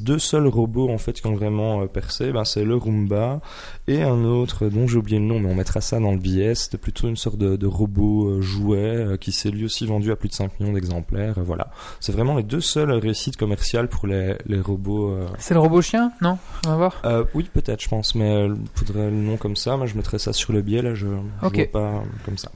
deux 0.05 0.21
seuls 0.21 0.47
robots 0.47 0.89
en 0.89 0.99
fait 0.99 1.21
qui 1.21 1.27
ont 1.27 1.35
vraiment 1.35 1.83
euh, 1.83 1.87
percé, 1.87 2.31
ben, 2.31 2.45
c'est 2.45 2.63
le 2.63 2.77
Roomba 2.77 3.41
et 3.89 4.01
un 4.05 4.23
autre 4.23 4.69
dont 4.69 4.87
j'ai 4.87 4.99
oublié 4.99 5.19
le 5.19 5.25
nom, 5.25 5.41
mais 5.41 5.51
on 5.51 5.57
mettra 5.57 5.81
ça 5.81 5.99
dans 5.99 6.13
le 6.13 6.19
billet. 6.19 6.55
C'était 6.55 6.79
plutôt 6.79 7.09
une 7.09 7.17
sorte 7.17 7.37
de, 7.37 7.57
de 7.57 7.67
robot 7.67 8.29
euh, 8.29 8.41
jouet 8.41 8.79
euh, 8.79 9.17
qui 9.17 9.33
s'est 9.33 9.51
lui 9.51 9.65
aussi 9.65 9.87
vendu 9.87 10.13
à 10.13 10.17
plus 10.17 10.29
de 10.29 10.35
5 10.35 10.61
millions 10.61 10.73
d'exemplaires. 10.73 11.35
voilà, 11.39 11.73
c'est 11.99 12.13
vraiment 12.13 12.37
les 12.37 12.45
deux 12.45 12.61
seules 12.61 12.93
réussites 12.93 13.37
commerciales 13.37 13.89
pour 13.89 14.07
les, 14.07 14.37
les 14.47 14.61
robots. 14.61 15.19
C'est 15.39 15.55
le 15.55 15.61
robot 15.61 15.83
chien 15.83 16.13
Non? 16.21 16.39
On 16.65 16.71
va 16.71 16.77
voir. 16.77 17.27
oui, 17.35 17.51
peut-être, 17.53 17.83
je 17.83 17.89
pense, 17.89 18.15
mais 18.15 18.31
euh, 18.31 18.55
faudrait 18.75 19.11
le 19.11 19.17
nom 19.17 19.37
comme 19.37 19.57
ça. 19.57 19.77
Moi, 19.77 19.87
je 19.87 19.97
mettrais 19.97 20.19
ça 20.19 20.33
sur 20.33 20.53
le 20.53 20.60
biais, 20.63 20.83
là, 20.83 20.95
je, 20.95 21.07
vois 21.07 21.67
pas 21.73 22.03
comme 22.25 22.39
ça. 22.39 22.51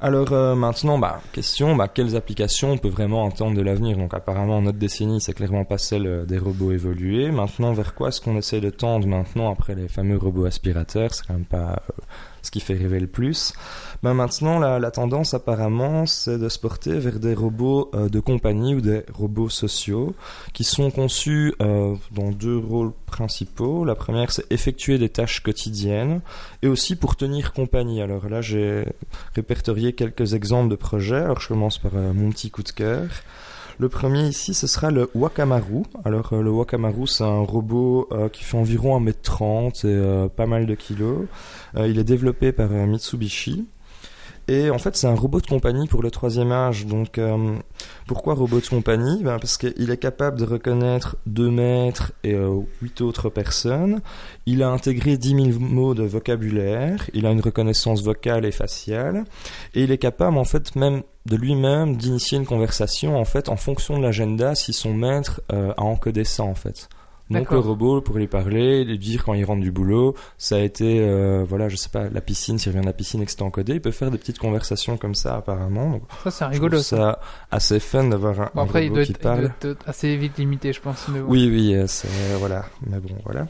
Alors 0.00 0.32
euh, 0.32 0.54
maintenant, 0.54 0.96
bah, 0.96 1.20
question, 1.32 1.74
bah, 1.74 1.88
quelles 1.88 2.14
applications 2.14 2.70
on 2.72 2.78
peut 2.78 2.88
vraiment 2.88 3.24
entendre 3.24 3.56
de 3.56 3.62
l'avenir? 3.62 3.96
Donc 3.96 4.14
apparemment, 4.14 4.62
notre 4.62 4.78
décennie, 4.78 5.20
c'est 5.20 5.32
clairement 5.32 5.64
pas 5.64 5.76
celle 5.76 6.06
euh, 6.06 6.24
des 6.24 6.38
robots 6.38 6.70
évolués. 6.70 7.32
Maintenant, 7.32 7.72
vers 7.72 7.94
quoi 7.96 8.08
est-ce 8.08 8.20
qu'on 8.20 8.36
essaie 8.36 8.60
de 8.60 8.70
tendre 8.70 9.08
maintenant 9.08 9.50
après 9.52 9.74
les 9.74 9.88
fameux 9.88 10.16
robots 10.16 10.44
aspirateurs? 10.44 11.12
C'est 11.12 11.26
quand 11.26 11.34
même 11.34 11.44
pas 11.44 11.82
euh, 11.90 11.92
ce 12.48 12.50
qui 12.50 12.60
fait 12.60 12.72
rêver 12.72 12.98
le 12.98 13.06
plus. 13.06 13.52
Ben 14.02 14.14
maintenant, 14.14 14.58
la, 14.58 14.90
tendance 14.90 15.34
apparemment, 15.34 16.06
c'est 16.06 16.38
de 16.38 16.48
se 16.48 16.58
porter 16.58 16.98
vers 16.98 17.20
des 17.20 17.34
robots 17.34 17.90
euh, 17.94 18.08
de 18.08 18.20
compagnie 18.20 18.74
ou 18.74 18.80
des 18.80 19.02
robots 19.12 19.50
sociaux 19.50 20.14
qui 20.54 20.64
sont 20.64 20.90
conçus 20.90 21.52
euh, 21.60 21.94
dans 22.10 22.30
deux 22.30 22.56
rôles 22.56 22.92
principaux. 23.04 23.84
La 23.84 23.94
première, 23.94 24.32
c'est 24.32 24.50
effectuer 24.50 24.96
des 24.96 25.10
tâches 25.10 25.42
quotidiennes 25.42 26.22
et 26.62 26.68
aussi 26.68 26.96
pour 26.96 27.16
tenir 27.16 27.52
compagnie. 27.52 28.00
Alors 28.00 28.30
là, 28.30 28.40
j'ai 28.40 28.86
répertorié 29.34 29.92
quelques 29.92 30.32
exemples 30.32 30.70
de 30.70 30.76
projets. 30.76 31.16
Alors 31.16 31.42
je 31.42 31.48
commence 31.48 31.76
par 31.76 31.92
euh, 31.96 32.14
mon 32.14 32.30
petit 32.30 32.50
coup 32.50 32.62
de 32.62 32.70
cœur. 32.70 33.08
Le 33.80 33.88
premier 33.88 34.26
ici, 34.26 34.54
ce 34.54 34.66
sera 34.66 34.90
le 34.90 35.08
Wakamaru. 35.14 35.84
Alors 36.04 36.32
euh, 36.32 36.42
le 36.42 36.50
Wakamaru, 36.50 37.06
c'est 37.06 37.22
un 37.22 37.42
robot 37.42 38.08
euh, 38.10 38.28
qui 38.28 38.42
fait 38.42 38.56
environ 38.56 39.00
1m30 39.00 39.86
et 39.86 39.90
euh, 39.90 40.28
pas 40.28 40.46
mal 40.46 40.66
de 40.66 40.74
kilos. 40.74 41.26
Il 41.76 41.98
est 41.98 42.04
développé 42.04 42.50
par 42.50 42.70
Mitsubishi. 42.70 43.68
Et 44.48 44.70
en 44.70 44.78
fait, 44.78 44.96
c'est 44.96 45.06
un 45.06 45.14
robot 45.14 45.42
de 45.42 45.46
compagnie 45.46 45.86
pour 45.86 46.02
le 46.02 46.10
troisième 46.10 46.52
âge. 46.52 46.86
Donc, 46.86 47.18
euh, 47.18 47.54
pourquoi 48.06 48.32
robot 48.32 48.60
de 48.60 48.66
compagnie? 48.66 49.22
Ben, 49.22 49.38
Parce 49.38 49.58
qu'il 49.58 49.90
est 49.90 49.98
capable 49.98 50.38
de 50.38 50.46
reconnaître 50.46 51.16
deux 51.26 51.50
maîtres 51.50 52.12
et 52.24 52.32
euh, 52.32 52.60
huit 52.80 53.02
autres 53.02 53.28
personnes. 53.28 54.00
Il 54.46 54.62
a 54.62 54.70
intégré 54.70 55.18
10 55.18 55.52
000 55.52 55.60
mots 55.60 55.92
de 55.92 56.02
vocabulaire. 56.02 57.10
Il 57.12 57.26
a 57.26 57.30
une 57.30 57.42
reconnaissance 57.42 58.02
vocale 58.02 58.46
et 58.46 58.50
faciale. 58.50 59.24
Et 59.74 59.82
il 59.82 59.92
est 59.92 59.98
capable, 59.98 60.38
en 60.38 60.44
fait, 60.44 60.74
même 60.76 61.02
de 61.26 61.36
lui-même 61.36 61.96
d'initier 61.96 62.38
une 62.38 62.46
conversation, 62.46 63.18
en 63.18 63.26
fait, 63.26 63.50
en 63.50 63.56
fonction 63.56 63.98
de 63.98 64.02
l'agenda, 64.02 64.54
si 64.54 64.72
son 64.72 64.94
maître 64.94 65.42
euh, 65.52 65.74
a 65.76 65.82
encodé 65.82 66.24
ça, 66.24 66.42
en 66.42 66.54
fait. 66.54 66.88
Donc 67.30 67.50
le 67.50 67.58
robot 67.58 68.00
pour 68.00 68.16
lui 68.16 68.26
parler, 68.26 68.84
lui 68.84 68.98
dire 68.98 69.24
quand 69.24 69.34
il 69.34 69.44
rentre 69.44 69.60
du 69.60 69.70
boulot, 69.70 70.14
ça 70.38 70.56
a 70.56 70.60
été, 70.60 71.00
euh, 71.00 71.44
voilà, 71.46 71.68
je 71.68 71.76
sais 71.76 71.90
pas, 71.90 72.08
la 72.08 72.20
piscine, 72.22 72.58
s'il 72.58 72.70
revient 72.72 72.80
de 72.82 72.86
la 72.86 72.92
piscine 72.94 73.20
et 73.20 73.26
que 73.26 73.30
c'est 73.30 73.42
encodé, 73.42 73.74
il 73.74 73.80
peut 73.82 73.90
faire 73.90 74.10
des 74.10 74.18
petites 74.18 74.38
conversations 74.38 74.96
comme 74.96 75.14
ça 75.14 75.36
apparemment. 75.36 75.90
Donc, 75.90 76.02
Ça, 76.24 76.30
c'est 76.30 76.44
je 76.46 76.50
rigolo. 76.52 76.68
trouve 76.78 76.82
ça. 76.82 76.96
ça 76.96 77.20
assez 77.50 77.80
fun 77.80 78.04
d'avoir 78.04 78.40
un, 78.40 78.50
Bon, 78.54 78.62
un 78.62 78.64
après, 78.64 78.84
il 78.86 78.88
robot 78.88 78.96
doit, 78.96 79.04
qui 79.04 79.12
être, 79.12 79.18
il 79.18 79.22
doit 79.22 79.32
parle. 79.34 79.44
être 79.72 79.88
assez 79.88 80.16
vite 80.16 80.38
limité, 80.38 80.72
je 80.72 80.80
pense. 80.80 81.06
Mais 81.08 81.20
bon. 81.20 81.26
Oui, 81.28 81.48
oui, 81.50 81.74
euh, 81.74 81.86
c'est 81.86 82.08
voilà, 82.38 82.64
mais 82.86 82.98
bon, 82.98 83.14
voilà. 83.24 83.46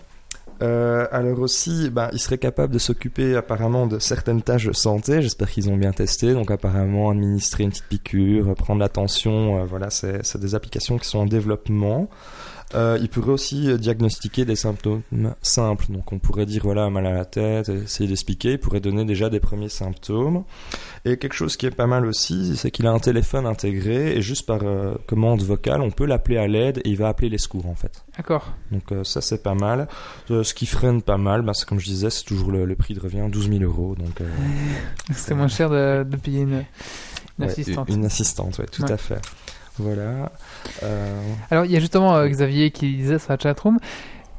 Euh, 0.60 1.06
alors 1.12 1.38
aussi, 1.38 1.88
ben, 1.88 2.08
il 2.12 2.18
serait 2.18 2.38
capable 2.38 2.72
de 2.72 2.80
s'occuper 2.80 3.36
apparemment 3.36 3.86
de 3.86 4.00
certaines 4.00 4.42
tâches 4.42 4.66
de 4.66 4.72
santé. 4.72 5.22
J'espère 5.22 5.48
qu'ils 5.48 5.70
ont 5.70 5.76
bien 5.76 5.92
testé. 5.92 6.32
Donc 6.32 6.50
apparemment, 6.50 7.10
administrer 7.10 7.62
une 7.62 7.70
petite 7.70 7.84
piqûre, 7.88 8.52
prendre 8.56 8.80
l'attention, 8.80 9.58
euh, 9.60 9.64
voilà, 9.66 9.88
c'est 9.90 10.36
des 10.36 10.54
applications 10.56 10.98
qui 10.98 11.06
sont 11.06 11.20
en 11.20 11.26
développement. 11.26 12.08
Euh, 12.74 12.98
il 13.00 13.08
pourrait 13.08 13.32
aussi 13.32 13.70
euh, 13.70 13.78
diagnostiquer 13.78 14.44
des 14.44 14.56
symptômes 14.56 15.02
simples. 15.40 15.86
Donc 15.88 16.12
on 16.12 16.18
pourrait 16.18 16.44
dire 16.44 16.62
voilà 16.64 16.90
mal 16.90 17.06
à 17.06 17.12
la 17.12 17.24
tête, 17.24 17.70
essayer 17.70 18.08
d'expliquer. 18.08 18.52
Il 18.52 18.58
pourrait 18.58 18.80
donner 18.80 19.04
déjà 19.06 19.30
des 19.30 19.40
premiers 19.40 19.70
symptômes. 19.70 20.44
Et 21.06 21.16
quelque 21.16 21.32
chose 21.32 21.56
qui 21.56 21.64
est 21.64 21.70
pas 21.70 21.86
mal 21.86 22.04
aussi, 22.04 22.56
c'est 22.56 22.70
qu'il 22.70 22.86
a 22.86 22.90
un 22.90 22.98
téléphone 22.98 23.46
intégré 23.46 24.16
et 24.16 24.20
juste 24.20 24.44
par 24.44 24.60
euh, 24.64 24.94
commande 25.06 25.40
vocale, 25.42 25.80
on 25.80 25.90
peut 25.90 26.04
l'appeler 26.04 26.36
à 26.36 26.46
l'aide 26.46 26.78
et 26.84 26.90
il 26.90 26.96
va 26.98 27.08
appeler 27.08 27.30
les 27.30 27.38
secours 27.38 27.66
en 27.66 27.74
fait. 27.74 28.04
D'accord. 28.16 28.52
Donc 28.70 28.92
euh, 28.92 29.02
ça 29.04 29.20
c'est 29.22 29.42
pas 29.42 29.54
mal. 29.54 29.88
Ce 30.28 30.52
qui 30.52 30.66
freine 30.66 31.00
pas 31.00 31.16
mal, 31.16 31.40
bah, 31.42 31.52
comme 31.66 31.78
je 31.80 31.86
disais, 31.86 32.10
c'est 32.10 32.24
toujours 32.24 32.50
le, 32.50 32.66
le 32.66 32.76
prix 32.76 32.92
de 32.94 33.00
revient 33.00 33.26
12 33.30 33.48
000 33.50 33.62
euros. 33.62 33.94
Donc 33.98 34.20
C'est 35.14 35.34
moins 35.34 35.48
cher 35.48 35.70
de, 35.70 36.02
de 36.04 36.16
payer 36.16 36.40
une, 36.40 36.64
une 37.38 37.44
ouais, 37.44 37.50
assistante. 37.50 37.88
Une 37.88 38.04
assistante, 38.04 38.58
ouais, 38.58 38.66
tout 38.66 38.82
Ouais. 38.82 38.92
à 38.92 38.96
fait. 38.98 39.20
Voilà. 39.78 40.32
Euh, 40.82 41.20
Alors, 41.50 41.64
il 41.64 41.72
y 41.72 41.76
a 41.76 41.80
justement 41.80 42.14
euh, 42.16 42.28
Xavier 42.28 42.70
qui 42.70 42.96
disait 42.96 43.18
sur 43.18 43.32
la 43.32 43.38
chatroom 43.38 43.78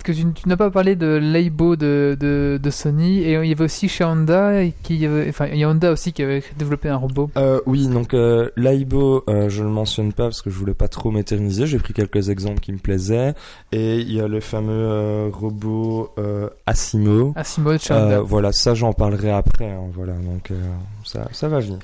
que 0.01 0.13
tu, 0.13 0.23
tu 0.31 0.47
n'as 0.47 0.55
pas 0.55 0.71
parlé 0.71 0.95
de 0.95 1.17
l'Aibo 1.21 1.75
de, 1.75 2.15
de, 2.17 2.57
de 2.63 2.69
Sony 2.69 3.19
et 3.19 3.33
il 3.33 3.49
y 3.49 3.51
avait 3.51 3.65
aussi 3.65 3.89
chez 3.89 4.05
Honda 4.05 4.63
et 4.63 4.73
qui 4.81 5.05
avait, 5.05 5.27
enfin 5.27 5.47
il 5.51 5.57
y 5.59 5.65
a 5.65 5.69
Honda 5.69 5.91
aussi 5.91 6.13
qui 6.13 6.23
avait 6.23 6.41
développé 6.57 6.87
un 6.87 6.95
robot. 6.95 7.29
Euh, 7.35 7.59
oui, 7.65 7.85
donc 7.85 8.13
euh, 8.13 8.49
l'AIBO, 8.55 9.25
euh, 9.27 9.49
je 9.49 9.61
le 9.61 9.67
mentionne 9.69 10.13
pas 10.13 10.23
parce 10.23 10.41
que 10.41 10.49
je 10.49 10.55
voulais 10.55 10.73
pas 10.73 10.87
trop 10.87 11.11
m'éterniser. 11.11 11.67
J'ai 11.67 11.79
pris 11.79 11.93
quelques 11.93 12.29
exemples 12.29 12.61
qui 12.61 12.71
me 12.71 12.77
plaisaient. 12.77 13.33
Et 13.73 13.97
il 13.97 14.13
y 14.13 14.21
a 14.21 14.29
le 14.29 14.39
fameux 14.39 15.29
robot 15.33 16.15
Asimo. 16.65 17.33
Asimo 17.35 17.73
de 17.73 17.77
chez 17.79 17.93
Honda. 17.93 18.21
Voilà, 18.21 18.53
ça 18.53 18.73
j'en 18.75 18.93
parlerai 18.93 19.31
après. 19.31 19.69
hein, 19.69 19.89
voilà, 19.93 20.13
donc 20.13 20.49
ça, 21.03 21.27
ça 21.33 21.49
va 21.49 21.59
venir. 21.59 21.79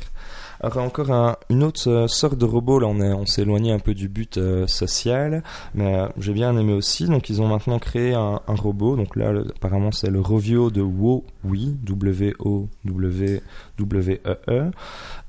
Alors 0.62 0.78
encore 0.78 1.12
un, 1.12 1.36
une 1.50 1.64
autre 1.64 1.90
euh, 1.90 2.08
sorte 2.08 2.38
de 2.38 2.46
robot. 2.46 2.80
Là, 2.80 2.88
on 2.88 3.00
est, 3.02 3.14
on 3.14 3.26
s'est 3.26 3.42
éloigné 3.42 3.72
un 3.72 3.80
peu 3.80 3.94
du 3.94 4.08
but 4.08 4.38
euh, 4.38 4.68
social, 4.68 5.44
mais 5.74 5.96
euh, 5.96 6.08
j'ai 6.18 6.34
bien 6.34 6.58
aimé 6.58 6.74
aussi. 6.74 7.06
Donc 7.06 7.30
ils 7.30 7.42
ont 7.42 7.48
maintenant 7.48 7.80
créé 7.80 8.14
un, 8.14 8.40
robot. 8.48 8.96
Donc 8.96 9.16
là, 9.16 9.34
apparemment, 9.56 9.92
c'est 9.92 10.10
le 10.10 10.22
Rovio 10.22 10.72
de 10.72 10.82
WoWi, 10.82 11.78
W 11.84 12.34
O 12.40 12.68
W 12.86 13.42
W 13.78 14.22
E. 14.26 14.72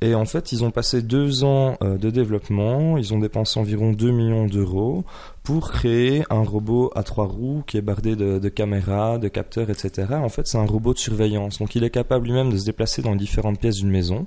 Et 0.01 0.15
en 0.15 0.25
fait, 0.25 0.53
ils 0.53 0.65
ont 0.65 0.71
passé 0.71 1.03
deux 1.03 1.45
ans 1.45 1.77
de 1.81 2.11
développement. 2.11 2.99
Ils 2.99 3.13
ont 3.15 3.19
dépensé 3.19 3.59
environ 3.59 3.93
2 3.93 4.11
millions 4.11 4.47
d'euros 4.47 5.05
pour 5.43 5.71
créer 5.71 6.25
un 6.31 6.43
robot 6.43 6.91
à 6.95 7.03
trois 7.03 7.27
roues 7.27 7.63
qui 7.67 7.77
est 7.77 7.83
bardé 7.83 8.17
de, 8.17 8.39
de 8.39 8.49
caméras, 8.49 9.19
de 9.19 9.29
capteurs, 9.29 9.71
etc. 9.71 10.07
En 10.13 10.29
fait, 10.29 10.47
c'est 10.47 10.59
un 10.59 10.67
robot 10.67 10.93
de 10.93 10.99
surveillance. 10.99 11.59
Donc, 11.59 11.75
il 11.75 11.85
est 11.85 11.91
capable 11.91 12.27
lui-même 12.27 12.51
de 12.51 12.57
se 12.57 12.65
déplacer 12.65 13.03
dans 13.03 13.17
différentes 13.17 13.59
pièces 13.59 13.77
d'une 13.77 13.91
maison. 13.91 14.27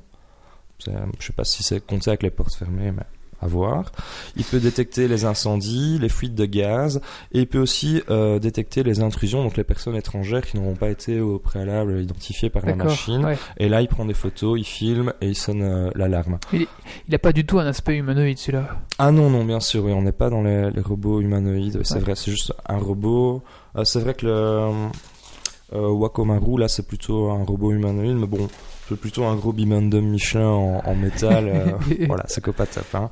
Je 0.86 1.26
sais 1.26 1.34
pas 1.34 1.44
si 1.44 1.63
c'est 1.63 1.86
compté 1.86 2.10
avec 2.10 2.24
les 2.24 2.30
portes 2.32 2.54
fermées, 2.54 2.92
mais 2.92 3.04
à 3.42 3.48
voir. 3.48 3.94
Il 4.36 4.44
peut 4.44 4.60
détecter 4.60 5.08
les 5.08 5.24
incendies, 5.24 5.98
les 5.98 6.10
fuites 6.10 6.36
de 6.36 6.44
gaz, 6.46 7.00
et 7.32 7.39
il 7.39 7.48
peut 7.48 7.60
aussi 7.60 8.04
euh, 8.10 8.38
détecter 8.38 8.84
les 8.84 9.00
intrusions, 9.00 9.42
donc 9.44 9.56
les 9.56 9.63
personnes 9.63 9.96
étrangères 9.96 10.46
qui 10.46 10.58
n'auront 10.58 10.76
pas 10.76 10.89
été 10.89 11.22
au 11.22 11.39
préalable 11.39 12.02
identifiées 12.02 12.50
par 12.50 12.65
la 12.65 12.76
machine. 12.76 13.24
ouais. 13.24 13.38
Et 13.56 13.70
là, 13.70 13.82
il 13.82 13.88
prend 13.88 14.04
des 14.04 14.13
photos, 14.13 14.60
il 14.60 14.65
filme 14.65 15.13
et 15.22 15.30
il 15.30 15.36
sonne 15.38 15.62
euh, 15.62 15.89
l'alarme. 15.96 16.38
Il 16.52 17.15
a 17.15 17.20
pas 17.20 17.32
du 17.32 17.46
tout 17.46 17.60
un 17.60 17.65
aspect 17.65 17.96
humanoïde 17.96 18.38
celui-là. 18.38 18.78
Ah 18.98 19.12
non, 19.12 19.30
non, 19.30 19.46
bien 19.46 19.62
sûr, 19.62 19.86
oui, 19.86 19.94
on 19.94 20.02
n'est 20.02 20.12
pas 20.12 20.30
dans 20.30 20.42
les, 20.42 20.70
les 20.72 20.82
robots 20.82 21.22
humanoïdes, 21.22 21.80
c'est 21.86 21.94
Ouais. 21.94 22.00
vrai, 22.02 22.15
c'est 22.15 22.32
juste 22.32 22.54
un 22.68 22.78
robot. 22.78 23.42
Euh, 23.78 23.86
c'est 23.86 24.02
vrai 24.02 24.15
que 24.15 24.26
le 24.26 24.89
euh, 25.73 25.89
Wakomaru, 25.89 26.60
là, 26.60 26.67
c'est 26.67 26.86
plutôt 26.88 27.29
un 27.29 27.43
robot 27.43 27.71
humanoïde, 27.71 28.15
mais 28.17 28.27
bon, 28.27 28.47
c'est 28.88 28.99
plutôt 28.99 29.25
un 29.25 29.36
gros 29.36 29.53
bimendum 29.53 30.05
Michelin 30.05 30.47
en, 30.47 30.82
en 30.86 30.95
métal. 30.95 31.47
euh, 31.47 32.05
voilà, 32.08 32.23
c'est 32.27 32.41
copa 32.41 32.65
top. 32.65 32.86
Hein. 32.95 33.10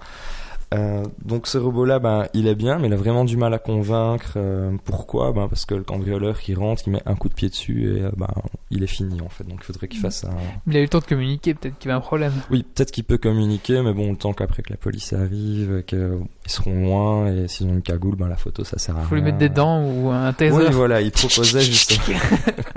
Euh, 0.73 1.03
donc 1.23 1.47
ce 1.47 1.57
robot-là, 1.57 1.99
ben, 1.99 2.27
il 2.33 2.45
est 2.47 2.55
bien, 2.55 2.77
mais 2.77 2.87
il 2.87 2.93
a 2.93 2.97
vraiment 2.97 3.23
du 3.23 3.37
mal 3.37 3.53
à 3.53 3.59
convaincre. 3.59 4.33
euh, 4.35 4.71
pourquoi? 4.83 5.31
Ben, 5.31 5.47
Parce 5.47 5.65
que 5.65 5.75
le 5.75 5.83
cambrioleur 5.83 6.39
qui 6.39 6.55
rentre, 6.55 6.83
il 6.87 6.91
met 6.91 7.01
un 7.05 7.15
coup 7.15 7.29
de 7.29 7.33
pied 7.33 7.47
dessus 7.47 7.95
et 7.97 8.01
euh, 8.03 8.11
ben, 8.17 8.27
il 8.69 8.83
est 8.83 8.87
fini 8.87 9.21
en 9.21 9.29
fait. 9.29 9.45
Donc 9.45 9.59
il 9.61 9.63
faudrait 9.63 9.87
qu'il 9.87 10.01
fasse 10.01 10.25
un, 10.25 10.31
Il 10.67 10.75
a 10.75 10.79
eu 10.79 10.83
le 10.83 10.89
temps 10.89 10.99
de 10.99 11.05
communiquer, 11.05 11.53
peut-être 11.53 11.77
qu'il 11.77 11.87
y 11.89 11.91
avait 11.93 11.97
un 11.97 12.01
problème. 12.01 12.33
oui, 12.51 12.63
peut-être 12.63 12.91
qu'il 12.91 13.05
peut 13.05 13.17
communiquer, 13.17 13.81
mais 13.81 13.93
bon, 13.93 14.11
le 14.11 14.17
temps 14.17 14.33
qu'après 14.33 14.61
que 14.61 14.71
la 14.71 14.77
police 14.77 15.13
arrive, 15.13 15.83
qu'ils 15.87 16.19
seront 16.47 16.81
loin, 16.83 17.27
et 17.27 17.47
s'ils 17.47 17.67
ont 17.67 17.73
une 17.73 17.81
cagoule, 17.81 18.17
ben 18.17 18.27
la 18.27 18.35
photo, 18.35 18.65
ça 18.65 18.77
sert 18.77 18.95
à 18.95 18.99
rien. 18.99 19.07
Faut 19.07 19.15
lui 19.15 19.21
mettre 19.21 19.37
des 19.37 19.47
dents 19.49 19.81
ou 19.85 20.09
un 20.09 20.33
taser. 20.33 20.53
Oui, 20.53 20.65
voilà, 20.71 20.99
il 20.99 21.11
proposait 21.11 21.61
justement, 21.61 22.17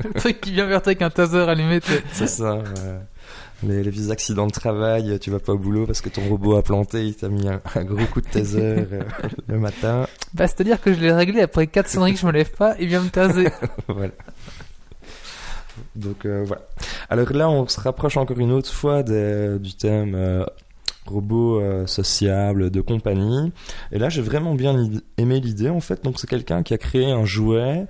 le 0.04 0.12
truc 0.20 0.40
qui 0.40 0.52
vient 0.52 0.66
vers 0.66 0.80
toi 0.80 0.90
avec 0.90 1.02
un 1.02 1.10
taser 1.10 1.38
allumé. 1.40 1.80
c'est 2.12 2.28
ça. 2.28 2.54
ouais. 2.54 2.62
Les, 3.62 3.82
les 3.82 3.90
vieux 3.90 4.10
accidents 4.10 4.46
de 4.46 4.52
travail, 4.52 5.18
tu 5.20 5.30
vas 5.30 5.38
pas 5.38 5.52
au 5.52 5.58
boulot 5.58 5.84
parce 5.86 6.00
que 6.00 6.08
ton 6.08 6.22
robot 6.28 6.56
a 6.56 6.62
planté, 6.62 7.04
il 7.06 7.14
t'a 7.14 7.28
mis 7.28 7.46
un, 7.46 7.60
un 7.74 7.84
gros 7.84 8.06
coup 8.06 8.20
de 8.22 8.26
taser 8.28 8.60
euh, 8.62 9.02
le 9.48 9.58
matin. 9.58 10.06
Bah, 10.32 10.46
c'est-à-dire 10.46 10.80
que 10.80 10.94
je 10.94 11.00
l'ai 11.00 11.12
réglé 11.12 11.42
après 11.42 11.66
4 11.66 11.86
sonneries 11.88 12.14
que 12.14 12.20
je 12.20 12.26
me 12.26 12.32
lève 12.32 12.50
pas, 12.52 12.74
il 12.80 12.88
vient 12.88 13.02
me 13.02 13.10
taser. 13.10 13.48
voilà. 13.88 14.12
Donc 15.96 16.24
euh, 16.24 16.44
voilà. 16.46 16.62
Alors 17.08 17.32
là, 17.32 17.48
on 17.50 17.66
se 17.68 17.80
rapproche 17.80 18.16
encore 18.16 18.38
une 18.38 18.52
autre 18.52 18.72
fois 18.72 19.02
des- 19.02 19.58
du 19.58 19.74
thème 19.74 20.14
euh, 20.14 20.44
robot 21.10 21.60
euh, 21.60 21.86
sociable 21.86 22.70
de 22.70 22.80
compagnie. 22.80 23.52
Et 23.92 23.98
là, 23.98 24.08
j'ai 24.08 24.22
vraiment 24.22 24.54
bien 24.54 24.90
aimé 25.18 25.40
l'idée 25.40 25.68
en 25.68 25.80
fait. 25.80 26.04
Donc 26.04 26.18
c'est 26.18 26.28
quelqu'un 26.28 26.62
qui 26.62 26.74
a 26.74 26.78
créé 26.78 27.10
un 27.10 27.24
jouet 27.24 27.86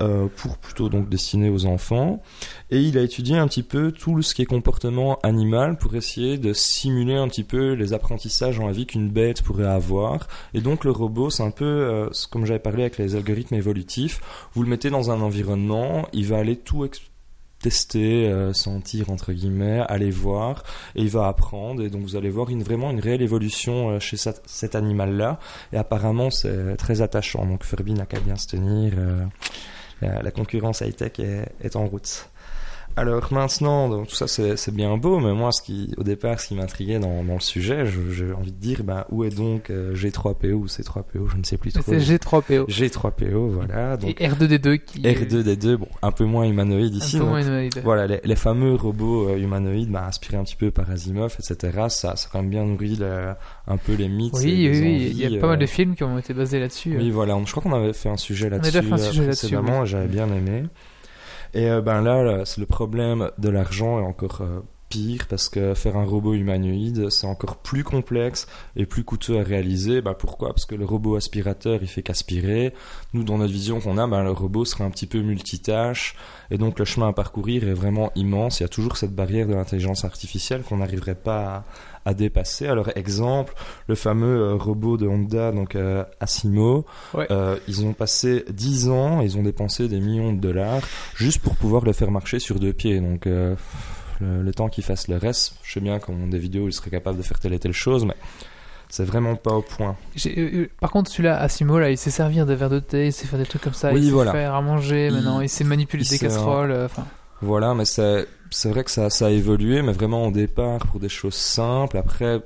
euh, 0.00 0.26
pour 0.36 0.58
plutôt 0.58 0.88
donc 0.88 1.08
destiné 1.08 1.50
aux 1.50 1.66
enfants. 1.66 2.22
Et 2.70 2.80
il 2.80 2.96
a 2.98 3.02
étudié 3.02 3.36
un 3.36 3.46
petit 3.46 3.62
peu 3.62 3.92
tout 3.92 4.22
ce 4.22 4.34
qui 4.34 4.42
est 4.42 4.46
comportement 4.46 5.18
animal 5.22 5.76
pour 5.76 5.94
essayer 5.94 6.38
de 6.38 6.52
simuler 6.52 7.14
un 7.14 7.28
petit 7.28 7.44
peu 7.44 7.72
les 7.72 7.92
apprentissages 7.92 8.58
en 8.58 8.66
la 8.66 8.72
vie 8.72 8.86
qu'une 8.86 9.10
bête 9.10 9.42
pourrait 9.42 9.66
avoir. 9.66 10.26
Et 10.54 10.60
donc 10.60 10.84
le 10.84 10.90
robot, 10.90 11.30
c'est 11.30 11.42
un 11.42 11.50
peu 11.50 11.64
euh, 11.64 12.08
comme 12.30 12.46
j'avais 12.46 12.58
parlé 12.58 12.82
avec 12.82 12.98
les 12.98 13.14
algorithmes 13.14 13.54
évolutifs. 13.54 14.20
Vous 14.54 14.62
le 14.62 14.68
mettez 14.68 14.90
dans 14.90 15.10
un 15.10 15.20
environnement, 15.20 16.08
il 16.12 16.26
va 16.26 16.38
aller 16.38 16.56
tout 16.56 16.84
tester, 17.62 18.28
euh, 18.28 18.52
sentir 18.52 19.10
entre 19.10 19.32
guillemets, 19.32 19.80
aller 19.88 20.10
voir, 20.10 20.64
et 20.94 21.02
il 21.02 21.08
va 21.08 21.28
apprendre. 21.28 21.82
Et 21.82 21.88
donc 21.90 22.02
vous 22.02 22.16
allez 22.16 22.30
voir 22.30 22.50
une, 22.50 22.62
vraiment 22.62 22.90
une 22.90 23.00
réelle 23.00 23.22
évolution 23.22 23.90
euh, 23.90 24.00
chez 24.00 24.16
cet, 24.16 24.42
cet 24.46 24.74
animal-là. 24.74 25.38
Et 25.72 25.76
apparemment 25.76 26.30
c'est 26.30 26.76
très 26.76 27.00
attachant. 27.00 27.46
Donc 27.46 27.64
Furby 27.64 27.94
n'a 27.94 28.06
qu'à 28.06 28.20
bien 28.20 28.36
se 28.36 28.48
tenir. 28.48 28.92
euh, 28.98 29.24
la, 30.00 30.20
la 30.20 30.30
concurrence 30.32 30.80
high-tech 30.80 31.12
est, 31.20 31.46
est 31.62 31.76
en 31.76 31.86
route. 31.86 32.28
Alors 32.96 33.32
maintenant, 33.32 33.88
donc, 33.88 34.08
tout 34.08 34.14
ça 34.14 34.26
c'est 34.28 34.74
bien 34.74 34.96
beau, 34.98 35.18
mais 35.18 35.32
moi, 35.32 35.50
ce 35.50 35.62
qui, 35.62 35.94
au 35.96 36.02
départ, 36.02 36.38
ce 36.40 36.48
qui 36.48 36.54
m'intriguait 36.54 36.98
dans, 36.98 37.24
dans 37.24 37.34
le 37.34 37.40
sujet, 37.40 37.86
je- 37.86 38.10
j'ai 38.10 38.32
envie 38.32 38.52
de 38.52 38.58
dire, 38.58 38.82
ben, 38.84 39.04
où 39.10 39.24
est 39.24 39.30
donc 39.34 39.70
euh, 39.70 39.94
G3PO 39.94 40.52
ou 40.52 40.66
C3PO, 40.66 41.28
je 41.32 41.36
ne 41.38 41.42
sais 41.44 41.56
plus 41.56 41.72
trop. 41.72 41.82
C'est 41.86 41.98
G3PO. 41.98 42.66
G3PO, 42.68 43.48
voilà. 43.48 43.96
Donc 43.96 44.20
Et 44.20 44.28
R2D2 44.28 44.78
qui 44.78 45.00
est 45.06 45.12
R2D2, 45.24 45.76
bon, 45.76 45.88
un 46.02 46.12
peu 46.12 46.24
moins 46.24 46.44
humanoïde 46.44 46.94
un 46.94 46.98
ici. 46.98 47.12
peu 47.16 47.20
donc, 47.20 47.28
moins 47.30 47.40
humanoïde. 47.42 47.80
Voilà, 47.82 48.06
les, 48.06 48.20
les 48.24 48.36
fameux 48.36 48.74
robots 48.74 49.28
euh, 49.30 49.38
humanoïdes, 49.38 49.90
bah, 49.90 50.04
inspirés 50.06 50.36
un 50.36 50.44
petit 50.44 50.56
peu 50.56 50.70
par 50.70 50.90
Asimov, 50.90 51.34
etc. 51.38 51.56
Ça, 51.88 52.14
ça 52.16 52.28
a 52.28 52.30
quand 52.30 52.40
même 52.42 52.50
bien 52.50 52.64
nourri 52.64 52.96
le- 52.96 53.32
un 53.68 53.76
peu 53.78 53.94
les 53.94 54.08
mythes. 54.08 54.34
Oui, 54.36 54.66
et 54.66 54.70
oui, 54.70 54.80
oui, 54.80 55.08
il 55.12 55.30
y 55.30 55.36
a 55.36 55.40
pas 55.40 55.46
mal 55.46 55.56
euh, 55.56 55.60
de 55.60 55.66
films 55.66 55.94
qui 55.94 56.04
ont 56.04 56.18
été 56.18 56.34
basés 56.34 56.60
là-dessus. 56.60 56.96
Oui, 56.98 57.10
voilà. 57.10 57.38
Je 57.44 57.50
crois 57.50 57.62
qu'on 57.62 57.72
avait 57.74 57.92
fait 57.94 58.10
un 58.10 58.16
sujet 58.18 58.50
là-dessus. 58.50 58.70
déjà 58.72 58.82
fait 58.82 58.92
un 58.92 58.96
euh, 58.96 59.10
sujet 59.10 59.26
là-dessus, 59.26 59.86
J'avais 59.86 60.08
bien 60.08 60.26
aimé. 60.28 60.64
Et 61.54 61.68
euh, 61.68 61.80
ben 61.80 62.00
là, 62.02 62.44
c'est 62.44 62.60
le 62.60 62.66
problème 62.66 63.30
de 63.38 63.48
l'argent 63.48 63.98
est 63.98 64.06
encore 64.06 64.40
euh, 64.40 64.60
pire 64.92 65.26
parce 65.26 65.48
que 65.48 65.72
faire 65.72 65.96
un 65.96 66.04
robot 66.04 66.34
humanoïde, 66.34 67.08
c'est 67.08 67.26
encore 67.26 67.56
plus 67.56 67.82
complexe 67.82 68.46
et 68.76 68.84
plus 68.84 69.04
coûteux 69.04 69.38
à 69.38 69.42
réaliser. 69.42 70.02
Bah 70.02 70.14
pourquoi? 70.14 70.48
Parce 70.48 70.66
que 70.66 70.74
le 70.74 70.84
robot 70.84 71.16
aspirateur, 71.16 71.78
il 71.80 71.88
fait 71.88 72.02
qu'aspirer. 72.02 72.74
Nous, 73.14 73.24
dans 73.24 73.38
notre 73.38 73.52
vision 73.52 73.80
qu'on 73.80 73.96
a, 73.96 74.06
ben, 74.06 74.22
le 74.22 74.32
robot 74.32 74.66
serait 74.66 74.84
un 74.84 74.90
petit 74.90 75.06
peu 75.06 75.20
multitâche 75.20 76.14
et 76.50 76.58
donc 76.58 76.78
le 76.78 76.84
chemin 76.84 77.08
à 77.08 77.12
parcourir 77.14 77.66
est 77.66 77.72
vraiment 77.72 78.12
immense. 78.16 78.60
Il 78.60 78.64
y 78.64 78.66
a 78.66 78.68
toujours 78.68 78.98
cette 78.98 79.14
barrière 79.14 79.46
de 79.46 79.54
l'intelligence 79.54 80.04
artificielle 80.04 80.62
qu'on 80.62 80.76
n'arriverait 80.78 81.14
pas 81.14 81.44
à, 81.46 81.64
à 82.04 82.14
dépasser. 82.14 82.66
Alors 82.66 82.90
exemple, 82.96 83.54
le 83.86 83.94
fameux 83.94 84.40
euh, 84.40 84.54
robot 84.54 84.96
de 84.96 85.06
Honda, 85.06 85.52
donc 85.52 85.76
euh, 85.76 86.04
Asimo, 86.20 86.84
Ouais. 87.14 87.26
euh, 87.30 87.56
ils 87.68 87.84
ont 87.84 87.92
passé 87.92 88.44
10 88.50 88.88
ans, 88.88 89.20
ils 89.20 89.36
ont 89.38 89.42
dépensé 89.42 89.88
des 89.88 90.00
millions 90.00 90.32
de 90.32 90.40
dollars 90.40 90.80
juste 91.14 91.40
pour 91.40 91.56
pouvoir 91.56 91.84
le 91.84 91.92
faire 91.92 92.10
marcher 92.10 92.38
sur 92.38 92.58
deux 92.58 92.72
pieds. 92.72 93.00
Donc 93.00 93.26
le, 93.26 93.56
le 94.20 94.54
temps 94.54 94.68
qu'ils 94.68 94.84
fassent 94.84 95.08
le 95.08 95.16
reste, 95.16 95.54
je 95.62 95.72
sais 95.72 95.80
bien 95.80 95.98
qu'en 95.98 96.26
des 96.28 96.38
vidéos, 96.38 96.68
ils 96.68 96.72
seraient 96.72 96.90
capables 96.90 97.18
de 97.18 97.22
faire 97.22 97.38
telle 97.40 97.52
et 97.54 97.58
telle 97.58 97.72
chose, 97.72 98.04
mais 98.04 98.14
c'est 98.88 99.04
vraiment 99.04 99.36
pas 99.36 99.52
au 99.52 99.62
point. 99.62 99.96
Euh, 100.26 100.66
par 100.80 100.90
contre, 100.90 101.10
celui-là, 101.10 101.38
Asimo, 101.40 101.78
là, 101.78 101.90
il 101.90 101.96
sait 101.96 102.10
servir 102.10 102.44
des 102.46 102.54
verres 102.54 102.68
de 102.70 102.78
thé, 102.78 103.06
il 103.06 103.12
sait 103.12 103.26
faire 103.26 103.38
des 103.38 103.46
trucs 103.46 103.62
comme 103.62 103.72
ça, 103.74 103.90
Oui, 103.92 104.00
il 104.04 104.10
sait 104.12 104.30
faire 104.32 104.54
à 104.54 104.60
manger 104.60 105.06
Il- 105.06 105.14
maintenant, 105.14 105.40
il 105.40 105.48
sait 105.48 105.64
manipuler 105.64 106.04
il 106.04 106.08
des 106.10 106.16
sait, 106.18 106.26
casseroles. 106.26 106.70
euh, 106.72 106.88
Voilà, 107.40 107.74
mais 107.74 107.84
c'est 107.86 108.26
c'est 108.52 108.68
vrai 108.70 108.84
que 108.84 108.90
ça, 108.90 109.10
ça 109.10 109.26
a 109.26 109.30
évolué, 109.30 109.82
mais 109.82 109.92
vraiment 109.92 110.26
au 110.26 110.30
départ 110.30 110.86
pour 110.86 111.00
des 111.00 111.08
choses 111.08 111.34
simples. 111.34 111.96
Après, 111.96 112.40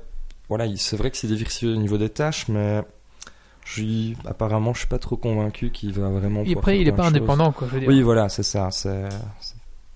voilà, 0.49 0.65
il- 0.65 0.77
c'est 0.79 0.97
vrai 0.97 1.11
que 1.11 1.17
c'est 1.17 1.27
diversifié 1.27 1.69
au 1.73 1.75
niveau 1.77 1.97
des 1.97 2.09
tâches, 2.09 2.47
mais 2.47 2.81
je 3.65 3.73
suis- 3.73 4.17
apparemment, 4.25 4.73
je 4.73 4.79
suis 4.79 4.87
pas 4.87 4.99
trop 4.99 5.17
convaincu 5.17 5.69
qu'il 5.71 5.93
va 5.93 6.09
vraiment. 6.09 6.41
et 6.43 6.53
après, 6.57 6.71
faire 6.73 6.81
il 6.81 6.87
est 6.87 6.91
pas 6.91 7.07
indépendant, 7.07 7.51
quoi, 7.51 7.67
je 7.67 7.73
veux 7.73 7.79
dire. 7.81 7.89
Oui, 7.89 8.01
voilà, 8.01 8.29
c'est 8.29 8.43
ça. 8.43 8.69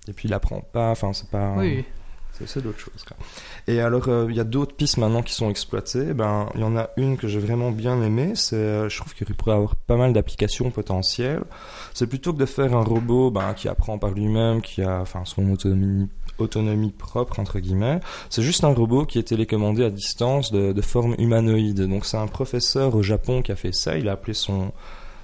Et 0.08 0.12
puis 0.12 0.28
il 0.28 0.34
apprend 0.34 0.60
pas, 0.60 0.90
enfin, 0.90 1.12
c'est 1.12 1.28
pas. 1.30 1.54
Oui, 1.58 1.84
c'est 2.46 2.62
d'autres 2.62 2.78
choses. 2.78 3.04
Et 3.66 3.80
alors, 3.80 4.08
euh, 4.08 4.26
il 4.28 4.36
y 4.36 4.40
a 4.40 4.44
d'autres 4.44 4.74
pistes 4.74 4.98
maintenant 4.98 5.22
qui 5.22 5.34
sont 5.34 5.50
exploitées. 5.50 6.14
Ben, 6.14 6.48
il 6.54 6.60
y 6.60 6.64
en 6.64 6.76
a 6.76 6.90
une 6.96 7.16
que 7.16 7.28
j'ai 7.28 7.38
vraiment 7.38 7.70
bien 7.70 8.02
aimée. 8.02 8.32
C'est, 8.34 8.56
euh, 8.56 8.88
je 8.88 8.98
trouve 8.98 9.14
qu'il 9.14 9.26
pourrait 9.34 9.54
avoir 9.54 9.76
pas 9.76 9.96
mal 9.96 10.12
d'applications 10.12 10.70
potentielles. 10.70 11.42
C'est 11.94 12.06
plutôt 12.06 12.32
que 12.32 12.38
de 12.38 12.46
faire 12.46 12.74
un 12.74 12.82
robot 12.82 13.30
ben, 13.30 13.54
qui 13.54 13.68
apprend 13.68 13.98
par 13.98 14.10
lui-même, 14.10 14.62
qui 14.62 14.82
a, 14.82 15.00
enfin, 15.00 15.22
son 15.24 15.50
autonomie, 15.50 16.08
propre 16.90 17.38
entre 17.38 17.60
guillemets. 17.60 18.00
C'est 18.30 18.42
juste 18.42 18.64
un 18.64 18.74
robot 18.74 19.06
qui 19.06 19.18
est 19.18 19.24
télécommandé 19.24 19.84
à 19.84 19.90
distance 19.90 20.50
de, 20.50 20.80
forme 20.82 21.14
humanoïde. 21.18 21.82
Donc, 21.82 22.04
c'est 22.04 22.16
un 22.16 22.26
professeur 22.26 22.94
au 22.96 23.02
Japon 23.02 23.42
qui 23.42 23.52
a 23.52 23.56
fait 23.56 23.72
ça. 23.72 23.96
Il 23.96 24.08
a 24.08 24.12
appelé 24.12 24.34
son 24.34 24.72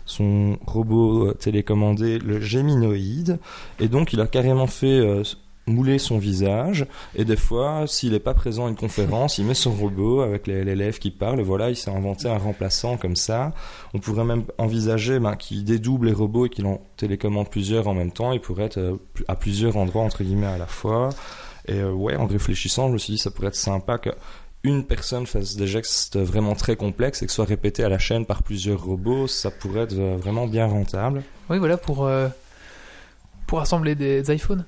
son 0.08 0.58
robot 0.66 1.28
euh, 1.28 1.34
télécommandé 1.34 2.18
le 2.18 2.40
Geminoïde 2.40 3.38
et 3.78 3.88
donc 3.88 4.12
il 4.12 4.20
a 4.20 4.26
carrément 4.26 4.66
fait 4.66 4.86
euh, 4.86 5.22
mouler 5.68 5.98
son 5.98 6.18
visage 6.18 6.86
et 7.14 7.24
des 7.24 7.36
fois 7.36 7.84
s'il 7.86 8.12
n'est 8.12 8.18
pas 8.18 8.34
présent 8.34 8.66
à 8.66 8.68
une 8.68 8.76
conférence 8.76 9.38
il 9.38 9.44
met 9.44 9.54
son 9.54 9.72
robot 9.72 10.20
avec 10.20 10.46
l'élève 10.46 10.98
qui 10.98 11.10
parle 11.10 11.40
et 11.40 11.42
voilà 11.42 11.70
il 11.70 11.76
s'est 11.76 11.90
inventé 11.90 12.28
un 12.28 12.38
remplaçant 12.38 12.96
comme 12.96 13.16
ça 13.16 13.52
on 13.94 13.98
pourrait 13.98 14.24
même 14.24 14.44
envisager 14.58 15.18
ben, 15.18 15.36
qu'il 15.36 15.64
dédouble 15.64 16.06
les 16.06 16.12
robots 16.12 16.46
et 16.46 16.48
qu'il 16.48 16.66
en 16.66 16.80
télécommande 16.96 17.48
plusieurs 17.50 17.88
en 17.88 17.94
même 17.94 18.12
temps 18.12 18.32
il 18.32 18.40
pourrait 18.40 18.64
être 18.64 18.78
euh, 18.78 18.96
à 19.28 19.36
plusieurs 19.36 19.76
endroits 19.76 20.02
entre 20.02 20.22
guillemets 20.22 20.46
à 20.46 20.58
la 20.58 20.66
fois 20.66 21.10
et 21.66 21.74
euh, 21.74 21.92
ouais 21.92 22.16
en 22.16 22.26
réfléchissant 22.26 22.88
je 22.88 22.94
me 22.94 22.98
suis 22.98 23.14
dit 23.14 23.18
ça 23.18 23.30
pourrait 23.30 23.48
être 23.48 23.54
sympa 23.54 23.98
que 23.98 24.10
une 24.64 24.84
personne 24.84 25.26
fasse 25.26 25.56
des 25.56 25.66
gestes 25.66 26.18
vraiment 26.18 26.54
très 26.54 26.76
complexes 26.76 27.22
et 27.22 27.26
que 27.26 27.32
soit 27.32 27.44
répété 27.44 27.84
à 27.84 27.88
la 27.88 27.98
chaîne 27.98 28.26
par 28.26 28.42
plusieurs 28.42 28.82
robots, 28.82 29.26
ça 29.26 29.50
pourrait 29.50 29.82
être 29.82 29.98
euh, 29.98 30.16
vraiment 30.16 30.46
bien 30.46 30.66
rentable. 30.66 31.22
oui, 31.48 31.58
voilà, 31.58 31.76
pour, 31.76 32.06
euh, 32.06 32.28
pour 33.46 33.60
assembler 33.60 33.94
des 33.94 34.32
iPhones. 34.34 34.64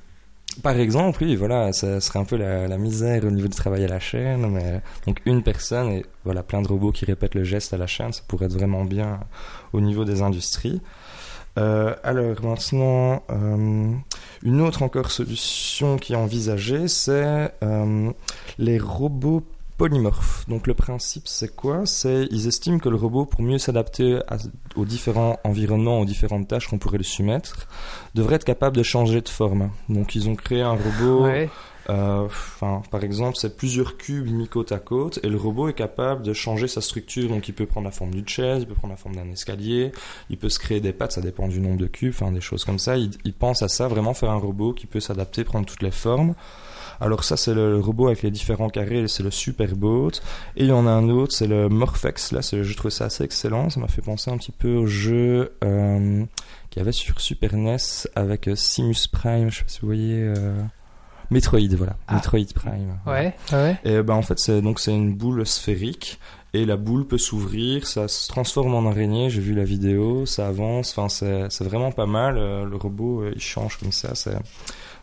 Par 0.62 0.76
exemple, 0.76 1.22
oui, 1.22 1.36
voilà, 1.36 1.72
ça 1.72 2.00
serait 2.00 2.18
un 2.18 2.24
peu 2.24 2.36
la, 2.36 2.76
misère 2.76 3.24
au 3.24 3.30
niveau 3.30 3.48
du 3.48 3.56
travail 3.56 3.84
à 3.84 3.88
la 3.88 4.00
chaîne, 4.00 4.46
mais 4.50 4.82
donc 5.06 5.20
une 5.24 5.42
personne 5.42 5.88
et 5.90 6.04
voilà 6.24 6.42
plein 6.42 6.60
de 6.60 6.68
robots 6.68 6.92
qui 6.92 7.04
répètent 7.04 7.34
le 7.34 7.44
geste 7.44 7.72
à 7.72 7.76
la 7.76 7.86
chaîne, 7.86 8.12
ça 8.12 8.22
pourrait 8.26 8.46
être 8.46 8.52
vraiment 8.52 8.84
bien 8.84 9.20
au 9.72 9.80
niveau 9.80 10.04
des 10.04 10.22
industries. 10.22 10.82
Euh, 11.58 11.94
alors 12.02 12.42
maintenant, 12.42 13.22
euh, 13.30 13.92
une 14.42 14.60
autre 14.60 14.82
encore 14.82 15.10
solution 15.10 15.96
qui 15.96 16.12
est 16.12 16.16
envisagée, 16.16 16.88
c'est 16.88 17.52
euh, 17.62 18.10
les 18.58 18.78
robots 18.78 19.44
polymorphes. 19.80 20.46
Donc 20.46 20.66
le 20.66 20.74
principe, 20.74 21.26
c'est 21.26 21.56
quoi? 21.56 21.86
C'est 21.86 22.28
ils 22.30 22.46
estiment 22.46 22.78
que 22.78 22.90
le 22.90 22.96
robot, 22.96 23.24
pour 23.24 23.42
mieux 23.42 23.56
s'adapter 23.56 24.18
aux 24.76 24.84
différents 24.84 25.38
environnements, 25.42 26.00
aux 26.00 26.04
différentes 26.04 26.48
tâches 26.48 26.68
qu'on 26.68 26.78
pourrait 26.78 26.98
lui 26.98 27.04
soumettre, 27.04 27.66
devrait 28.14 28.36
être 28.36 28.44
capable 28.44 28.76
de 28.76 28.82
changer 28.82 29.22
de 29.22 29.28
forme. 29.30 29.70
Donc 29.88 30.14
ils 30.14 30.28
ont 30.28 30.34
créé 30.34 30.60
un 30.60 30.76
robot. 30.76 31.24
Ouais. 31.24 31.48
euh, 31.88 32.28
par 32.90 33.02
exemple, 33.02 33.36
c'est 33.40 33.56
plusieurs 33.56 33.96
cubes 33.96 34.30
mis 34.30 34.48
côte 34.48 34.70
à 34.70 34.78
côte 34.78 35.18
et 35.22 35.28
le 35.28 35.38
robot 35.38 35.68
est 35.70 35.74
capable 35.74 36.22
de 36.22 36.34
changer 36.34 36.68
sa 36.68 36.82
structure. 36.82 37.30
Donc 37.30 37.48
il 37.48 37.54
peut 37.54 37.66
prendre 37.66 37.86
la 37.86 37.90
forme 37.90 38.10
d'une 38.10 38.28
chaise, 38.28 38.62
il 38.62 38.66
peut 38.66 38.74
prendre 38.74 38.92
la 38.92 38.98
forme 38.98 39.16
d'un 39.16 39.30
escalier, 39.30 39.92
il 40.28 40.36
peut 40.36 40.50
se 40.50 40.58
créer 40.58 40.80
des 40.80 40.92
pattes, 40.92 41.12
ça 41.12 41.22
dépend 41.22 41.48
du 41.48 41.58
nombre 41.58 41.78
de 41.78 41.86
cubes, 41.86 42.12
enfin 42.14 42.32
des 42.32 42.42
choses 42.42 42.66
comme 42.66 42.78
ça. 42.78 42.98
Il, 42.98 43.12
il 43.24 43.32
pense 43.32 43.62
à 43.62 43.68
ça, 43.68 43.88
vraiment 43.88 44.12
faire 44.12 44.30
un 44.30 44.36
robot 44.36 44.74
qui 44.74 44.86
peut 44.86 45.00
s'adapter, 45.00 45.42
prendre 45.42 45.64
toutes 45.64 45.82
les 45.82 45.90
formes. 45.90 46.34
Alors 47.00 47.24
ça 47.24 47.36
c'est 47.36 47.54
le 47.54 47.78
robot 47.80 48.08
avec 48.08 48.22
les 48.22 48.30
différents 48.30 48.68
carrés, 48.68 49.06
c'est 49.08 49.22
le 49.22 49.30
Superbot. 49.30 50.10
Et 50.56 50.64
il 50.64 50.66
y 50.66 50.72
en 50.72 50.86
a 50.86 50.90
un 50.90 51.08
autre, 51.08 51.32
c'est 51.34 51.46
le 51.46 51.68
Morphex. 51.68 52.32
Là, 52.32 52.40
je 52.42 52.74
trouve 52.76 52.90
ça 52.90 53.06
assez 53.06 53.24
excellent. 53.24 53.70
Ça 53.70 53.80
m'a 53.80 53.88
fait 53.88 54.02
penser 54.02 54.30
un 54.30 54.36
petit 54.36 54.52
peu 54.52 54.74
au 54.74 54.86
jeu 54.86 55.52
euh, 55.64 56.24
qu'il 56.70 56.80
y 56.80 56.82
avait 56.82 56.92
sur 56.92 57.20
Super 57.20 57.54
NES 57.56 57.76
avec 58.14 58.48
euh, 58.48 58.54
Simus 58.56 59.06
Prime. 59.10 59.50
Je 59.50 59.58
sais 59.58 59.62
pas 59.64 59.68
si 59.70 59.80
vous 59.80 59.86
voyez. 59.86 60.22
euh, 60.22 60.60
Metroid, 61.30 61.60
voilà. 61.76 61.96
Ah. 62.08 62.14
Metroid 62.16 62.44
Prime. 62.54 62.98
Ouais, 63.06 63.34
ouais. 63.52 63.78
Et 63.84 64.02
ben 64.02 64.14
en 64.14 64.22
fait 64.22 64.38
c'est 64.40 64.60
donc 64.60 64.80
c'est 64.80 64.92
une 64.92 65.14
boule 65.14 65.46
sphérique 65.46 66.18
et 66.54 66.64
la 66.66 66.76
boule 66.76 67.06
peut 67.06 67.18
s'ouvrir, 67.18 67.86
ça 67.86 68.08
se 68.08 68.26
transforme 68.26 68.74
en 68.74 68.84
araignée. 68.90 69.30
J'ai 69.30 69.40
vu 69.40 69.54
la 69.54 69.62
vidéo, 69.62 70.26
ça 70.26 70.48
avance. 70.48 70.92
Enfin 70.98 71.08
c'est 71.08 71.62
vraiment 71.64 71.92
pas 71.92 72.06
mal. 72.06 72.36
euh, 72.36 72.64
Le 72.64 72.74
robot 72.76 73.24
il 73.32 73.40
change 73.40 73.76
comme 73.78 73.92
ça, 73.92 74.16
c'est 74.16 74.34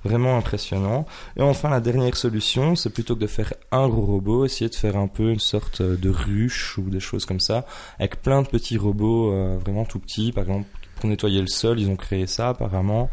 vraiment 0.08 0.38
impressionnant. 0.38 1.05
Et 1.36 1.41
enfin 1.41 1.70
la 1.70 1.80
dernière 1.80 2.16
solution, 2.16 2.76
c'est 2.76 2.89
plutôt 2.89 3.16
que 3.16 3.22
de 3.22 3.28
faire 3.28 3.53
un 3.72 3.88
gros 3.88 4.05
robot, 4.05 4.45
essayer 4.45 4.70
de 4.70 4.76
faire 4.76 4.97
un 4.97 5.08
peu 5.08 5.32
une 5.32 5.39
sorte 5.39 5.82
de 5.82 6.10
ruche 6.10 6.78
ou 6.78 6.89
des 6.89 6.99
choses 6.99 7.26
comme 7.26 7.39
ça 7.39 7.66
avec 7.99 8.22
plein 8.22 8.41
de 8.41 8.47
petits 8.47 8.78
robots 8.78 9.32
euh, 9.32 9.58
vraiment 9.58 9.86
tout 9.86 9.99
petits. 9.99 10.32
Par 10.32 10.43
exemple 10.43 10.68
pour 10.99 11.10
nettoyer 11.10 11.41
le 11.41 11.47
sol, 11.47 11.80
ils 11.80 11.89
ont 11.89 11.95
créé 11.95 12.28
ça 12.28 12.49
apparemment. 12.49 13.10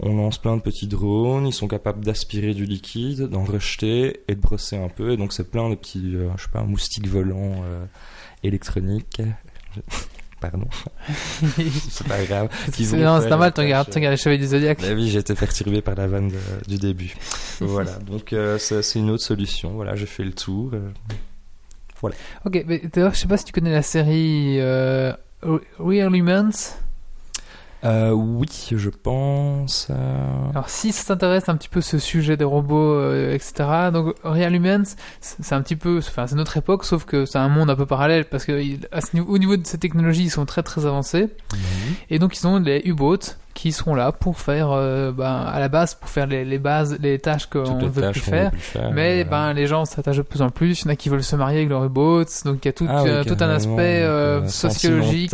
On 0.00 0.16
lance 0.16 0.38
plein 0.38 0.56
de 0.56 0.62
petits 0.62 0.86
drones, 0.86 1.46
ils 1.46 1.52
sont 1.52 1.68
capables 1.68 2.04
d'aspirer 2.04 2.54
du 2.54 2.64
liquide, 2.64 3.22
d'en 3.22 3.44
rejeter 3.44 4.22
et 4.28 4.34
de 4.34 4.40
brosser 4.40 4.76
un 4.76 4.88
peu. 4.88 5.10
Et 5.12 5.16
donc 5.16 5.32
c'est 5.32 5.50
plein 5.50 5.68
de 5.68 5.74
petits, 5.74 6.14
euh, 6.14 6.30
je 6.36 6.44
sais 6.44 6.50
pas, 6.52 6.62
moustiques 6.62 7.08
volants 7.08 7.62
euh, 7.64 7.84
électroniques. 8.42 9.20
Pardon, 10.50 10.66
c'est 11.90 12.06
pas 12.06 12.22
grave. 12.24 12.48
Non, 12.96 13.20
c'est 13.20 13.28
normal, 13.30 13.52
tu 13.54 13.60
regardes, 13.60 13.90
chevaliers 14.16 14.38
du 14.38 14.46
Zodiac. 14.46 14.82
La 14.82 14.94
vie, 14.94 15.10
j'ai 15.10 15.20
été 15.20 15.34
perturbé 15.34 15.80
par 15.80 15.94
la 15.94 16.06
vanne 16.06 16.28
de- 16.28 16.68
du 16.68 16.76
début. 16.78 17.14
voilà, 17.60 17.92
donc 17.98 18.32
euh, 18.32 18.58
c'est 18.58 18.98
une 18.98 19.10
autre 19.10 19.22
solution. 19.22 19.70
Voilà, 19.70 19.94
j'ai 19.96 20.06
fait 20.06 20.24
le 20.24 20.32
tour. 20.32 20.70
euh. 20.74 20.90
Ok, 22.44 22.62
mais 22.66 22.82
d'ailleurs, 22.92 23.14
je 23.14 23.20
sais 23.20 23.26
pas 23.28 23.38
si 23.38 23.44
tu 23.46 23.52
connais 23.52 23.72
la 23.72 23.80
série 23.82 24.56
euh, 24.60 25.12
Real 25.78 26.14
Humans. 26.14 26.50
Euh, 27.84 28.12
oui, 28.12 28.48
je 28.74 28.88
pense. 28.88 29.88
euh, 29.90 30.50
Alors, 30.50 30.70
si 30.70 30.90
ça 30.90 31.04
t'intéresse 31.14 31.48
un 31.50 31.56
petit 31.56 31.68
peu 31.68 31.82
ce 31.82 31.98
sujet 31.98 32.36
des 32.38 32.44
robots, 32.44 32.94
euh, 32.94 33.34
etc. 33.34 33.90
Donc, 33.92 34.14
Real 34.24 34.54
Humans, 34.54 34.84
c'est 35.20 35.54
un 35.54 35.60
petit 35.60 35.76
peu, 35.76 35.98
enfin, 35.98 36.26
c'est 36.26 36.34
notre 36.34 36.56
époque, 36.56 36.84
sauf 36.84 37.04
que 37.04 37.26
c'est 37.26 37.36
un 37.38 37.48
monde 37.50 37.68
un 37.68 37.76
peu 37.76 37.84
parallèle 37.84 38.24
parce 38.24 38.46
que 38.46 38.58
il- 38.60 38.88
à 38.90 39.02
ce 39.02 39.14
niveau- 39.14 39.30
au 39.30 39.36
niveau 39.36 39.56
de 39.58 39.66
ces 39.66 39.76
technologies, 39.78 40.24
ils 40.24 40.30
sont 40.30 40.46
très 40.46 40.62
très 40.62 40.86
avancés. 40.86 41.28
Et 42.08 42.18
donc, 42.18 42.38
ils 42.38 42.46
ont 42.46 42.58
les 42.58 42.80
U-boats 42.86 43.18
qui 43.54 43.72
seront 43.72 43.94
là 43.94 44.12
pour 44.12 44.38
faire, 44.40 44.70
euh, 44.72 45.12
ben, 45.12 45.24
à 45.46 45.58
la 45.60 45.68
base, 45.68 45.94
pour 45.94 46.08
faire 46.10 46.26
les, 46.26 46.44
les 46.44 46.58
bases, 46.58 46.98
les 47.00 47.18
tâches 47.18 47.46
qu'on 47.46 47.76
ne 47.78 47.86
veut 47.86 48.10
plus 48.10 48.20
faire. 48.20 48.44
veut 48.46 48.50
plus 48.50 48.60
faire. 48.60 48.90
Mais 48.92 49.22
voilà. 49.24 49.48
ben 49.48 49.52
les 49.54 49.66
gens 49.66 49.84
s'attachent 49.84 50.16
de 50.18 50.22
plus 50.22 50.42
en 50.42 50.50
plus. 50.50 50.82
Il 50.82 50.84
y 50.86 50.88
en 50.88 50.92
a 50.92 50.96
qui 50.96 51.08
veulent 51.08 51.22
se 51.22 51.36
marier 51.36 51.58
avec 51.58 51.68
leur 51.70 51.88
boat, 51.88 52.24
donc 52.44 52.64
il 52.64 52.66
y 52.66 52.68
a 52.68 52.72
tout, 52.72 52.86
Ah 52.88 53.02
oui, 53.04 53.10
euh, 53.10 53.24
tout 53.24 53.36
un 53.40 53.48
aspect 53.48 54.02
euh, 54.02 54.46
sociologique. 54.48 55.32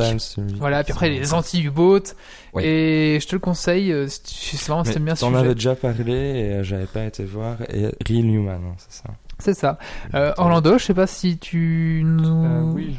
Voilà, 0.59 0.85
puis 0.85 0.93
après 0.93 1.09
les 1.09 1.35
anti-U-boat. 1.35 2.15
Oui. 2.53 2.65
Et 2.65 3.19
je 3.21 3.27
te 3.29 3.35
le 3.37 3.39
conseille, 3.39 3.95
si 4.09 4.23
tu- 4.23 4.57
c'est 4.57 4.67
vraiment 4.69 4.83
t'aimes 4.83 5.05
bien 5.05 5.15
T'en 5.15 5.35
avais 5.35 5.55
déjà 5.55 5.75
parlé 5.77 6.13
et 6.13 6.65
j'avais 6.65 6.87
pas 6.87 7.05
été 7.05 7.25
voir. 7.25 7.57
Et 7.73 7.85
Real 8.07 8.25
Human, 8.27 8.61
hein, 8.67 8.75
c'est 8.77 9.03
ça. 9.03 9.11
C'est 9.41 9.55
ça. 9.55 9.79
Euh, 10.15 10.33
Orlando, 10.37 10.79
je 10.79 10.85
sais 10.85 10.95
pas 10.95 11.07
si 11.07 11.39
tu 11.39 12.03
nous... 12.05 12.45
Euh, 12.45 12.63
oui, 12.73 12.97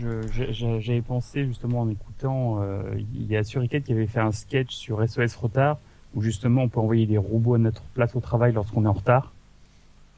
j'avais 0.52 1.02
pensé 1.02 1.46
justement 1.46 1.82
en 1.82 1.90
écoutant, 1.90 2.60
euh, 2.62 2.82
il 3.16 3.26
y 3.28 3.38
a 3.38 3.44
Suricat 3.44 3.80
qui 3.80 3.94
avait 3.94 4.08
fait 4.08 4.20
un 4.20 4.32
sketch 4.32 4.74
sur 4.74 5.08
SOS 5.08 5.36
Retard 5.36 5.78
où 6.14 6.22
justement 6.22 6.64
on 6.64 6.70
peut 6.70 6.80
envoyer 6.80 7.06
des 7.06 7.18
robots 7.18 7.56
à 7.56 7.58
notre 7.58 7.84
place 7.94 8.16
au 8.16 8.20
travail 8.20 8.54
lorsqu'on 8.54 8.84
est 8.84 8.88
en 8.88 8.94
retard 8.94 9.32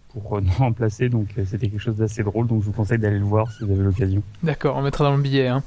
pour 0.09 0.41
nous 0.41 0.51
remplacer. 0.57 1.09
Donc 1.09 1.27
c'était 1.45 1.67
quelque 1.67 1.81
chose 1.81 1.97
d'assez 1.97 2.23
drôle. 2.23 2.47
Donc 2.47 2.61
je 2.61 2.67
vous 2.67 2.73
conseille 2.73 2.99
d'aller 2.99 3.19
le 3.19 3.25
voir 3.25 3.51
si 3.51 3.63
vous 3.63 3.71
avez 3.71 3.83
l'occasion. 3.83 4.23
D'accord, 4.41 4.77
on 4.77 4.81
mettra 4.81 5.03
dans 5.03 5.15
le 5.15 5.21
billet. 5.21 5.47
Hein. 5.47 5.63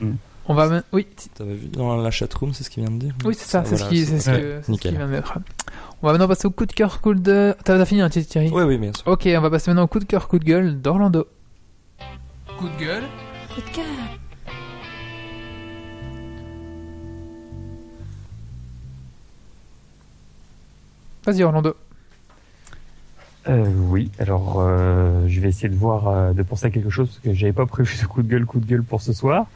Mm. 0.00 0.12
On 0.46 0.54
va... 0.54 0.82
Oui, 0.92 1.06
T'avais 1.34 1.54
vu 1.54 1.68
dans 1.68 1.96
la 1.96 2.10
chatroom, 2.10 2.52
c'est 2.52 2.64
ce 2.64 2.70
qu'il 2.70 2.82
vient 2.82 2.92
de 2.92 2.98
dire 2.98 3.14
oui 3.24 3.34
c'est 3.38 3.48
ça, 3.48 3.62
c'est 3.64 3.76
ce 3.76 3.82
voilà, 3.82 3.90
qui 3.96 4.04
c'est 4.04 4.18
ce 4.18 4.30
Ouais, 4.30 4.40
que- 4.40 4.56
c'est 4.60 4.66
ce 4.66 4.70
nickel. 4.72 4.90
qui 4.92 4.96
vient 4.98 5.06
de 5.06 5.12
mettre. 5.12 5.38
On 6.02 6.06
va 6.06 6.12
maintenant 6.12 6.26
passer 6.28 6.46
au 6.46 6.50
coup 6.50 6.66
de 6.66 6.72
cœur, 6.72 7.00
coup 7.00 7.14
de... 7.14 7.54
T'as 7.64 7.78
t'as 7.78 7.84
fini, 7.84 8.00
hein, 8.00 8.08
Thierry 8.10 8.50
Oui, 8.52 8.64
oui, 8.64 8.76
bien 8.76 8.92
sûr. 8.92 9.06
Ok, 9.06 9.28
on 9.28 9.40
va 9.40 9.50
passer 9.50 9.70
maintenant 9.70 9.84
au 9.84 9.88
coup 9.88 10.00
de 10.00 10.04
cœur, 10.04 10.26
coup 10.26 10.40
de 10.40 10.44
gueule 10.44 10.80
d'Orlando. 10.80 11.26
Coup 12.58 12.68
de 12.68 12.84
gueule. 12.84 13.04
Coup 13.54 13.60
de 13.60 13.74
cœur. 13.74 13.84
Vas-y 21.24 21.42
Orlando. 21.44 21.76
Euh, 23.48 23.64
oui, 23.88 24.10
alors 24.18 24.56
euh, 24.60 25.24
je 25.26 25.40
vais 25.40 25.48
essayer 25.48 25.68
de 25.68 25.74
voir, 25.74 26.08
euh, 26.08 26.32
de 26.32 26.42
penser 26.42 26.66
à 26.66 26.70
quelque 26.70 26.90
chose 26.90 27.08
parce 27.08 27.18
que 27.20 27.32
j'avais 27.34 27.52
pas 27.52 27.66
prévu 27.66 27.96
de 28.00 28.06
coup 28.06 28.22
de 28.22 28.28
gueule, 28.28 28.46
coup 28.46 28.60
de 28.60 28.66
gueule 28.66 28.84
pour 28.84 29.02
ce 29.02 29.12
soir. 29.12 29.46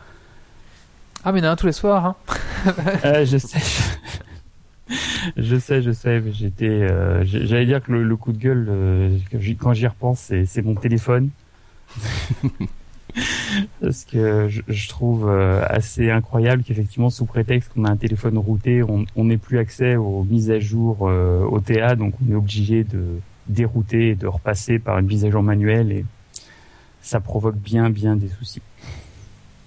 Ah 1.29 1.33
mais 1.33 1.41
il 1.41 1.43
y 1.43 1.47
en 1.47 1.51
a 1.51 1.53
un 1.55 1.57
tous 1.57 1.67
les 1.67 1.73
soirs. 1.73 2.07
Hein. 2.07 2.17
Euh, 3.05 3.25
je 3.25 3.37
sais, 3.37 3.61
je 5.37 5.57
sais, 5.57 5.83
je 5.83 5.91
sais. 5.91 6.21
mais 6.21 6.33
J'étais, 6.33 6.69
euh, 6.69 7.25
j'allais 7.25 7.67
dire 7.67 7.83
que 7.83 7.91
le, 7.93 8.05
le 8.05 8.17
coup 8.17 8.33
de 8.33 8.39
gueule, 8.39 8.67
euh, 8.69 9.19
quand 9.59 9.73
j'y 9.73 9.87
repense, 9.89 10.33
c'est, 10.47 10.63
mon 10.63 10.75
téléphone. 10.75 11.31
Parce 13.81 14.05
que 14.05 14.49
je, 14.49 14.63
je 14.69 14.89
trouve 14.89 15.29
euh, 15.29 15.65
assez 15.69 16.11
incroyable 16.11 16.63
qu'effectivement, 16.63 17.11
sous 17.11 17.25
prétexte 17.25 17.73
qu'on 17.73 17.85
a 17.85 17.91
un 17.91 17.97
téléphone 17.97 18.39
routé, 18.39 18.83
on 18.85 19.25
n'ait 19.25 19.37
plus 19.37 19.59
accès 19.59 19.97
aux 19.97 20.23
mises 20.25 20.51
à 20.53 20.61
jour 20.61 21.09
euh, 21.09 21.45
OTA, 21.45 21.97
donc 21.97 22.15
on 22.25 22.33
est 22.33 22.37
obligé 22.37 22.85
de 22.85 23.05
dérouter 23.49 24.11
et 24.11 24.15
de 24.15 24.29
repasser 24.29 24.79
par 24.79 24.99
une 24.99 25.07
mise 25.07 25.25
à 25.25 25.31
jour 25.31 25.43
manuelle 25.43 25.91
et 25.91 26.05
ça 27.01 27.21
provoque 27.21 27.57
bien, 27.57 27.91
bien 27.91 28.17
des 28.17 28.29
soucis. 28.29 28.63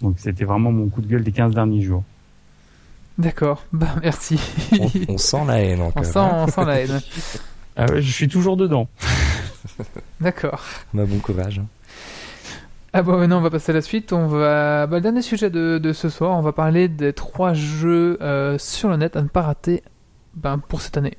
Donc 0.02 0.16
c'était 0.18 0.45
vraiment 0.45 0.72
mon 0.72 0.88
coup 0.88 1.02
de 1.02 1.08
gueule 1.08 1.24
des 1.24 1.32
15 1.32 1.54
derniers 1.54 1.82
jours. 1.82 2.04
D'accord, 3.18 3.66
bah 3.74 3.95
merci. 4.02 4.39
On, 4.80 5.14
on 5.14 5.18
sent 5.18 5.45
la 5.47 5.62
haine 5.62 5.82
encore. 5.82 6.02
on, 6.02 6.04
sent, 6.04 6.20
on 6.20 6.47
sent 6.47 6.66
la 6.66 6.80
haine. 6.82 7.02
Ah 7.82 7.86
ouais, 7.86 8.02
je 8.02 8.12
suis 8.12 8.28
toujours 8.28 8.58
dedans. 8.58 8.89
D'accord. 10.20 10.62
Bah, 10.93 11.06
bon 11.06 11.20
courage. 11.20 11.62
Ah 12.91 13.04
bon, 13.04 13.18
maintenant 13.18 13.38
on 13.38 13.41
va 13.41 13.50
passer 13.50 13.72
à 13.72 13.76
la 13.76 13.82
suite. 13.82 14.12
On 14.12 14.28
va, 14.28 14.86
bah, 14.86 14.97
le 14.97 15.02
dernier 15.02 15.22
sujet 15.22 15.50
de, 15.50 15.78
de 15.78 15.93
ce 15.93 16.10
soir, 16.10 16.38
on 16.38 16.41
va 16.41 16.52
parler 16.52 16.89
des 16.89 17.14
trois 17.14 17.54
jeux 17.54 18.18
euh, 18.22 18.58
sur 18.58 18.89
le 18.89 18.97
net 18.97 19.16
à 19.16 19.22
ne 19.22 19.30
pas 19.30 19.43
rater 19.43 19.82
ben, 20.34 20.58
pour 20.58 20.82
cette 20.82 20.97
année. 20.97 21.18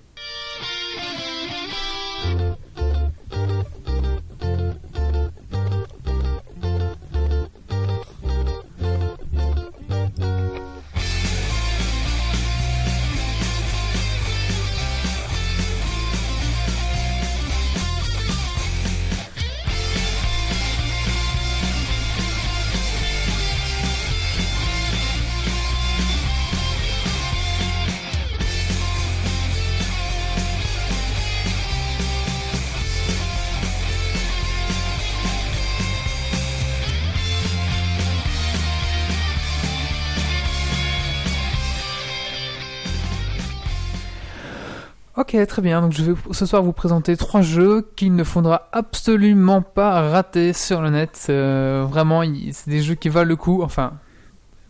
Ok, 45.33 45.47
très 45.47 45.63
bien. 45.63 45.81
Donc 45.81 45.93
je 45.93 46.03
vais 46.03 46.15
ce 46.33 46.45
soir 46.45 46.61
vous 46.61 46.73
présenter 46.73 47.17
trois 47.17 47.41
jeux 47.41 47.89
qu'il 47.95 48.17
ne 48.17 48.25
faudra 48.25 48.69
absolument 48.73 49.63
pas 49.63 50.11
rater 50.11 50.53
sur 50.53 50.83
le 50.83 50.91
net. 50.91 51.27
Euh, 51.29 51.87
vraiment, 51.89 52.23
c'est 52.51 52.69
des 52.69 52.83
jeux 52.83 52.97
qui 52.97 53.09
valent 53.09 53.29
le 53.29 53.37
coup. 53.37 53.63
Enfin, 53.63 53.93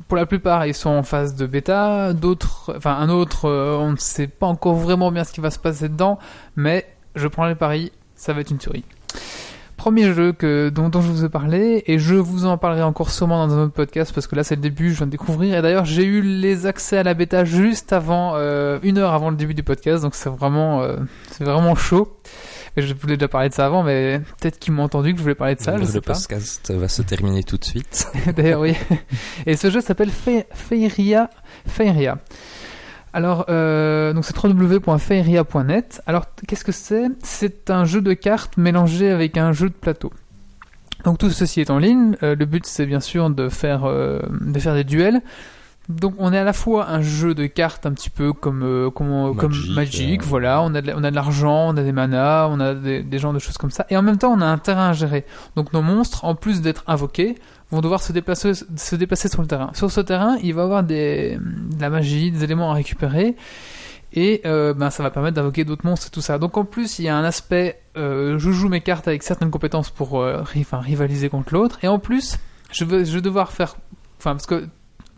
pour 0.06 0.18
la 0.18 0.26
plupart, 0.26 0.66
ils 0.66 0.74
sont 0.74 0.90
en 0.90 1.02
phase 1.02 1.34
de 1.34 1.46
bêta. 1.46 2.12
D'autres, 2.12 2.74
enfin 2.76 2.94
un 2.94 3.08
autre, 3.08 3.46
euh, 3.46 3.78
on 3.78 3.92
ne 3.92 3.96
sait 3.96 4.26
pas 4.26 4.48
encore 4.48 4.74
vraiment 4.74 5.10
bien 5.10 5.24
ce 5.24 5.32
qui 5.32 5.40
va 5.40 5.50
se 5.50 5.58
passer 5.58 5.88
dedans. 5.88 6.18
Mais 6.56 6.86
je 7.14 7.26
prends 7.26 7.46
les 7.46 7.54
paris, 7.54 7.90
ça 8.14 8.34
va 8.34 8.42
être 8.42 8.50
une 8.50 8.58
tuerie. 8.58 8.84
Premier 9.80 10.12
jeu 10.12 10.34
que, 10.34 10.68
dont, 10.68 10.90
dont 10.90 11.00
je 11.00 11.08
vous 11.08 11.24
ai 11.24 11.30
parlé, 11.30 11.82
et 11.86 11.98
je 11.98 12.14
vous 12.14 12.44
en 12.44 12.58
parlerai 12.58 12.82
encore 12.82 13.08
sûrement 13.10 13.46
dans 13.46 13.54
un 13.54 13.62
autre 13.62 13.72
podcast 13.72 14.12
parce 14.14 14.26
que 14.26 14.36
là 14.36 14.44
c'est 14.44 14.54
le 14.56 14.60
début, 14.60 14.90
je 14.90 14.98
viens 14.98 15.06
de 15.06 15.10
découvrir. 15.10 15.56
Et 15.56 15.62
d'ailleurs 15.62 15.86
j'ai 15.86 16.04
eu 16.04 16.20
les 16.20 16.66
accès 16.66 16.98
à 16.98 17.02
la 17.02 17.14
bêta 17.14 17.46
juste 17.46 17.94
avant, 17.94 18.32
euh, 18.34 18.78
une 18.82 18.98
heure 18.98 19.14
avant 19.14 19.30
le 19.30 19.36
début 19.36 19.54
du 19.54 19.62
podcast, 19.62 20.02
donc 20.02 20.14
c'est 20.14 20.28
vraiment, 20.28 20.82
euh, 20.82 20.96
c'est 21.30 21.44
vraiment 21.44 21.74
chaud. 21.74 22.14
Et 22.76 22.82
je 22.82 22.92
voulais 22.92 23.16
déjà 23.16 23.28
parler 23.28 23.48
de 23.48 23.54
ça 23.54 23.64
avant, 23.64 23.82
mais 23.82 24.20
peut-être 24.38 24.58
qu'ils 24.58 24.74
m'ont 24.74 24.82
entendu 24.82 25.12
que 25.12 25.16
je 25.18 25.22
voulais 25.22 25.34
parler 25.34 25.54
de 25.54 25.60
ça, 25.62 25.72
je 25.76 25.80
le 25.80 25.86
sais 25.86 26.02
pas. 26.02 26.12
podcast 26.12 26.70
va 26.72 26.86
se 26.86 27.00
terminer 27.00 27.42
tout 27.42 27.56
de 27.56 27.64
suite. 27.64 28.06
D'ailleurs, 28.36 28.60
oui. 28.60 28.74
Et 29.46 29.56
ce 29.56 29.70
jeu 29.70 29.80
s'appelle 29.80 30.10
Fe- 30.10 30.44
Feiria. 30.52 31.30
Feiria. 31.66 32.18
Alors, 33.12 33.46
euh, 33.48 34.12
donc 34.12 34.24
c'est 34.24 34.36
www.feiria.net. 34.36 36.02
Alors, 36.06 36.26
qu'est-ce 36.46 36.64
que 36.64 36.72
c'est? 36.72 37.08
C'est 37.22 37.70
un 37.70 37.84
jeu 37.84 38.00
de 38.00 38.12
cartes 38.12 38.56
mélangé 38.56 39.10
avec 39.10 39.36
un 39.36 39.52
jeu 39.52 39.68
de 39.68 39.74
plateau. 39.74 40.12
Donc 41.04 41.18
tout 41.18 41.30
ceci 41.30 41.60
est 41.60 41.70
en 41.70 41.78
ligne. 41.78 42.16
Euh, 42.22 42.36
le 42.36 42.44
but, 42.44 42.66
c'est 42.66 42.86
bien 42.86 43.00
sûr 43.00 43.30
de 43.30 43.48
faire, 43.48 43.84
euh, 43.84 44.20
de 44.40 44.58
faire 44.58 44.74
des 44.74 44.84
duels. 44.84 45.22
Donc 45.90 46.14
on 46.18 46.32
est 46.32 46.38
à 46.38 46.44
la 46.44 46.52
fois 46.52 46.88
un 46.88 47.02
jeu 47.02 47.34
de 47.34 47.46
cartes 47.46 47.84
un 47.84 47.92
petit 47.92 48.10
peu 48.10 48.32
comme 48.32 48.62
euh, 48.62 48.90
comme, 48.90 49.34
comme 49.36 49.52
Magic, 49.74 50.22
euh. 50.22 50.24
voilà, 50.24 50.62
on 50.62 50.74
a 50.74 50.80
de, 50.80 50.92
on 50.94 51.02
a 51.02 51.10
de 51.10 51.14
l'argent, 51.16 51.68
on 51.68 51.76
a 51.76 51.82
des 51.82 51.92
manas, 51.92 52.46
on 52.48 52.60
a 52.60 52.74
des, 52.74 53.02
des 53.02 53.18
genres 53.18 53.32
de 53.32 53.40
choses 53.40 53.58
comme 53.58 53.72
ça, 53.72 53.86
et 53.90 53.96
en 53.96 54.02
même 54.02 54.16
temps 54.16 54.32
on 54.32 54.40
a 54.40 54.46
un 54.46 54.58
terrain 54.58 54.90
à 54.90 54.92
gérer. 54.92 55.24
Donc 55.56 55.72
nos 55.72 55.82
monstres, 55.82 56.24
en 56.24 56.36
plus 56.36 56.60
d'être 56.60 56.84
invoqués, 56.86 57.34
vont 57.70 57.80
devoir 57.80 58.02
se 58.02 58.12
déplacer, 58.12 58.52
se 58.54 58.96
déplacer 58.96 59.28
sur 59.28 59.42
le 59.42 59.48
terrain. 59.48 59.70
Sur 59.74 59.90
ce 59.90 60.00
terrain, 60.00 60.36
il 60.42 60.54
va 60.54 60.62
y 60.62 60.64
avoir 60.64 60.82
des, 60.82 61.38
de 61.38 61.80
la 61.80 61.90
magie, 61.90 62.30
des 62.30 62.44
éléments 62.44 62.70
à 62.70 62.74
récupérer, 62.74 63.36
et 64.12 64.40
euh, 64.44 64.74
ben, 64.74 64.90
ça 64.90 65.02
va 65.02 65.10
permettre 65.10 65.36
d'invoquer 65.36 65.64
d'autres 65.64 65.86
monstres 65.86 66.08
et 66.08 66.10
tout 66.10 66.20
ça. 66.20 66.38
Donc 66.38 66.56
en 66.56 66.64
plus, 66.64 66.98
il 66.98 67.04
y 67.04 67.08
a 67.08 67.16
un 67.16 67.24
aspect, 67.24 67.80
euh, 67.96 68.38
je 68.38 68.50
joue 68.50 68.68
mes 68.68 68.80
cartes 68.80 69.06
avec 69.06 69.22
certaines 69.22 69.50
compétences 69.50 69.90
pour 69.90 70.20
euh, 70.20 70.42
rivaliser 70.42 71.28
contre 71.28 71.54
l'autre, 71.54 71.78
et 71.82 71.88
en 71.88 71.98
plus, 71.98 72.38
je 72.72 72.84
vais, 72.84 73.04
je 73.04 73.14
vais 73.14 73.22
devoir 73.22 73.52
faire, 73.52 73.76
enfin 74.18 74.32
parce 74.32 74.46
que 74.46 74.66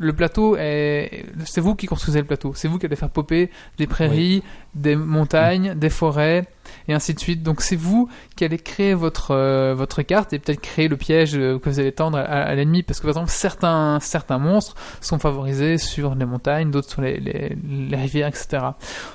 le 0.02 0.12
plateau 0.12 0.56
est, 0.56 1.24
c'est 1.44 1.60
vous 1.60 1.76
qui 1.76 1.86
construisez 1.86 2.18
le 2.18 2.26
plateau, 2.26 2.52
c'est 2.54 2.66
vous 2.66 2.78
qui 2.78 2.86
allez 2.86 2.96
faire 2.96 3.10
popper 3.10 3.50
des 3.78 3.86
prairies, 3.86 4.42
des 4.74 4.96
montagnes, 4.96 5.74
des 5.74 5.90
forêts, 5.90 6.44
et 6.88 6.94
ainsi 6.94 7.14
de 7.14 7.20
suite. 7.20 7.42
Donc 7.42 7.60
c'est 7.60 7.76
vous 7.76 8.08
qui 8.34 8.44
allez 8.44 8.58
créer 8.58 8.94
votre 8.94 9.30
euh, 9.30 9.74
votre 9.76 10.02
carte 10.02 10.32
et 10.32 10.40
peut-être 10.40 10.60
créer 10.60 10.88
le 10.88 10.96
piège 10.96 11.36
euh, 11.36 11.58
que 11.58 11.70
vous 11.70 11.78
allez 11.78 11.92
tendre 11.92 12.18
à, 12.18 12.22
à 12.22 12.54
l'ennemi, 12.54 12.82
parce 12.82 12.98
que 12.98 13.04
par 13.04 13.10
exemple 13.10 13.30
certains 13.30 14.00
certains 14.00 14.38
monstres 14.38 14.74
sont 15.00 15.20
favorisés 15.20 15.78
sur 15.78 16.16
les 16.16 16.26
montagnes, 16.26 16.72
d'autres 16.72 16.90
sur 16.90 17.02
les, 17.02 17.20
les, 17.20 17.56
les 17.64 17.96
rivières, 17.96 18.28
etc. 18.28 18.58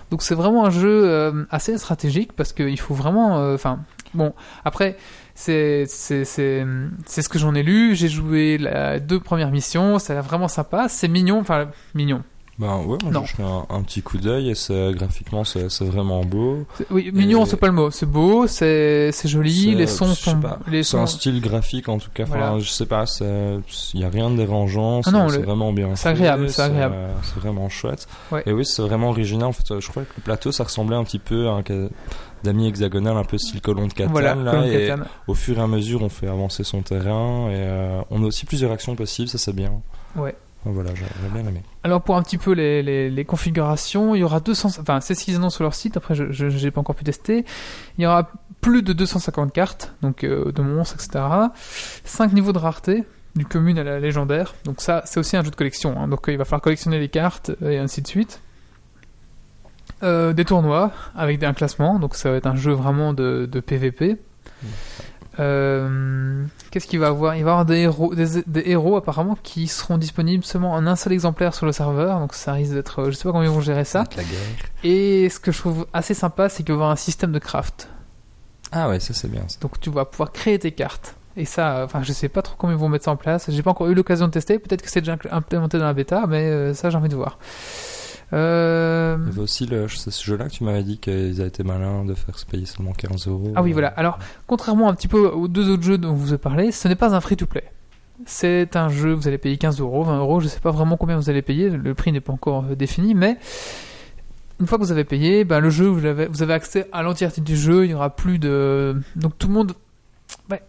Donc 0.09 0.21
c'est 0.21 0.35
vraiment 0.35 0.65
un 0.65 0.69
jeu 0.69 1.03
euh, 1.05 1.43
assez 1.49 1.77
stratégique 1.77 2.31
parce 2.33 2.53
qu'il 2.53 2.79
faut 2.79 2.93
vraiment, 2.93 3.39
euh, 3.39 3.55
enfin 3.55 3.79
bon 4.13 4.33
après 4.63 4.95
c'est 5.39 5.85
ce 5.85 7.29
que 7.29 7.37
j'en 7.39 7.53
ai 7.55 7.63
lu. 7.63 7.95
J'ai 7.95 8.09
joué 8.09 8.57
les 8.57 8.99
deux 8.99 9.19
premières 9.19 9.51
missions, 9.51 9.99
c'est 9.99 10.15
vraiment 10.15 10.47
sympa, 10.47 10.87
c'est 10.89 11.07
mignon, 11.07 11.39
enfin 11.39 11.67
mignon. 11.93 12.23
Ben 12.59 12.77
ouais, 12.77 12.97
moi 13.03 13.23
j'ai 13.23 13.43
un, 13.43 13.67
un 13.69 13.83
petit 13.83 14.01
coup 14.01 14.17
d'œil 14.17 14.49
et 14.49 14.93
graphiquement 14.95 15.43
c'est 15.43 15.67
vraiment 15.83 16.23
beau. 16.25 16.65
Oui, 16.89 17.11
mignon, 17.13 17.43
Et- 17.43 17.45
c'est 17.45 17.55
pas 17.57 17.67
le 17.67 17.73
mot. 17.73 17.91
C'est 17.91 18.07
beau, 18.07 18.47
c'est 18.47 19.11
joli, 19.25 19.75
les 19.75 19.85
sons 19.85 20.07
sont 20.15 20.39
C'est 20.71 20.81
sons. 20.81 21.01
un 21.01 21.05
style 21.05 21.39
graphique 21.39 21.87
en 21.87 21.99
tout 21.99 22.09
cas. 22.11 22.23
Enfin, 22.23 22.37
Voilà. 22.39 22.57
je 22.59 22.67
sais 22.67 22.87
pas, 22.87 23.03
il 23.21 23.99
y 23.99 24.03
a 24.03 24.09
rien 24.09 24.31
de 24.31 24.37
dérangeant. 24.37 25.01
Ah 25.05 25.27
c'est 25.29 25.37
le- 25.37 25.43
vraiment 25.45 25.71
bien. 25.71 25.95
c'est 25.95 26.09
agréable, 26.09 26.49
c'est 26.49 26.63
agréable. 26.63 26.95
C'est 27.21 27.39
vraiment 27.39 27.69
chouette. 27.69 28.07
Ouais. 28.31 28.41
Et 28.47 28.51
oui, 28.53 28.65
c'est 28.65 28.81
vraiment 28.81 29.09
original. 29.09 29.49
En 29.49 29.53
fait, 29.53 29.79
je 29.79 29.87
crois 29.89 30.01
que 30.01 30.13
le 30.17 30.23
plateau 30.23 30.51
ça 30.51 30.63
ressemblait 30.63 30.95
un 30.95 31.03
petit 31.03 31.19
peu 31.19 31.49
à 31.49 31.51
un 31.51 31.61
d'amis 32.43 32.67
hexagonal, 32.67 33.17
un 33.17 33.23
peu 33.23 33.37
style 33.37 33.61
colon 33.61 33.87
de 33.87 33.93
Catane. 33.93 34.11
Voilà, 34.11 34.35
là, 34.35 34.65
et 34.67 34.87
Catane. 34.87 35.05
au 35.27 35.33
fur 35.33 35.57
et 35.57 35.61
à 35.61 35.67
mesure, 35.67 36.01
on 36.03 36.09
fait 36.09 36.27
avancer 36.27 36.63
son 36.63 36.81
terrain 36.81 37.49
et 37.49 37.55
euh, 37.55 38.01
on 38.09 38.23
a 38.23 38.27
aussi 38.27 38.45
plusieurs 38.45 38.71
actions 38.71 38.95
possibles. 38.95 39.27
Ça 39.29 39.37
c'est 39.37 39.53
bien. 39.53 39.71
Ouais. 40.15 40.35
Voilà, 40.65 40.89
j'ai 40.95 41.05
bien 41.29 41.47
aimé. 41.47 41.61
Alors 41.83 42.01
pour 42.01 42.17
un 42.17 42.23
petit 42.23 42.37
peu 42.37 42.51
les, 42.51 42.83
les, 42.83 43.09
les 43.09 43.25
configurations, 43.25 44.15
il 44.15 44.19
y 44.19 44.23
aura 44.23 44.41
200, 44.41 44.69
enfin 44.81 44.99
c'est 44.99 45.15
ce 45.15 45.23
qu'ils 45.23 45.35
annoncent 45.35 45.55
sur 45.55 45.63
leur 45.63 45.73
site. 45.73 45.95
Après, 45.95 46.13
je 46.15 46.25
j'ai 46.49 46.71
pas 46.71 46.81
encore 46.81 46.95
pu 46.95 47.05
tester. 47.05 47.45
Il 47.97 48.03
y 48.03 48.07
aura 48.07 48.29
plus 48.59 48.81
de 48.83 48.91
250 48.91 49.53
cartes, 49.53 49.93
donc 50.01 50.23
euh, 50.25 50.51
de 50.51 50.61
monstres, 50.61 50.95
etc. 50.95 51.23
5 52.03 52.33
niveaux 52.33 52.51
de 52.53 52.57
rareté, 52.57 53.03
du 53.35 53.45
commune 53.45 53.77
à 53.79 53.83
la 53.83 53.99
légendaire. 53.99 54.55
Donc 54.65 54.81
ça, 54.81 55.03
c'est 55.05 55.19
aussi 55.19 55.37
un 55.37 55.43
jeu 55.43 55.51
de 55.51 55.55
collection. 55.55 55.95
hein. 56.01 56.07
Donc 56.09 56.27
euh, 56.27 56.33
il 56.33 56.37
va 56.37 56.43
falloir 56.43 56.61
collectionner 56.61 56.99
les 56.99 57.07
cartes 57.09 57.51
et 57.65 57.77
ainsi 57.77 58.01
de 58.01 58.07
suite. 58.07 58.41
Euh, 60.03 60.31
des 60.31 60.45
tournois 60.45 60.91
avec 61.15 61.41
un 61.41 61.53
classement, 61.53 61.97
donc 61.97 62.13
ça 62.15 62.29
va 62.29 62.37
être 62.37 62.45
un 62.45 62.55
jeu 62.55 62.71
vraiment 62.71 63.13
de, 63.13 63.47
de 63.51 63.59
PVP. 63.59 64.17
Euh, 65.39 66.43
Qu'est-ce 66.71 66.87
qu'il 66.87 66.99
va 66.99 67.07
avoir? 67.07 67.35
Il 67.35 67.43
va 67.43 67.49
y 67.49 67.51
avoir 67.51 67.65
des 67.65 67.77
héros, 67.77 68.13
des, 68.15 68.43
des 68.45 68.63
héros 68.65 68.95
apparemment 68.97 69.37
qui 69.41 69.67
seront 69.67 69.97
disponibles 69.97 70.43
seulement 70.43 70.73
en 70.73 70.85
un 70.87 70.95
seul 70.95 71.13
exemplaire 71.13 71.53
sur 71.53 71.65
le 71.65 71.71
serveur, 71.71 72.19
donc 72.19 72.33
ça 72.33 72.53
risque 72.53 72.73
d'être, 72.73 73.01
euh, 73.01 73.05
je 73.11 73.15
sais 73.15 73.23
pas 73.23 73.31
comment 73.31 73.43
ils 73.43 73.49
vont 73.49 73.61
gérer 73.61 73.85
ça. 73.85 74.03
La 74.15 74.23
guerre. 74.23 74.39
Et 74.83 75.29
ce 75.29 75.39
que 75.39 75.51
je 75.51 75.59
trouve 75.59 75.87
assez 75.93 76.13
sympa, 76.13 76.49
c'est 76.49 76.63
qu'il 76.63 76.73
va 76.73 76.73
y 76.73 76.77
avoir 76.77 76.91
un 76.91 76.95
système 76.95 77.31
de 77.31 77.39
craft. 77.39 77.89
Ah 78.71 78.89
ouais, 78.89 78.99
ça 78.99 79.13
c'est 79.13 79.29
bien. 79.31 79.43
ça. 79.47 79.57
Donc 79.61 79.79
tu 79.79 79.89
vas 79.89 80.05
pouvoir 80.05 80.31
créer 80.31 80.59
tes 80.59 80.71
cartes. 80.71 81.15
Et 81.37 81.45
ça, 81.45 81.83
enfin, 81.85 82.01
je 82.01 82.13
sais 82.13 82.29
pas 82.29 82.41
trop 82.41 82.55
comment 82.57 82.73
ils 82.73 82.79
vont 82.79 82.89
mettre 82.89 83.05
ça 83.05 83.11
en 83.11 83.15
place. 83.15 83.49
J'ai 83.49 83.61
pas 83.61 83.69
encore 83.71 83.87
eu 83.87 83.93
l'occasion 83.93 84.25
de 84.25 84.31
tester. 84.31 84.57
Peut-être 84.57 84.81
que 84.81 84.89
c'est 84.89 85.01
déjà 85.01 85.17
implémenté 85.31 85.77
dans 85.77 85.85
la 85.85 85.93
bêta, 85.93 86.25
mais 86.27 86.73
ça, 86.73 86.89
j'ai 86.89 86.97
envie 86.97 87.09
de 87.09 87.15
voir. 87.15 87.37
Euh... 88.33 89.17
Il 89.21 89.27
y 89.27 89.31
avait 89.31 89.41
aussi 89.41 89.65
le, 89.65 89.87
ce 89.87 90.25
jeu-là 90.25 90.45
que 90.45 90.51
tu 90.51 90.63
m'avais 90.63 90.83
dit 90.83 90.97
qu'ils 90.97 91.39
avaient 91.39 91.47
été 91.47 91.63
malins 91.63 92.03
de 92.05 92.13
faire 92.13 92.37
se 92.37 92.45
payer 92.45 92.65
seulement 92.65 92.91
15 92.91 93.27
euros. 93.27 93.53
Ah 93.55 93.61
oui, 93.61 93.71
voilà. 93.71 93.89
Alors, 93.89 94.19
contrairement 94.47 94.89
un 94.89 94.93
petit 94.93 95.07
peu 95.07 95.27
aux 95.27 95.47
deux 95.47 95.69
autres 95.69 95.83
jeux 95.83 95.97
dont 95.97 96.13
vous 96.13 96.33
ai 96.33 96.37
parlé, 96.37 96.71
ce 96.71 96.87
n'est 96.87 96.95
pas 96.95 97.15
un 97.15 97.21
free-to-play. 97.21 97.63
C'est 98.25 98.75
un 98.75 98.89
jeu, 98.89 99.13
vous 99.13 99.27
allez 99.27 99.37
payer 99.37 99.57
15 99.57 99.79
euros, 99.79 100.03
20 100.03 100.19
euros, 100.19 100.39
je 100.39 100.47
sais 100.47 100.59
pas 100.59 100.71
vraiment 100.71 100.97
combien 100.97 101.17
vous 101.17 101.29
allez 101.29 101.43
payer, 101.43 101.69
le 101.69 101.93
prix 101.93 102.11
n'est 102.11 102.19
pas 102.19 102.33
encore 102.33 102.65
euh, 102.69 102.75
défini, 102.75 103.13
mais 103.13 103.37
une 104.59 104.65
fois 104.65 104.79
que 104.79 104.83
vous 104.83 104.91
avez 104.91 105.03
payé, 105.03 105.43
ben, 105.43 105.59
le 105.59 105.69
jeu, 105.69 105.85
vous 105.85 106.03
avez, 106.05 106.25
vous 106.25 106.41
avez 106.41 106.53
accès 106.53 106.87
à 106.91 107.03
l'entièreté 107.03 107.41
du 107.41 107.55
jeu, 107.55 107.85
il 107.85 107.91
y 107.91 107.93
aura 107.93 108.09
plus 108.15 108.39
de... 108.39 108.99
Donc 109.15 109.37
tout 109.37 109.47
le 109.47 109.53
monde... 109.53 109.73
Ouais. 110.49 110.61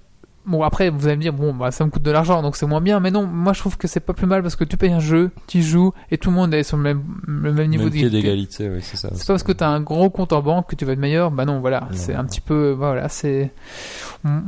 Bon, 0.49 0.63
après, 0.63 0.91
vous 0.91 1.07
allez 1.07 1.17
me 1.17 1.23
dire, 1.23 1.33
bon, 1.33 1.55
bah, 1.55 1.71
ça 1.71 1.85
me 1.85 1.91
coûte 1.91 2.03
de 2.03 2.11
l'argent, 2.11 2.41
donc 2.43 2.57
c'est 2.57 2.67
moins 2.67 2.81
bien, 2.81 3.01
mais 3.01 3.11
non, 3.11 3.27
moi 3.27 3.53
je 3.53 3.61
trouve 3.61 3.77
que 3.77 3.87
c'est 3.87 4.01
pas 4.01 4.15
plus 4.15 4.27
mal 4.27 4.43
parce 4.43 4.57
que 4.57 4.65
tu 4.65 4.77
payes 4.77 4.93
un 4.93 4.99
jeu, 5.01 5.31
tu 5.47 5.59
y 5.59 5.63
joues, 5.63 5.93
et 6.11 6.19
tout 6.19 6.31
le 6.31 6.37
monde 6.37 6.53
est 6.55 6.63
sur 6.63 6.77
le 6.77 6.83
même, 6.83 7.03
le 7.27 7.53
même 7.53 7.69
niveau 7.69 7.89
d'égalité. 7.91 8.69
oui, 8.69 8.79
c'est 8.83 8.97
ça. 8.97 9.11
C'est 9.13 9.27
pas 9.27 9.35
parce 9.35 9.43
que 9.43 9.53
t'as 9.53 9.69
un 9.69 9.81
gros 9.81 10.11
compte 10.11 10.33
en 10.33 10.41
banque 10.43 10.69
que 10.71 10.75
tu 10.77 10.85
vas 10.85 10.93
être 10.93 10.99
meilleur. 10.99 11.31
Bah 11.31 11.45
non, 11.45 11.61
voilà. 11.61 11.87
C'est 11.93 12.15
un 12.15 12.25
petit 12.25 12.41
peu, 12.41 12.75
voilà, 12.77 13.09
c'est. 13.09 13.53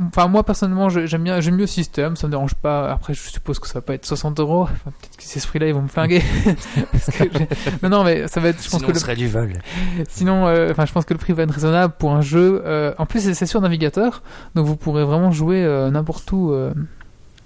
Enfin, 0.07 0.27
moi 0.27 0.43
personnellement, 0.43 0.89
j'aime 0.89 1.23
bien, 1.23 1.39
j'aime 1.39 1.53
mieux 1.55 1.61
le 1.61 1.67
système. 1.67 2.15
Ça 2.15 2.27
me 2.27 2.31
dérange 2.31 2.55
pas. 2.55 2.91
Après, 2.91 3.13
je 3.13 3.21
suppose 3.21 3.59
que 3.59 3.67
ça 3.67 3.75
va 3.75 3.81
pas 3.81 3.93
être 3.93 4.05
60 4.05 4.39
euros. 4.39 4.63
Enfin, 4.63 4.91
peut-être 4.99 5.17
que 5.17 5.23
ces 5.23 5.39
prix-là, 5.47 5.67
ils 5.67 5.73
vont 5.73 5.81
me 5.83 5.87
flinguer. 5.87 6.21
Parce 6.91 7.05
que 7.07 7.23
j'ai- 7.31 7.47
non, 7.83 7.89
non, 7.89 8.03
mais 8.03 8.27
ça 8.27 8.39
va 8.41 8.49
être. 8.49 8.57
Je 8.61 8.69
pense 8.69 8.79
Sinon, 8.79 8.87
que 8.87 8.93
le- 8.93 8.99
serait 8.99 9.15
du 9.15 9.27
vol. 9.27 9.53
sinon, 10.09 10.47
euh, 10.47 10.71
enfin, 10.71 10.85
je 10.85 10.91
pense 10.91 11.05
que 11.05 11.13
le 11.13 11.19
prix 11.19 11.33
va 11.33 11.43
être 11.43 11.51
raisonnable 11.53 11.93
pour 11.97 12.11
un 12.13 12.21
jeu. 12.21 12.61
euh, 12.65 12.93
En 12.97 13.05
plus, 13.05 13.21
c'est 13.21 13.33
c'est 13.33 13.45
sur 13.45 13.61
navigateur, 13.61 14.23
donc 14.55 14.65
vous 14.65 14.75
pourrez 14.75 15.03
vraiment 15.05 15.31
jouer 15.31 15.63
euh, 15.63 15.89
n'importe 15.91 16.31
où, 16.31 16.51
euh, 16.51 16.73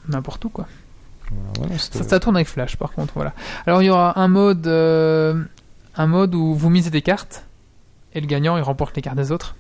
n'importe 0.07 0.45
où, 0.45 0.49
quoi. 0.49 0.67
Voilà, 1.57 1.77
Ça, 1.79 2.03
ça 2.03 2.19
tourne 2.19 2.35
avec 2.35 2.47
Flash 2.47 2.77
par 2.77 2.91
contre, 2.91 3.13
voilà. 3.15 3.33
Alors 3.65 3.81
il 3.81 3.85
y 3.85 3.89
aura 3.89 4.19
un 4.19 4.27
mode, 4.27 4.67
euh, 4.67 5.41
un 5.95 6.05
mode 6.07 6.35
où 6.35 6.53
vous 6.53 6.69
misez 6.69 6.91
des 6.91 7.01
cartes 7.01 7.45
et 8.13 8.21
le 8.21 8.27
gagnant 8.27 8.57
il 8.57 8.61
remporte 8.61 8.95
les 8.95 9.01
cartes 9.01 9.17
des 9.17 9.31
autres. 9.31 9.55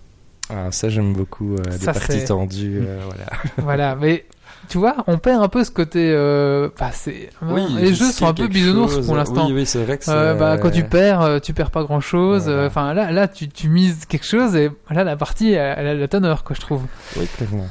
Ah, 0.51 0.71
ça 0.71 0.89
j'aime 0.89 1.13
beaucoup, 1.13 1.55
euh, 1.55 1.63
des 1.63 1.77
Ça, 1.79 1.93
parties 1.93 2.19
c'est- 2.19 2.25
tendues, 2.25 2.83
euh, 2.85 2.99
voilà. 3.05 3.25
voilà, 3.57 3.95
mais 3.95 4.25
tu 4.69 4.77
vois, 4.77 4.95
on 5.07 5.17
perd 5.17 5.41
un 5.41 5.47
peu 5.47 5.63
ce 5.63 5.71
côté. 5.71 6.11
Euh, 6.13 6.69
bah, 6.79 6.91
c'est, 6.93 7.31
les 7.79 7.95
jeux 7.95 8.11
sont 8.11 8.27
un 8.27 8.33
peu 8.35 8.47
bisounours 8.47 9.03
pour 9.03 9.15
l'instant. 9.15 9.47
Oui, 9.47 9.53
oui, 9.53 9.65
c'est 9.65 9.83
vrai 9.83 9.97
que 9.97 10.05
c'est... 10.05 10.35
Bah, 10.35 10.57
quand 10.59 10.69
tu 10.69 10.83
perds, 10.83 11.39
tu 11.41 11.53
perds 11.53 11.71
pas 11.71 11.83
grand 11.83 11.99
chose. 11.99 12.43
Voilà. 12.43 12.67
Enfin 12.67 12.93
là, 12.93 13.11
là, 13.11 13.27
tu, 13.27 13.49
tu 13.49 13.69
mises 13.69 14.05
quelque 14.05 14.25
chose 14.25 14.55
et 14.55 14.69
là 14.91 15.03
la 15.03 15.15
partie 15.17 15.51
elle, 15.53 15.79
elle 15.79 15.87
a 15.87 15.93
la 15.95 16.07
teneur 16.07 16.43
quoi, 16.43 16.55
je 16.55 16.61
trouve. 16.61 16.83
Oui, 17.17 17.25
clairement. 17.37 17.67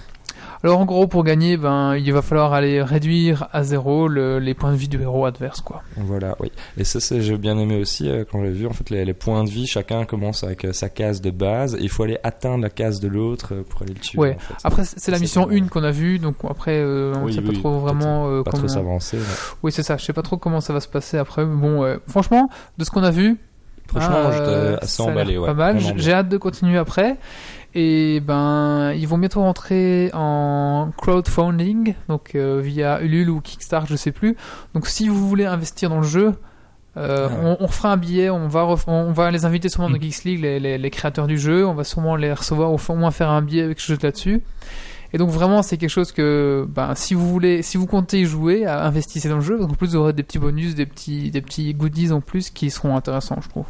Alors 0.65 0.81
en 0.81 0.87
gros, 0.87 1.07
pour 1.07 1.25
gagner, 1.25 1.59
ben 1.59 1.95
il 1.95 2.11
va 2.13 2.23
falloir 2.23 2.55
aller 2.55 2.83
réduire 2.83 3.49
à 3.53 3.63
zéro 3.63 4.09
le- 4.09 4.39
les 4.39 4.55
points 4.55 4.73
de 4.73 4.77
vie 4.77 4.89
du 4.89 5.01
héros 5.01 5.27
adverse 5.27 5.61
quoi. 5.61 5.83
Voilà, 5.99 6.37
oui. 6.41 6.51
Et 6.79 6.85
ça, 6.85 7.01
c'est, 7.01 7.21
j'ai 7.21 7.37
bien 7.37 7.59
aimé 7.59 7.77
aussi, 7.79 8.09
euh, 8.09 8.25
quand 8.31 8.43
j'ai 8.43 8.51
vu, 8.51 8.67
en 8.67 8.73
fait, 8.73 8.89
les, 8.89 9.05
les 9.05 9.13
points 9.13 9.45
de 9.45 9.51
vie, 9.51 9.67
chacun 9.67 10.07
commence 10.07 10.43
avec 10.43 10.65
euh, 10.65 10.73
sa 10.73 10.89
case 10.89 11.21
de 11.21 11.31
base, 11.31 11.75
et 11.75 11.83
il 11.83 11.91
faut 11.91 12.03
aller 12.05 12.19
atteindre 12.23 12.63
la 12.63 12.71
case 12.71 12.99
de 12.99 13.09
l'autre 13.09 13.53
euh, 13.53 13.63
pour 13.69 13.83
aller 13.83 13.93
le 13.93 14.01
tuer. 14.01 14.19
Ouais. 14.19 14.37
en 14.37 14.39
fait. 14.39 14.55
Après, 14.65 14.85
c'est 14.85 15.11
la 15.13 15.19
mission 15.19 15.45
pas- 15.47 15.53
1 15.55 15.69
qu'on 15.69 15.85
a 15.85 15.91
vue, 15.91 16.19
donc 16.19 16.37
après, 16.49 16.79
euh, 16.79 17.13
on 17.15 17.25
Oui, 17.27 17.35
sait 17.35 17.43
pas 17.43 17.51
oui, 17.51 17.59
trop 17.61 17.79
vraiment 17.81 18.29
euh, 18.31 18.43
Pas 18.43 18.51
comment. 18.53 18.63
trop 18.63 18.69
s'avancer. 18.73 19.19
Oui, 19.63 19.71
c'est 19.71 19.83
ça. 19.83 19.99
Je 19.99 20.05
sais 20.07 20.15
pas 20.15 20.23
trop 20.23 20.39
comment 20.39 20.63
ça 20.63 20.73
va 20.73 20.81
se 20.81 20.89
passer 20.89 21.19
après. 21.19 21.45
mais 21.45 21.57
Bon, 21.57 21.85
euh, 21.85 21.99
franchement, 22.09 22.49
de 22.79 22.85
ce 22.85 22.91
qu'on 22.91 23.03
a 23.05 23.11
vu, 23.11 23.37
Franchement, 24.01 24.17
ah, 24.27 24.33
j'étais 24.33 24.45
euh, 24.49 24.77
assez 24.81 25.03
emballé, 25.03 25.39
ouais. 25.39 25.47
Pas 25.47 25.55
mal. 25.55 25.79
J'ai 25.97 26.13
hâte 26.13 26.29
de 26.29 26.37
continuer 26.37 26.79
après. 26.79 27.17
Et 27.77 28.21
ben, 28.21 28.93
ils 28.93 29.09
vont 29.09 29.19
bientôt 29.19 29.41
rentrer 29.41 30.11
en 30.15 30.91
crowdfunding, 30.97 31.95
donc 32.09 32.35
euh, 32.35 32.61
via 32.63 33.01
Ulule 33.03 33.31
ou 33.31 33.41
Kickstarter, 33.41 33.89
je 33.91 33.97
sais 33.97 34.13
plus. 34.13 34.37
Donc, 34.75 34.87
si 34.87 35.09
vous 35.09 35.29
voulez 35.29 35.45
investir 35.45 35.91
dans 35.91 35.99
le 36.01 36.07
jeu. 36.07 36.35
euh, 36.97 37.27
Ah. 37.29 37.35
on, 37.61 37.65
on 37.65 37.67
fera 37.67 37.91
un 37.93 37.97
billet, 37.97 38.31
on 38.31 38.47
va, 38.47 38.65
on 38.87 39.11
va 39.11 39.33
les 39.33 39.45
inviter 39.45 39.69
sûrement 39.69 39.89
Mm. 39.89 39.95
dans 39.95 40.01
Geeks 40.01 40.23
League, 40.25 40.41
les, 40.43 40.61
les- 40.61 40.79
les 40.79 40.91
créateurs 40.91 41.27
du 41.27 41.37
jeu, 41.39 41.67
on 41.67 41.75
va 41.75 41.83
sûrement 41.83 42.15
les 42.15 42.33
recevoir, 42.33 42.73
ou 42.73 42.79
au 42.89 42.95
moins 42.95 43.11
faire 43.11 43.31
un 43.31 43.43
billet 43.43 43.63
avec 43.63 43.81
ce 43.81 43.93
jeu 43.95 43.99
là-dessus. 44.01 44.43
Et 45.13 45.19
donc 45.19 45.31
vraiment, 45.31 45.63
c'est 45.63 45.77
quelque 45.77 45.91
chose 45.91 46.13
que, 46.13 46.65
ben, 46.69 46.95
si 46.95 47.15
vous 47.15 47.29
voulez, 47.29 47.63
si 47.63 47.77
vous 47.79 47.87
comptez 47.87 48.21
y 48.21 48.25
jouer, 48.25 48.65
investissez 48.67 49.29
dans 49.29 49.37
le 49.37 49.41
jeu. 49.41 49.57
Parce 49.59 49.69
qu'en 49.69 49.75
plus, 49.75 49.89
vous 49.89 49.97
aurez 49.97 50.13
des 50.13 50.23
petits 50.23 50.39
bonus, 50.39 50.77
des 50.77 50.87
petits, 50.87 51.33
des 51.33 51.41
petits 51.41 51.75
goodies 51.75 52.13
en 52.13 52.21
plus 52.21 52.51
qui 52.51 52.71
seront 52.71 52.97
intéressants, 52.97 53.39
je 53.43 53.49
trouve. 53.49 53.67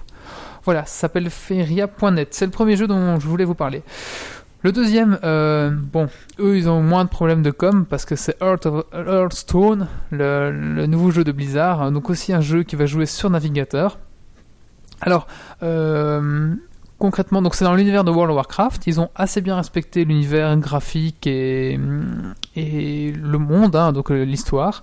Voilà, 0.64 0.84
ça 0.86 1.00
s'appelle 1.00 1.28
Feria.net. 1.30 2.28
C'est 2.32 2.46
le 2.46 2.50
premier 2.50 2.76
jeu 2.76 2.86
dont 2.86 3.18
je 3.20 3.26
voulais 3.28 3.44
vous 3.44 3.54
parler. 3.54 3.82
Le 4.62 4.72
deuxième, 4.72 5.18
euh, 5.24 5.70
bon, 5.70 6.08
eux, 6.38 6.56
ils 6.56 6.70
ont 6.70 6.80
moins 6.82 7.04
de 7.04 7.10
problèmes 7.10 7.42
de 7.42 7.50
com 7.50 7.84
parce 7.84 8.06
que 8.06 8.16
c'est 8.16 8.40
Heart 8.40 8.64
of- 8.66 8.84
Hearthstone, 8.94 9.88
le, 10.10 10.50
le 10.50 10.86
nouveau 10.86 11.10
jeu 11.10 11.22
de 11.22 11.32
Blizzard. 11.32 11.92
Donc 11.92 12.08
aussi 12.08 12.32
un 12.32 12.40
jeu 12.40 12.62
qui 12.62 12.74
va 12.74 12.86
jouer 12.86 13.04
sur 13.04 13.28
navigateur. 13.28 13.98
Alors, 15.02 15.26
euh, 15.62 16.54
concrètement, 16.98 17.42
c'est 17.52 17.64
dans 17.66 17.74
l'univers 17.74 18.04
de 18.04 18.10
World 18.10 18.30
of 18.30 18.36
Warcraft. 18.36 18.86
Ils 18.86 19.00
ont 19.00 19.10
assez 19.14 19.42
bien 19.42 19.56
respecté 19.56 20.06
l'univers 20.06 20.56
graphique 20.56 21.26
et, 21.26 21.78
et 22.56 23.12
le 23.12 23.36
monde, 23.38 23.76
hein, 23.76 23.92
donc 23.92 24.10
euh, 24.10 24.22
l'histoire. 24.24 24.82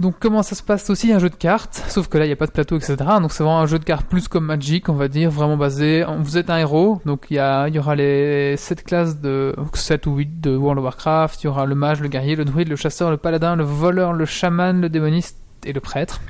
Donc 0.00 0.14
comment 0.20 0.44
ça 0.44 0.54
se 0.54 0.62
passe 0.62 0.88
aussi 0.90 1.12
un 1.12 1.18
jeu 1.18 1.28
de 1.28 1.34
cartes, 1.34 1.82
sauf 1.88 2.08
que 2.08 2.18
là 2.18 2.24
il 2.24 2.28
n'y 2.28 2.32
a 2.32 2.36
pas 2.36 2.46
de 2.46 2.52
plateau, 2.52 2.76
etc. 2.76 2.96
Donc 3.20 3.32
c'est 3.32 3.42
vraiment 3.42 3.60
un 3.60 3.66
jeu 3.66 3.78
de 3.78 3.84
cartes 3.84 4.06
plus 4.06 4.28
comme 4.28 4.44
Magic, 4.44 4.88
on 4.88 4.94
va 4.94 5.08
dire, 5.08 5.30
vraiment 5.30 5.56
basé. 5.56 6.04
Vous 6.20 6.38
êtes 6.38 6.50
un 6.50 6.58
héros, 6.58 7.00
donc 7.04 7.26
il 7.30 7.34
y, 7.34 7.74
y 7.74 7.78
aura 7.78 7.96
les 7.96 8.56
7 8.56 8.84
classes 8.84 9.20
de 9.20 9.56
7 9.74 10.06
ou 10.06 10.14
8 10.16 10.40
de 10.40 10.56
World 10.56 10.78
of 10.78 10.84
Warcraft. 10.84 11.42
Il 11.42 11.46
y 11.46 11.48
aura 11.48 11.66
le 11.66 11.74
mage, 11.74 12.00
le 12.00 12.08
guerrier, 12.08 12.36
le 12.36 12.44
druide, 12.44 12.68
le 12.68 12.76
chasseur, 12.76 13.10
le 13.10 13.16
paladin, 13.16 13.56
le 13.56 13.64
voleur, 13.64 14.12
le 14.12 14.24
chaman, 14.24 14.80
le 14.80 14.88
démoniste 14.88 15.38
et 15.68 15.72
le 15.72 15.80
prêtre. 15.80 16.20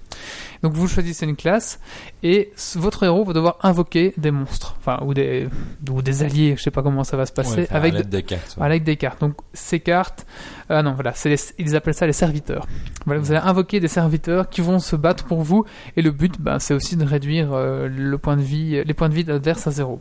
Donc 0.63 0.73
vous 0.73 0.89
choisissez 0.89 1.25
une 1.25 1.37
classe 1.37 1.79
et 2.25 2.51
votre 2.75 3.05
héros 3.05 3.25
va 3.25 3.33
devoir 3.33 3.59
invoquer 3.63 4.13
des 4.17 4.33
monstres, 4.33 4.75
enfin 4.81 4.99
ou 5.05 5.15
des 5.15 5.49
ou 5.89 6.03
des 6.03 6.25
alliés, 6.25 6.55
je 6.59 6.63
sais 6.65 6.73
pas 6.73 6.83
comment 6.83 7.05
ça 7.05 7.17
va 7.17 7.25
se 7.27 7.33
passer, 7.33 7.59
Ouais, 7.59 7.67
enfin, 7.71 7.77
avec 7.77 7.95
à 7.95 8.03
des 8.03 8.23
cartes. 8.25 8.57
ouais. 8.59 8.67
avec 8.67 8.83
des 8.83 8.97
cartes. 8.97 9.21
Donc 9.21 9.35
ces 9.53 9.79
cartes, 9.79 10.27
ah 10.69 10.83
non 10.83 10.95
voilà, 10.95 11.15
les- 11.25 11.37
ils 11.59 11.77
appellent 11.77 11.95
ça 11.95 12.07
les 12.09 12.13
serviteurs. 12.13 12.67
Voilà, 13.07 13.21
vous 13.21 13.31
allez 13.31 13.41
invoquer 13.41 13.79
des 13.79 13.87
serviteurs 13.89 14.49
qui 14.51 14.61
vont 14.61 14.81
se 14.81 14.97
battre 14.97 15.25
pour 15.27 15.43
vous 15.43 15.65
et 15.97 16.03
le 16.03 16.11
but, 16.11 16.41
ben, 16.41 16.59
c'est 16.59 16.75
aussi 16.75 16.97
de 16.97 17.05
réduire 17.05 17.53
euh, 17.53 17.87
le 17.89 18.19
point 18.19 18.37
de 18.37 18.43
vie, 18.43 18.83
les 18.85 18.95
points 18.95 19.09
de 19.09 19.15
vie 19.15 19.25
de 19.25 19.33
l'adverse 19.33 19.67
à 19.69 19.71
zéro. 19.71 20.01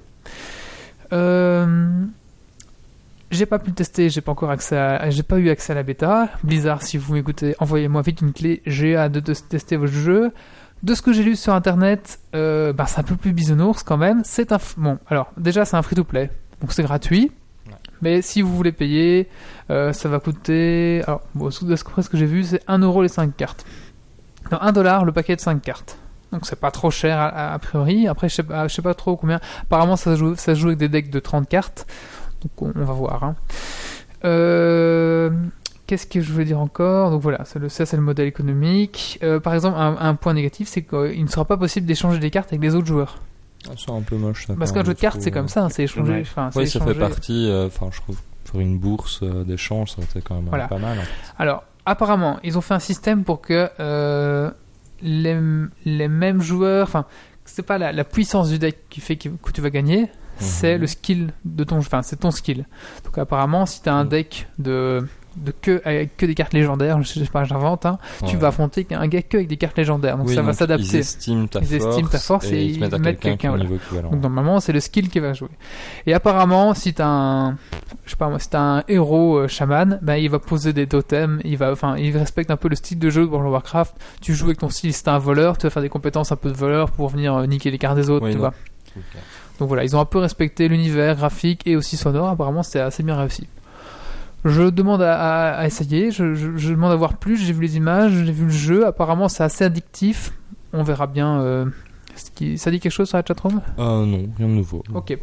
Euh, 1.14 1.88
j'ai 3.32 3.46
pas 3.46 3.60
pu 3.60 3.70
le 3.70 3.76
tester, 3.76 4.10
j'ai 4.10 4.22
pas 4.22 4.32
encore 4.32 4.52
accès 4.52 4.78
à, 4.78 5.10
j'ai 5.10 5.24
pas 5.24 5.38
eu 5.38 5.50
accès 5.50 5.74
à 5.74 5.76
la 5.76 5.84
bêta. 5.84 6.30
Blizzard, 6.44 6.82
si 6.82 6.98
vous 6.98 7.14
m'écoutez, 7.14 7.56
envoyez-moi 7.60 8.02
vite 8.02 8.22
une 8.22 8.34
clé. 8.34 8.62
J'ai 8.66 8.96
hâte 8.96 9.12
de, 9.12 9.34
tester 9.34 9.76
votre 9.76 9.94
jeu. 9.94 10.32
De 10.84 10.94
ce 10.94 11.02
que 11.02 11.12
j'ai 11.12 11.24
lu 11.24 11.36
sur 11.36 11.54
internet, 11.54 12.20
euh, 12.36 12.72
bah, 12.72 12.86
c'est 12.86 13.00
un 13.00 13.04
peu 13.04 13.16
plus 13.16 13.34
bisounours 13.34 13.84
quand 13.84 13.98
même. 13.98 14.22
C'est 14.24 14.52
un, 14.52 14.60
bon, 14.78 15.00
alors 15.08 15.32
déjà 15.36 15.66
c'est 15.66 15.76
un 15.76 15.82
free-to-play, 15.82 16.30
donc 16.62 16.72
c'est 16.72 16.84
gratuit. 16.84 17.32
Ouais. 17.68 17.74
Mais 18.02 18.22
si 18.22 18.42
vous 18.42 18.56
voulez 18.56 18.72
payer, 18.72 19.28
euh, 19.72 19.92
ça 19.92 20.08
va 20.08 20.20
coûter. 20.20 21.02
Alors, 21.08 21.22
bon, 21.34 21.48
de 21.48 21.76
ce 21.76 21.84
que 21.84 22.18
j'ai 22.18 22.28
vu, 22.28 22.44
c'est 22.44 22.64
1€ 22.68 23.02
les 23.02 23.08
5 23.10 23.36
cartes. 23.36 23.66
Non, 24.52 24.60
1$ 24.60 25.04
le 25.04 25.12
paquet 25.12 25.36
de 25.36 25.42
5 25.42 25.62
cartes. 25.62 25.98
Donc 26.32 26.46
c'est 26.46 26.60
pas 26.60 26.72
trop 26.72 26.92
cher 26.92 27.18
a, 27.20 27.54
a 27.54 27.60
priori. 27.60 28.08
Après, 28.08 28.30
je 28.30 28.36
sais, 28.36 28.44
je 28.68 28.74
sais 28.74 28.82
pas 28.82 28.94
trop 28.94 29.16
combien. 29.16 29.40
Apparemment, 29.64 29.96
ça 29.96 30.12
se 30.12 30.20
joue, 30.20 30.36
ça 30.36 30.56
se 30.56 30.60
joue 30.60 30.68
avec 30.68 30.80
des 30.80 30.90
decks 30.90 31.10
de 31.10 31.20
30 31.20 31.50
cartes. 31.50 31.88
Donc 32.42 32.62
on, 32.62 32.80
on 32.80 32.86
va 32.86 32.94
voir. 32.94 33.24
hein. 33.24 33.36
Euh, 34.26 35.30
Qu'est-ce 35.86 36.06
que 36.06 36.20
je 36.20 36.34
veux 36.34 36.44
dire 36.44 36.60
encore? 36.60 37.12
Donc 37.12 37.22
voilà, 37.22 37.46
ça, 37.46 37.60
le- 37.60 37.70
ça, 37.70 37.86
c'est 37.86 37.96
le 37.96 38.04
modèle 38.04 38.28
économique. 38.28 39.20
Euh, 39.24 39.40
par 39.40 39.54
exemple, 39.54 39.78
un, 39.80 39.96
un 40.00 40.16
point 40.16 40.34
négatif, 40.34 40.68
c'est 40.68 40.82
qu'il 40.82 41.24
ne 41.24 41.30
sera 41.30 41.46
pas 41.46 41.56
possible 41.56 41.86
d'échanger 41.88 42.20
des 42.20 42.30
cartes 42.30 42.50
avec 42.50 42.62
les 42.62 42.76
autres 42.76 42.88
joueurs. 42.88 43.20
Ah, 43.70 43.74
C'est 43.78 43.92
un 43.92 44.02
peu 44.02 44.18
moche 44.18 44.48
ça. 44.48 44.56
Parce 44.60 44.74
qu'un 44.74 44.84
jeu 44.84 44.94
de 44.94 45.00
cartes, 45.00 45.22
c'est 45.22 45.32
comme 45.32 45.48
ça, 45.48 45.64
hein, 45.64 45.70
c'est 45.70 45.84
échanger. 45.84 46.12
Ouais. 46.12 46.24
c'est 46.52 46.60
Oui, 46.60 46.68
ça 46.68 46.82
fait 46.82 46.94
partie. 46.94 47.50
euh, 47.50 47.68
Enfin, 47.68 47.88
je 47.92 48.02
trouve 48.02 48.18
pour 48.44 48.60
une 48.60 48.78
bourse 48.78 49.24
d'échange, 49.24 49.92
ça 49.92 50.02
été 50.02 50.20
quand 50.22 50.36
même 50.36 50.46
Voilà. 50.50 50.68
pas 50.68 50.78
mal. 50.78 50.98
Alors, 51.40 51.64
apparemment, 51.86 52.38
ils 52.44 52.58
ont 52.58 52.62
fait 52.62 52.74
un 52.74 52.80
système 52.80 53.24
pour 53.24 53.40
que 53.42 53.70
euh, 53.80 54.52
les, 55.02 55.40
les 55.86 56.08
mêmes 56.10 56.42
joueurs, 56.42 56.88
enfin, 56.88 57.06
c'est 57.46 57.64
pas 57.64 57.78
la, 57.78 57.94
la 57.94 58.04
puissance 58.04 58.50
du 58.50 58.60
deck 58.60 58.78
qui 58.90 59.00
fait 59.00 59.16
que, 59.16 59.30
que 59.30 59.52
tu 59.54 59.62
vas 59.62 59.70
gagner, 59.70 60.08
c'est 60.40 60.76
Mhm. 60.76 60.82
le 60.82 60.88
skill 60.88 61.34
de 61.46 61.64
ton, 61.64 61.78
enfin, 61.78 62.02
c'est 62.02 62.18
ton 62.18 62.32
skill. 62.32 62.66
Donc 63.06 63.18
apparemment, 63.18 63.66
si 63.66 63.82
tu 63.82 63.90
as 63.90 63.94
un 63.96 64.04
Mhm. 64.04 64.10
deck 64.10 64.48
de 64.60 65.08
de 65.40 65.52
que 65.52 65.84
avec 65.86 66.18
que 66.18 66.26
des 66.26 66.34
cartes 66.34 66.54
légendaires, 66.56 67.00
je 67.04 67.08
sais 67.20 67.26
pas, 67.32 67.44
j'invente, 67.44 67.86
hein, 67.86 68.00
tu 68.26 68.34
Ouais. 68.34 68.42
vas 68.42 68.48
affronter 68.48 68.88
un 68.90 69.08
gars 69.08 69.22
que 69.22 69.38
avec 69.38 69.48
des 69.48 69.58
cartes 69.58 69.78
légendaires, 69.78 70.18
donc 70.18 70.30
Oui, 70.30 70.34
ça 70.34 70.42
va 70.42 70.48
donc 70.48 70.56
Ils 70.56 70.58
s'adapter. 70.58 70.98
estiment 70.98 71.46
ta 71.46 71.60
Ils 71.60 71.68
force. 71.68 71.86
estiment 71.86 72.08
ta 72.10 72.18
force 72.18 72.52
et 72.52 72.64
ils 72.66 72.74
te 72.78 72.80
mettent 72.80 72.94
à 72.94 72.98
ils 72.98 73.02
mettent 73.04 73.20
quelqu'un 73.20 73.50
voilà. 73.50 73.66
équivalent. 73.66 74.10
Donc 74.10 74.22
normalement, 74.24 74.60
c'est 74.60 74.74
le 74.74 74.80
skill 74.80 75.10
qui 75.10 75.20
va 75.20 75.34
jouer. 75.34 75.50
Et 76.08 76.16
apparemment, 76.16 76.74
si 76.74 76.92
t'as 76.96 77.06
un, 77.06 77.52
je 78.06 78.10
sais 78.10 78.16
pas 78.16 78.30
moi, 78.30 78.40
si 78.40 78.50
t'as 78.50 78.60
un 78.80 78.84
héros 78.88 79.38
euh, 79.38 79.48
chaman, 79.48 80.00
ben 80.02 80.16
il 80.16 80.32
va 80.32 80.40
poser 80.40 80.74
des 80.74 80.88
totems, 80.88 81.40
il 81.46 81.56
va, 81.56 81.72
enfin, 81.72 81.98
il 81.98 82.18
respecte 82.18 82.50
un 82.50 82.58
peu 82.58 82.68
le 82.68 82.76
style 82.76 82.98
de 82.98 83.12
jeu 83.12 83.22
de 83.22 83.28
World 83.28 83.46
of 83.46 83.54
Warcraft. 83.54 83.94
Tu 84.22 84.34
joues 84.34 84.46
avec 84.46 84.58
ton 84.58 84.70
style, 84.70 84.92
si 84.92 85.04
t'es 85.04 85.10
un 85.12 85.20
voleur, 85.20 85.60
tu 85.60 85.68
vas 85.68 85.70
faire 85.70 85.84
des 85.84 85.90
compétences 85.90 86.32
un 86.32 86.36
peu 86.36 86.50
de 86.50 86.58
voleur 86.58 86.90
pour 86.90 87.10
venir 87.10 87.36
euh, 87.36 87.46
niquer 87.46 87.70
les 87.70 87.78
cartes 87.78 87.96
des 87.98 88.10
autres, 88.10 88.26
Oui, 88.26 88.32
tu 88.32 88.40
vois. 88.40 88.56
Ok. 88.96 89.04
Donc 89.60 89.68
voilà, 89.68 89.84
ils 89.84 89.96
ont 89.96 90.00
un 90.00 90.06
peu 90.06 90.20
respecté 90.20 90.68
l'univers 90.68 91.16
graphique 91.16 91.62
et 91.66 91.76
aussi 91.76 91.98
sonore. 91.98 92.30
Apparemment, 92.30 92.64
c'était 92.64 92.80
assez 92.80 93.04
bien 93.04 93.16
réussi. 93.18 93.48
Je 94.46 94.64
demande 94.70 95.02
à, 95.02 95.16
à- 95.18 95.52
à 95.60 95.66
essayer. 95.66 96.12
Je, 96.12 96.36
je- 96.36 96.56
je 96.58 96.70
demande 96.72 96.92
à 96.92 96.96
voir 96.96 97.18
plus. 97.18 97.38
J'ai 97.38 97.54
vu 97.54 97.62
les 97.62 97.76
images, 97.78 98.12
j'ai 98.12 98.32
vu 98.32 98.46
le 98.46 98.50
jeu. 98.52 98.86
Apparemment, 98.86 99.28
c'est 99.30 99.44
assez 99.44 99.64
addictif. 99.64 100.32
On 100.74 100.84
verra 100.84 101.08
bien. 101.08 101.42
euh, 101.42 101.66
ce 102.16 102.30
qui... 102.32 102.58
Ça 102.58 102.72
dit 102.72 102.80
quelque 102.80 102.92
chose 102.92 103.08
sur 103.10 103.18
la 103.18 103.24
chatroom? 103.28 103.62
Ah 103.78 104.04
non, 104.06 104.28
rien 104.38 104.48
de 104.48 104.54
nouveau. 104.54 104.84
Ok. 104.94 105.18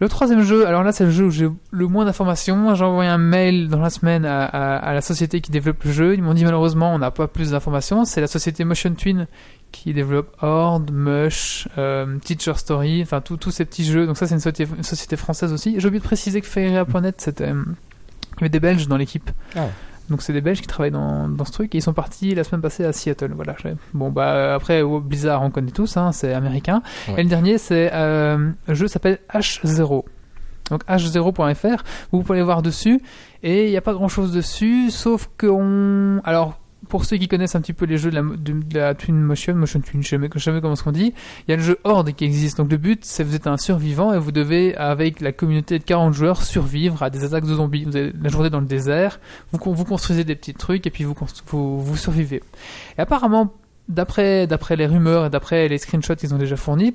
Le 0.00 0.08
troisième 0.08 0.42
jeu, 0.42 0.66
alors 0.66 0.82
là 0.82 0.90
c'est 0.90 1.04
le 1.04 1.10
jeu 1.10 1.24
où 1.26 1.30
j'ai 1.30 1.48
le 1.70 1.86
moins 1.86 2.04
d'informations. 2.04 2.74
J'ai 2.74 2.84
envoyé 2.84 3.08
un 3.08 3.16
mail 3.18 3.68
dans 3.68 3.80
la 3.80 3.90
semaine 3.90 4.24
à, 4.24 4.44
à- 4.44 4.76
à 4.76 4.92
la 4.92 5.00
société 5.00 5.40
qui 5.40 5.52
développe 5.52 5.82
le 5.84 5.92
jeu. 5.92 6.14
Ils 6.14 6.22
m'ont 6.22 6.34
dit 6.34 6.44
malheureusement 6.44 6.92
on 6.92 6.98
n'a 6.98 7.12
pas 7.12 7.28
plus 7.28 7.52
d'informations. 7.52 8.04
C'est 8.04 8.20
la 8.20 8.26
société 8.26 8.64
Motion 8.64 8.92
Twin 8.94 9.26
qui 9.74 9.92
développe 9.92 10.34
Horde, 10.40 10.92
Mush, 10.92 11.66
euh, 11.78 12.18
Teacher 12.18 12.54
Story, 12.56 13.02
enfin 13.02 13.20
tous 13.20 13.50
ces 13.50 13.64
petits 13.64 13.84
jeux. 13.84 14.06
Donc 14.06 14.16
ça 14.16 14.26
c'est 14.28 14.34
une 14.34 14.40
société, 14.40 14.72
une 14.76 14.84
société 14.84 15.16
française 15.16 15.52
aussi. 15.52 15.74
J'ai 15.78 15.86
oublié 15.88 16.00
de 16.00 16.04
préciser 16.04 16.40
que 16.40 16.46
Fairia.net 16.46 17.16
c'était... 17.18 17.48
euh, 17.48 17.64
Il 18.36 18.40
y 18.40 18.44
avait 18.44 18.48
des 18.50 18.60
Belges 18.60 18.86
dans 18.86 18.96
l'équipe. 18.96 19.30
Ah. 19.56 19.66
Donc 20.10 20.22
c'est 20.22 20.32
des 20.32 20.40
Belges 20.40 20.60
qui 20.60 20.68
travaillent 20.68 20.92
dans, 20.92 21.28
dans 21.28 21.44
ce 21.44 21.50
truc 21.52 21.74
et 21.74 21.78
ils 21.78 21.82
sont 21.82 21.92
partis 21.92 22.34
la 22.36 22.44
semaine 22.44 22.60
passée 22.60 22.84
à 22.84 22.92
Seattle. 22.92 23.32
Voilà. 23.34 23.56
Bon 23.94 24.10
bah 24.10 24.54
après 24.54 24.82
Blizzard 25.02 25.42
on 25.42 25.50
connaît 25.50 25.72
tous, 25.72 25.96
hein, 25.96 26.12
c'est 26.12 26.32
américain. 26.32 26.80
Ouais. 27.08 27.14
Et 27.18 27.22
le 27.24 27.28
dernier 27.28 27.58
c'est 27.58 27.90
euh, 27.92 28.50
le 28.68 28.74
jeu 28.74 28.86
s'appelle 28.86 29.18
H0. 29.32 30.04
Donc 30.70 30.84
h0.fr, 30.86 31.82
vous 32.12 32.22
pouvez 32.22 32.38
aller 32.38 32.44
voir 32.44 32.62
dessus 32.62 33.02
et 33.42 33.66
il 33.66 33.70
n'y 33.70 33.76
a 33.76 33.82
pas 33.82 33.92
grand 33.92 34.08
chose 34.08 34.32
dessus 34.32 34.90
sauf 34.90 35.28
qu'on 35.38 36.20
alors 36.24 36.58
pour 36.88 37.04
ceux 37.04 37.16
qui 37.16 37.28
connaissent 37.28 37.54
un 37.54 37.60
petit 37.60 37.72
peu 37.72 37.86
les 37.86 37.98
jeux 37.98 38.10
de 38.10 38.16
la, 38.16 38.92
de, 38.92 38.92
Twin 38.94 39.20
Motion, 39.20 39.54
Motion 39.54 39.80
Twin, 39.80 40.02
je 40.02 40.16
je 40.16 40.38
sais 40.38 40.38
jamais 40.38 40.60
comment 40.60 40.74
on 40.84 40.92
dit, 40.92 41.12
il 41.46 41.50
y 41.50 41.54
a 41.54 41.56
le 41.56 41.62
jeu 41.62 41.78
Horde 41.84 42.12
qui 42.12 42.24
existe. 42.24 42.58
Donc 42.58 42.70
le 42.70 42.76
but, 42.76 43.04
c'est 43.04 43.24
vous 43.24 43.34
êtes 43.34 43.46
un 43.46 43.56
survivant 43.56 44.12
et 44.12 44.18
vous 44.18 44.32
devez, 44.32 44.76
avec 44.76 45.20
la 45.20 45.32
communauté 45.32 45.78
de 45.78 45.84
40 45.84 46.14
joueurs, 46.14 46.42
survivre 46.42 47.02
à 47.02 47.10
des 47.10 47.24
attaques 47.24 47.46
de 47.46 47.54
zombies. 47.54 47.84
Vous 47.84 47.96
avez 47.96 48.12
la 48.20 48.28
journée 48.28 48.50
dans 48.50 48.60
le 48.60 48.66
désert, 48.66 49.20
vous, 49.52 49.74
vous 49.74 49.84
construisez 49.84 50.24
des 50.24 50.34
petits 50.34 50.54
trucs 50.54 50.86
et 50.86 50.90
puis 50.90 51.04
vous, 51.04 51.14
vous, 51.46 51.82
vous 51.82 51.96
survivez. 51.96 52.42
Et 52.98 53.00
apparemment, 53.00 53.52
d'après, 53.88 54.46
d'après 54.46 54.76
les 54.76 54.86
rumeurs 54.86 55.26
et 55.26 55.30
d'après 55.30 55.68
les 55.68 55.78
screenshots 55.78 56.16
qu'ils 56.16 56.34
ont 56.34 56.38
déjà 56.38 56.56
fournis, 56.56 56.94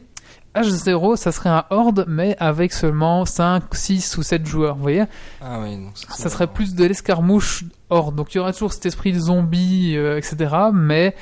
H0, 0.56 1.16
ça 1.16 1.32
serait 1.32 1.50
un 1.50 1.64
Horde, 1.70 2.06
mais 2.08 2.36
avec 2.40 2.74
seulement 2.74 3.26
5, 3.26 3.64
6 3.72 4.18
ou 4.18 4.24
7 4.24 4.46
joueurs, 4.46 4.76
vous 4.76 4.82
voyez? 4.82 5.04
Ah 5.42 5.60
oui, 5.62 5.76
donc 5.78 5.94
ça 5.96 6.30
serait 6.30 6.48
plus 6.48 6.76
de 6.76 6.86
l'escarmouche 6.86 7.66
hors. 7.90 8.12
Donc 8.12 8.34
il 8.34 8.38
y 8.38 8.40
aura 8.42 8.52
toujours 8.54 8.74
cet 8.74 8.86
esprit 8.86 9.14
de 9.14 9.20
zombie, 9.20 9.96
euh, 9.96 10.18
etc. 10.18 10.56
Mais 10.74 11.16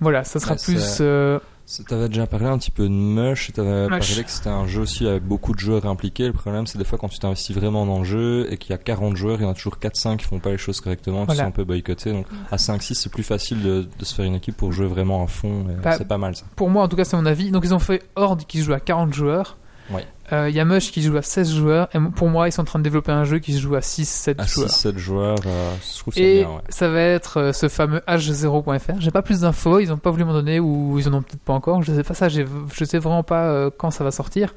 voilà, 0.00 0.24
ça 0.24 0.40
sera 0.40 0.54
Ouais, 0.54 0.60
plus. 0.64 0.98
euh, 1.00 1.38
Tu 1.66 1.94
avais 1.94 2.08
déjà 2.08 2.26
parlé 2.26 2.46
un 2.46 2.58
petit 2.58 2.70
peu 2.70 2.84
de 2.84 2.88
Mush, 2.92 3.52
tu 3.54 3.60
avais 3.60 3.88
Mush. 3.88 4.08
parlé 4.08 4.24
que 4.24 4.30
c'était 4.30 4.48
un 4.50 4.66
jeu 4.66 4.82
aussi 4.82 5.06
avec 5.06 5.22
beaucoup 5.22 5.54
de 5.54 5.58
joueurs 5.58 5.86
impliqués. 5.86 6.26
Le 6.26 6.32
problème, 6.32 6.66
c'est 6.66 6.76
des 6.76 6.84
fois 6.84 6.98
quand 6.98 7.08
tu 7.08 7.18
t'investis 7.18 7.56
vraiment 7.56 7.86
dans 7.86 7.98
le 8.00 8.04
jeu 8.04 8.46
et 8.50 8.58
qu'il 8.58 8.70
y 8.70 8.74
a 8.74 8.78
40 8.78 9.16
joueurs, 9.16 9.38
il 9.40 9.44
y 9.44 9.46
en 9.46 9.50
a 9.50 9.54
toujours 9.54 9.76
4-5 9.80 10.18
qui 10.18 10.24
font 10.26 10.38
pas 10.38 10.50
les 10.50 10.58
choses 10.58 10.80
correctement, 10.80 11.20
qui 11.20 11.26
Voilà. 11.26 11.42
sont 11.44 11.48
un 11.48 11.52
peu 11.52 11.64
boycottés. 11.64 12.12
Donc 12.12 12.26
à 12.50 12.56
5-6, 12.56 12.94
c'est 12.94 13.10
plus 13.12 13.22
facile 13.22 13.62
de, 13.62 13.88
de 13.98 14.04
se 14.04 14.14
faire 14.14 14.24
une 14.26 14.34
équipe 14.34 14.56
pour 14.56 14.72
jouer 14.72 14.86
vraiment 14.86 15.22
à 15.22 15.26
fond. 15.28 15.64
Bah, 15.82 15.92
c'est 15.96 16.06
pas 16.08 16.18
mal 16.18 16.36
ça. 16.36 16.44
pour 16.56 16.68
moi, 16.68 16.82
en 16.82 16.88
tout 16.88 16.96
cas, 16.96 17.04
c'est 17.04 17.16
mon 17.16 17.26
avis. 17.26 17.50
Donc 17.50 17.62
ils 17.64 17.72
ont 17.74 17.78
fait 17.78 18.02
Horde 18.16 18.44
qui 18.44 18.58
se 18.58 18.64
joue 18.64 18.74
à 18.74 18.80
40 18.80 19.14
joueurs. 19.14 19.56
Ouais. 19.90 20.06
Euh, 20.32 20.48
Il 20.48 20.54
y 20.56 20.60
a 20.60 20.64
Mush 20.64 20.90
qui 20.92 21.02
joue 21.02 21.16
à 21.16 21.22
16 21.22 21.54
joueurs. 21.54 21.88
Et 21.94 21.98
pour 22.16 22.28
moi, 22.28 22.48
ils 22.48 22.52
sont 22.52 22.62
en 22.62 22.64
train 22.64 22.78
de 22.78 22.84
développer 22.84 23.12
un 23.12 23.24
jeu 23.24 23.38
qui 23.38 23.52
se 23.52 23.60
joue 23.60 23.74
à 23.74 23.80
6-7 23.80 24.40
À 24.40 24.46
joueurs. 24.46 24.68
6-7 24.68 24.96
joueurs, 24.98 25.38
euh, 25.46 25.74
je 25.94 25.98
trouve 25.98 26.14
ça 26.14 26.20
Et 26.20 26.40
bien. 26.40 26.48
Ouais. 26.48 26.60
ça 26.68 26.88
va 26.88 27.00
être 27.00 27.38
euh, 27.38 27.52
ce 27.52 27.68
fameux 27.68 28.00
H0.fr. 28.08 29.00
J'ai 29.00 29.10
pas 29.10 29.22
plus 29.22 29.40
d'infos, 29.40 29.78
ils 29.78 29.92
ont 29.92 29.98
pas 29.98 30.10
voulu 30.10 30.24
m'en 30.24 30.32
donner 30.32 30.58
ou 30.60 30.98
ils 30.98 31.08
en 31.08 31.14
ont 31.14 31.22
peut-être 31.22 31.42
pas 31.42 31.52
encore. 31.52 31.82
Je 31.82 31.92
sais 31.92 32.02
pas 32.02 32.14
ça, 32.14 32.28
je 32.28 32.44
sais 32.84 32.98
vraiment 32.98 33.22
pas 33.22 33.44
euh, 33.44 33.70
quand 33.76 33.90
ça 33.90 34.04
va 34.04 34.10
sortir. 34.10 34.54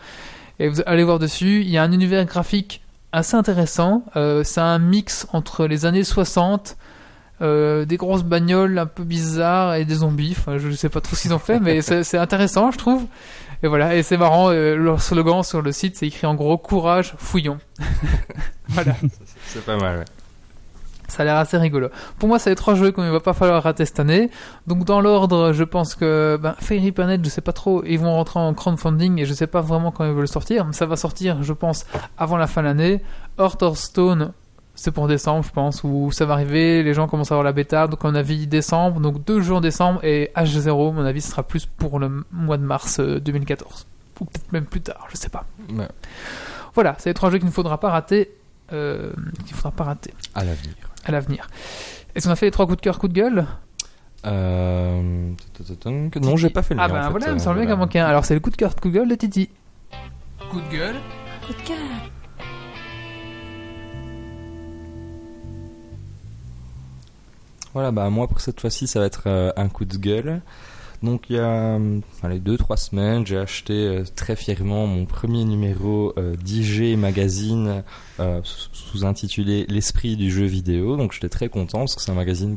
Et 0.59 0.69
vous 0.69 0.81
allez 0.85 1.03
voir 1.03 1.19
dessus, 1.19 1.61
il 1.61 1.69
y 1.69 1.77
a 1.77 1.83
un 1.83 1.91
univers 1.91 2.23
graphique 2.25 2.81
assez 3.11 3.35
intéressant. 3.35 4.03
Euh, 4.15 4.43
c'est 4.43 4.61
un 4.61 4.79
mix 4.79 5.27
entre 5.33 5.65
les 5.67 5.85
années 5.85 6.03
60, 6.03 6.77
euh, 7.41 7.83
des 7.83 7.97
grosses 7.97 8.23
bagnoles 8.23 8.77
un 8.79 8.85
peu 8.85 9.03
bizarres 9.03 9.75
et 9.75 9.83
des 9.83 9.95
zombies. 9.95 10.35
Enfin, 10.37 10.57
je 10.57 10.71
sais 10.71 10.87
pas 10.89 11.01
trop 11.01 11.15
ce 11.15 11.23
qu'ils 11.23 11.33
ont 11.33 11.39
fait, 11.39 11.59
mais 11.59 11.81
c'est 12.03 12.17
intéressant, 12.17 12.71
je 12.71 12.77
trouve. 12.77 13.05
Et 13.63 13.67
voilà, 13.67 13.95
et 13.95 14.03
c'est 14.03 14.17
marrant, 14.17 14.49
euh, 14.49 14.75
leur 14.75 15.01
slogan 15.01 15.43
sur 15.43 15.61
le 15.61 15.71
site, 15.71 15.97
c'est 15.97 16.07
écrit 16.07 16.27
en 16.27 16.35
gros 16.35 16.57
courage, 16.57 17.13
fouillons. 17.17 17.57
voilà. 18.69 18.95
C'est 19.47 19.65
pas 19.65 19.77
mal, 19.77 19.99
ouais. 19.99 20.05
Ça 21.07 21.21
a 21.21 21.25
l'air 21.25 21.37
assez 21.37 21.57
rigolo. 21.57 21.89
Pour 22.17 22.27
moi, 22.27 22.39
c'est 22.39 22.49
les 22.49 22.55
trois 22.55 22.75
jeux 22.75 22.91
qu'il 22.91 23.03
ne 23.03 23.11
va 23.11 23.19
pas 23.19 23.33
falloir 23.33 23.61
rater 23.61 23.85
cette 23.85 23.99
année. 23.99 24.29
Donc, 24.67 24.85
dans 24.85 25.01
l'ordre, 25.01 25.53
je 25.53 25.63
pense 25.63 25.95
que 25.95 26.37
ben, 26.41 26.55
Fairy.net, 26.59 27.23
je 27.23 27.29
sais 27.29 27.41
pas 27.41 27.53
trop, 27.53 27.83
ils 27.85 27.99
vont 27.99 28.11
rentrer 28.11 28.39
en 28.39 28.53
crowdfunding 28.53 29.19
et 29.19 29.25
je 29.25 29.33
sais 29.33 29.47
pas 29.47 29.61
vraiment 29.61 29.91
quand 29.91 30.03
ils 30.03 30.11
veulent 30.11 30.21
le 30.21 30.27
sortir. 30.27 30.67
Ça 30.71 30.85
va 30.85 30.95
sortir, 30.95 31.43
je 31.43 31.53
pense, 31.53 31.85
avant 32.17 32.37
la 32.37 32.47
fin 32.47 32.61
de 32.61 32.67
l'année. 32.67 33.01
Heart 33.39 33.63
of 33.63 33.77
Stone, 33.77 34.33
c'est 34.75 34.91
pour 34.91 35.07
décembre, 35.07 35.43
je 35.45 35.51
pense, 35.51 35.83
où 35.83 36.11
ça 36.11 36.25
va 36.25 36.33
arriver. 36.33 36.83
Les 36.83 36.93
gens 36.93 37.07
commencent 37.07 37.31
à 37.31 37.35
avoir 37.35 37.45
la 37.45 37.53
bêta. 37.53 37.87
Donc, 37.87 38.03
à 38.03 38.09
mon 38.09 38.15
avis, 38.15 38.45
décembre. 38.45 38.99
Donc, 38.99 39.23
deux 39.23 39.51
en 39.51 39.61
décembre 39.61 40.03
et 40.03 40.31
H0, 40.35 40.89
à 40.89 40.91
mon 40.91 41.05
avis, 41.05 41.21
ce 41.21 41.31
sera 41.31 41.43
plus 41.43 41.65
pour 41.65 41.99
le 41.99 42.25
mois 42.31 42.57
de 42.57 42.63
mars 42.63 42.99
euh, 42.99 43.19
2014. 43.19 43.87
Ou 44.19 44.25
peut-être 44.25 44.51
même 44.51 44.65
plus 44.65 44.81
tard, 44.81 45.07
je 45.09 45.17
sais 45.17 45.29
pas. 45.29 45.45
Ouais. 45.73 45.87
Voilà, 46.73 46.95
c'est 46.99 47.09
les 47.09 47.13
trois 47.13 47.31
jeux 47.31 47.37
qu'il 47.37 47.47
ne 47.47 47.53
faudra 47.53 47.79
pas 47.79 47.89
rater. 47.89 48.31
Euh, 48.73 49.11
qu'il 49.45 49.55
ne 49.55 49.57
faudra 49.57 49.71
pas 49.71 49.83
rater 49.85 50.13
À 50.33 50.43
l'avenir. 50.43 50.73
à 51.05 51.11
l'avenir. 51.11 51.47
Est-ce 52.15 52.25
qu'on 52.27 52.33
a 52.33 52.35
fait 52.35 52.47
les 52.47 52.51
trois 52.51 52.65
coups 52.65 52.77
de 52.77 52.81
cœur, 52.81 52.99
coups 52.99 53.13
de 53.13 53.19
gueule? 53.19 53.45
Euh... 54.25 55.31
Non, 56.21 56.35
j'ai 56.35 56.49
pas 56.49 56.63
fait 56.63 56.73
le 56.73 56.81
Ah 56.81 56.87
ben 56.87 56.99
en 56.99 57.03
fait, 57.03 57.09
voilà, 57.11 57.27
il 57.27 57.33
me 57.33 57.39
euh, 57.39 57.43
semblait 57.43 57.71
en 57.71 57.77
manquait 57.77 57.99
un. 57.99 58.07
Alors 58.07 58.25
c'est 58.25 58.33
le 58.33 58.39
coup 58.39 58.49
de 58.49 58.55
cœur, 58.55 58.75
coup 58.75 58.89
de 58.89 58.93
gueule 58.95 59.07
de 59.07 59.15
Titi. 59.15 59.49
Coup 60.49 60.61
de 60.61 60.75
gueule? 60.75 60.95
Coup 61.45 61.53
de 61.53 61.67
cœur. 61.67 61.77
Voilà, 67.75 67.91
bah 67.91 68.09
moi 68.09 68.27
pour 68.27 68.39
cette 68.41 68.59
fois-ci, 68.59 68.87
ça 68.87 68.99
va 69.01 69.05
être 69.05 69.23
euh, 69.27 69.51
un 69.57 69.67
coup 69.69 69.85
de 69.85 69.97
gueule. 69.97 70.41
Donc 71.03 71.25
il 71.29 71.35
y 71.35 71.39
a 71.39 71.77
enfin, 72.17 72.29
les 72.29 72.39
deux 72.39 72.57
trois 72.57 72.77
semaines, 72.77 73.27
j'ai 73.27 73.37
acheté 73.37 73.73
euh, 73.73 74.03
très 74.15 74.35
fièrement 74.35 74.87
mon 74.87 75.05
premier 75.05 75.43
numéro 75.43 76.13
euh, 76.17 76.35
d'IG 76.37 76.97
magazine 76.97 77.83
sous- 78.17 78.69
sous-intitulé 78.71 79.65
L'esprit 79.67 80.15
du 80.15 80.31
jeu 80.31 80.45
vidéo. 80.45 80.95
Donc 80.95 81.11
j'étais 81.11 81.29
très 81.29 81.49
content 81.49 81.79
parce 81.79 81.95
que 81.95 82.01
c'est 82.01 82.11
un 82.11 82.15
magazine 82.15 82.55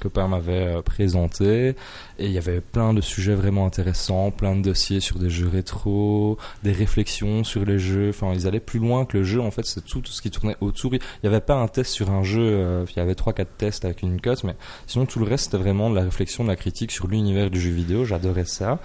qu'un 0.00 0.08
copain 0.08 0.28
m'avait 0.28 0.76
euh, 0.76 0.82
présenté 0.82 1.74
et 2.18 2.26
il 2.26 2.32
y 2.32 2.38
avait 2.38 2.60
plein 2.60 2.92
de 2.94 3.00
sujets 3.00 3.34
vraiment 3.34 3.66
intéressants, 3.66 4.30
plein 4.30 4.56
de 4.56 4.62
dossiers 4.62 5.00
sur 5.00 5.18
des 5.18 5.30
jeux 5.30 5.48
rétro, 5.48 6.38
des 6.62 6.72
réflexions 6.72 7.44
sur 7.44 7.64
les 7.64 7.78
jeux. 7.78 8.10
Enfin, 8.10 8.32
ils 8.34 8.46
allaient 8.46 8.60
plus 8.60 8.78
loin 8.80 9.04
que 9.04 9.18
le 9.18 9.24
jeu. 9.24 9.40
En 9.40 9.50
fait, 9.50 9.64
c'est 9.64 9.84
tout, 9.84 10.00
tout 10.00 10.12
ce 10.12 10.22
qui 10.22 10.30
tournait 10.30 10.56
autour. 10.60 10.94
Il 10.94 11.00
n'y 11.22 11.28
avait 11.28 11.40
pas 11.40 11.54
un 11.54 11.68
test 11.68 11.92
sur 11.92 12.10
un 12.10 12.22
jeu. 12.22 12.40
euh, 12.42 12.84
il 12.90 12.98
y 12.98 13.00
avait 13.02 13.14
trois 13.14 13.32
quatre 13.32 13.56
tests 13.56 13.84
avec 13.84 14.02
une 14.02 14.20
cote, 14.20 14.44
mais 14.44 14.56
sinon 14.86 15.06
tout 15.06 15.18
le 15.18 15.26
reste 15.26 15.44
c'était 15.44 15.62
vraiment 15.62 15.90
de 15.90 15.94
la 15.96 16.02
réflexion, 16.02 16.44
de 16.44 16.48
la 16.48 16.56
critique 16.56 16.90
sur 16.90 17.06
l'univers 17.06 17.50
du 17.50 17.60
jeu 17.60 17.70
vidéo. 17.70 18.04
J'adorais 18.04 18.44
ça. 18.44 18.78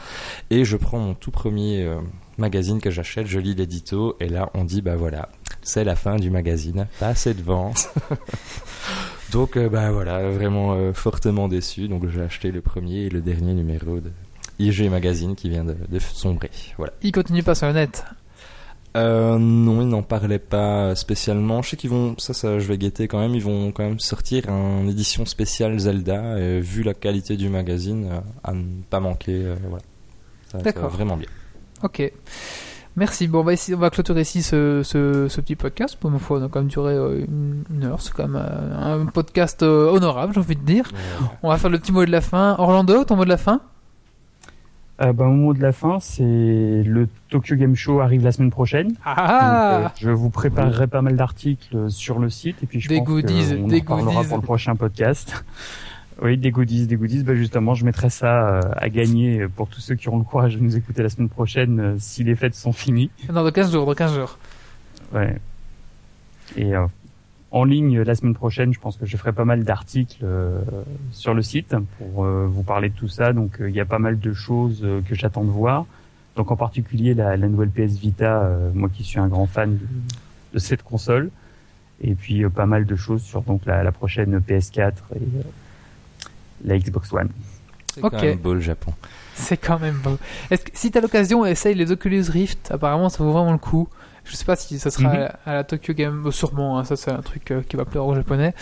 Et 0.49 0.65
je 0.65 0.77
prends 0.77 0.99
mon 0.99 1.13
tout 1.13 1.31
premier 1.31 1.83
euh, 1.83 1.99
magazine 2.37 2.79
que 2.81 2.91
j'achète, 2.91 3.27
je 3.27 3.39
lis 3.39 3.55
l'édito 3.55 4.15
et 4.19 4.29
là 4.29 4.49
on 4.53 4.63
dit 4.63 4.81
bah 4.81 4.95
voilà, 4.95 5.29
c'est 5.61 5.83
la 5.83 5.95
fin 5.95 6.15
du 6.17 6.29
magazine, 6.29 6.87
pas 6.99 7.07
assez 7.07 7.33
de 7.33 7.41
ventes. 7.41 7.89
Donc, 9.31 9.57
euh, 9.57 9.69
bah 9.69 9.91
voilà, 9.91 10.29
vraiment 10.29 10.73
euh, 10.73 10.93
fortement 10.93 11.47
déçu. 11.47 11.87
Donc, 11.87 12.07
j'ai 12.07 12.21
acheté 12.21 12.51
le 12.51 12.61
premier 12.61 13.05
et 13.05 13.09
le 13.09 13.21
dernier 13.21 13.53
numéro 13.53 13.99
de 13.99 14.11
IG 14.59 14.89
Magazine 14.89 15.35
qui 15.35 15.49
vient 15.49 15.65
de, 15.65 15.75
de 15.89 15.99
sombrer. 15.99 16.51
Voilà. 16.77 16.93
Il 17.01 17.11
continue 17.11 17.43
pas 17.43 17.55
sur 17.55 17.67
le 17.67 17.73
net. 17.73 18.05
Euh, 18.95 19.37
non, 19.37 19.81
ils 19.81 19.89
n'en 19.89 20.03
parlaient 20.03 20.39
pas 20.39 20.95
spécialement. 20.95 21.61
Je 21.61 21.71
sais 21.71 21.75
qu'ils 21.75 21.89
vont, 21.89 22.15
ça, 22.17 22.33
ça, 22.33 22.59
je 22.59 22.67
vais 22.67 22.77
guetter 22.77 23.09
quand 23.09 23.19
même. 23.19 23.35
Ils 23.35 23.43
vont 23.43 23.71
quand 23.73 23.83
même 23.83 23.99
sortir 23.99 24.47
une 24.47 24.87
édition 24.87 25.25
spéciale 25.25 25.77
Zelda. 25.79 26.39
Et 26.39 26.61
vu 26.61 26.83
la 26.83 26.93
qualité 26.93 27.35
du 27.35 27.49
magazine, 27.49 28.07
euh, 28.09 28.19
à 28.43 28.53
ne 28.53 28.83
pas 28.89 28.99
manquer. 29.01 29.53
voilà. 29.67 30.63
D'accord. 30.63 30.89
vraiment 30.89 31.17
bien. 31.17 31.27
Ok. 31.85 32.11
Merci. 32.95 33.27
Bon, 33.27 33.41
on 33.41 33.43
va, 33.43 33.53
on 33.53 33.89
clôturer 33.89 34.21
ici 34.21 34.41
ce, 34.41 34.81
ce, 34.83 35.27
ce 35.27 35.41
petit 35.41 35.55
podcast. 35.55 35.97
Pour 35.99 36.09
une 36.11 36.17
fois, 36.17 36.39
on 36.39 36.45
a 36.45 36.49
quand 36.49 36.59
même 36.61 36.67
duré 36.69 36.93
euh, 36.93 37.25
une, 37.27 37.63
une 37.69 37.83
heure. 37.83 38.01
C'est 38.01 38.11
quand 38.13 38.27
même 38.27 38.41
euh, 38.43 39.03
un 39.03 39.05
podcast 39.05 39.61
euh, 39.63 39.89
honorable, 39.91 40.33
j'ai 40.33 40.39
envie 40.39 40.55
de 40.55 40.63
dire. 40.63 40.89
On 41.43 41.49
va 41.49 41.57
faire 41.57 41.69
le 41.69 41.77
petit 41.77 41.91
mot 41.91 42.03
de 42.05 42.11
la 42.11 42.21
fin. 42.21 42.55
Orlando, 42.57 43.03
ton 43.03 43.17
mot 43.17 43.25
de 43.25 43.29
la 43.29 43.37
fin? 43.37 43.61
Euh, 45.01 45.11
bah, 45.11 45.25
mon 45.25 45.33
mot 45.35 45.53
de 45.53 45.61
la 45.61 45.73
fin, 45.73 45.99
c'est 45.99 46.23
le 46.23 47.07
Tokyo 47.29 47.57
Game 47.57 47.75
Show 47.75 47.99
arrive 47.99 48.23
la 48.23 48.31
semaine 48.31 48.49
prochaine. 48.49 48.87
Donc, 48.87 48.97
euh, 48.97 49.01
Ah 49.05 49.91
je 49.99 50.09
vous 50.09 50.29
préparerai 50.29 50.87
pas 50.87 51.01
mal 51.01 51.17
d'articles 51.17 51.91
sur 51.91 52.17
le 52.17 52.29
site 52.29 52.63
et 52.63 52.65
puis 52.65 52.79
je 52.79 52.87
Des 52.87 52.97
pense 52.99 53.07
goodies, 53.07 53.57
qu'on 53.61 53.67
des 53.67 53.81
en 53.81 53.83
parlera 53.83 54.23
pour 54.23 54.37
le 54.37 54.43
prochain 54.43 54.75
podcast. 54.77 55.43
Oui, 56.21 56.37
des 56.37 56.51
goodies, 56.51 56.87
des 56.87 56.95
goodies. 56.95 57.23
Bah 57.23 57.35
justement, 57.35 57.73
je 57.73 57.85
mettrai 57.85 58.09
ça 58.09 58.47
euh, 58.47 58.61
à 58.75 58.89
gagner 58.89 59.47
pour 59.47 59.67
tous 59.67 59.81
ceux 59.81 59.95
qui 59.95 60.07
auront 60.07 60.19
le 60.19 60.23
courage 60.23 60.55
de 60.55 60.61
nous 60.61 60.77
écouter 60.77 61.03
la 61.03 61.09
semaine 61.09 61.29
prochaine 61.29 61.79
euh, 61.79 61.95
si 61.99 62.23
les 62.23 62.35
fêtes 62.35 62.55
sont 62.55 62.73
finies. 62.73 63.09
Non, 63.27 63.43
dans 63.43 63.51
15 63.51 63.71
jours, 63.71 63.85
dans 63.85 63.93
15 63.93 64.15
jours. 64.15 64.37
Ouais. 65.13 65.35
Et 66.55 66.75
euh, 66.75 66.85
en 67.51 67.63
ligne 67.63 68.01
la 68.01 68.15
semaine 68.15 68.33
prochaine, 68.35 68.73
je 68.73 68.79
pense 68.79 68.97
que 68.97 69.05
je 69.05 69.17
ferai 69.17 69.33
pas 69.33 69.45
mal 69.45 69.63
d'articles 69.63 70.23
euh, 70.23 70.61
sur 71.11 71.33
le 71.33 71.41
site 71.41 71.75
pour 71.97 72.25
euh, 72.25 72.45
vous 72.47 72.63
parler 72.63 72.89
de 72.89 72.95
tout 72.95 73.09
ça. 73.09 73.33
Donc 73.33 73.57
il 73.59 73.75
y 73.75 73.79
a 73.81 73.85
pas 73.85 73.99
mal 73.99 74.19
de 74.19 74.33
choses 74.33 74.87
que 75.07 75.15
j'attends 75.15 75.43
de 75.43 75.51
voir. 75.51 75.85
Donc 76.35 76.51
en 76.51 76.57
particulier 76.57 77.13
la, 77.13 77.37
la 77.37 77.47
nouvelle 77.47 77.69
PS 77.69 77.97
Vita, 77.97 78.41
euh, 78.43 78.69
moi 78.73 78.89
qui 78.89 79.03
suis 79.03 79.19
un 79.19 79.27
grand 79.27 79.45
fan 79.47 79.77
de, 79.77 79.85
de 80.53 80.59
cette 80.59 80.83
console. 80.83 81.29
Et 82.01 82.13
puis 82.13 82.43
euh, 82.43 82.49
pas 82.49 82.65
mal 82.65 82.85
de 82.85 82.95
choses 82.95 83.21
sur 83.21 83.41
donc 83.41 83.65
la, 83.65 83.83
la 83.83 83.91
prochaine 83.91 84.39
PS4 84.39 84.91
et 85.15 85.17
euh, 85.17 85.41
la 86.65 86.77
Xbox 86.77 87.11
One. 87.13 87.29
C'est 87.93 88.01
quand 88.01 88.21
même 88.21 88.37
beau 88.37 88.53
le 88.53 88.59
Japon. 88.59 88.93
C'est 89.35 89.57
quand 89.57 89.79
même 89.79 89.95
beau. 90.03 90.17
Est-ce 90.51 90.63
que, 90.65 90.71
si 90.73 90.91
t'as 90.91 90.99
l'occasion, 91.01 91.45
essaye 91.45 91.75
les 91.75 91.91
Oculus 91.91 92.23
Rift. 92.29 92.69
Apparemment, 92.71 93.07
ça 93.09 93.23
vaut 93.23 93.31
vraiment 93.31 93.51
le 93.53 93.57
coup. 93.57 93.87
Je 94.25 94.35
sais 94.35 94.43
pas 94.45 94.55
si 94.55 94.79
ça 94.79 94.89
sera 94.91 95.09
Mhm. 95.09 95.15
à, 95.15 95.19
la, 95.19 95.39
à 95.45 95.53
la 95.53 95.63
Tokyo 95.63 95.93
Game, 95.93 96.25
euh, 96.25 96.31
sûrement. 96.31 96.79
hein, 96.79 96.83
ça, 96.83 96.95
c'est 96.95 97.11
un 97.11 97.21
truc 97.21 97.51
euh, 97.51 97.61
qui 97.67 97.75
va 97.77 97.85
plaire 97.85 98.05
aux 98.05 98.15
Japonais. 98.15 98.53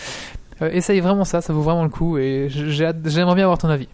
Euh, 0.62 0.70
essaye 0.70 1.00
vraiment 1.00 1.24
ça, 1.24 1.40
ça 1.40 1.52
vaut 1.52 1.62
vraiment 1.62 1.82
le 1.84 1.88
coup. 1.88 2.18
Et 2.18 2.46
j'ai 2.50 2.90
j'aimerais 3.06 3.34
bien 3.34 3.44
avoir 3.44 3.58
ton 3.58 3.68
avis. 3.70 3.88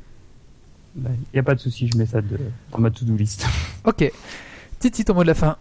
Il 0.96 1.04
n'y 1.34 1.38
a 1.40 1.42
pas 1.44 1.54
de 1.54 1.60
souci, 1.60 1.88
je 1.88 1.96
mets 1.96 2.06
ça 2.06 2.20
de, 2.20 2.38
dans 2.72 2.78
ma 2.78 2.90
to-do 2.90 3.14
list. 3.14 3.46
Ok. 3.84 4.10
Titi, 4.80 5.04
ton 5.04 5.14
mot 5.14 5.22
de 5.22 5.28
la 5.28 5.34
fin. 5.34 5.56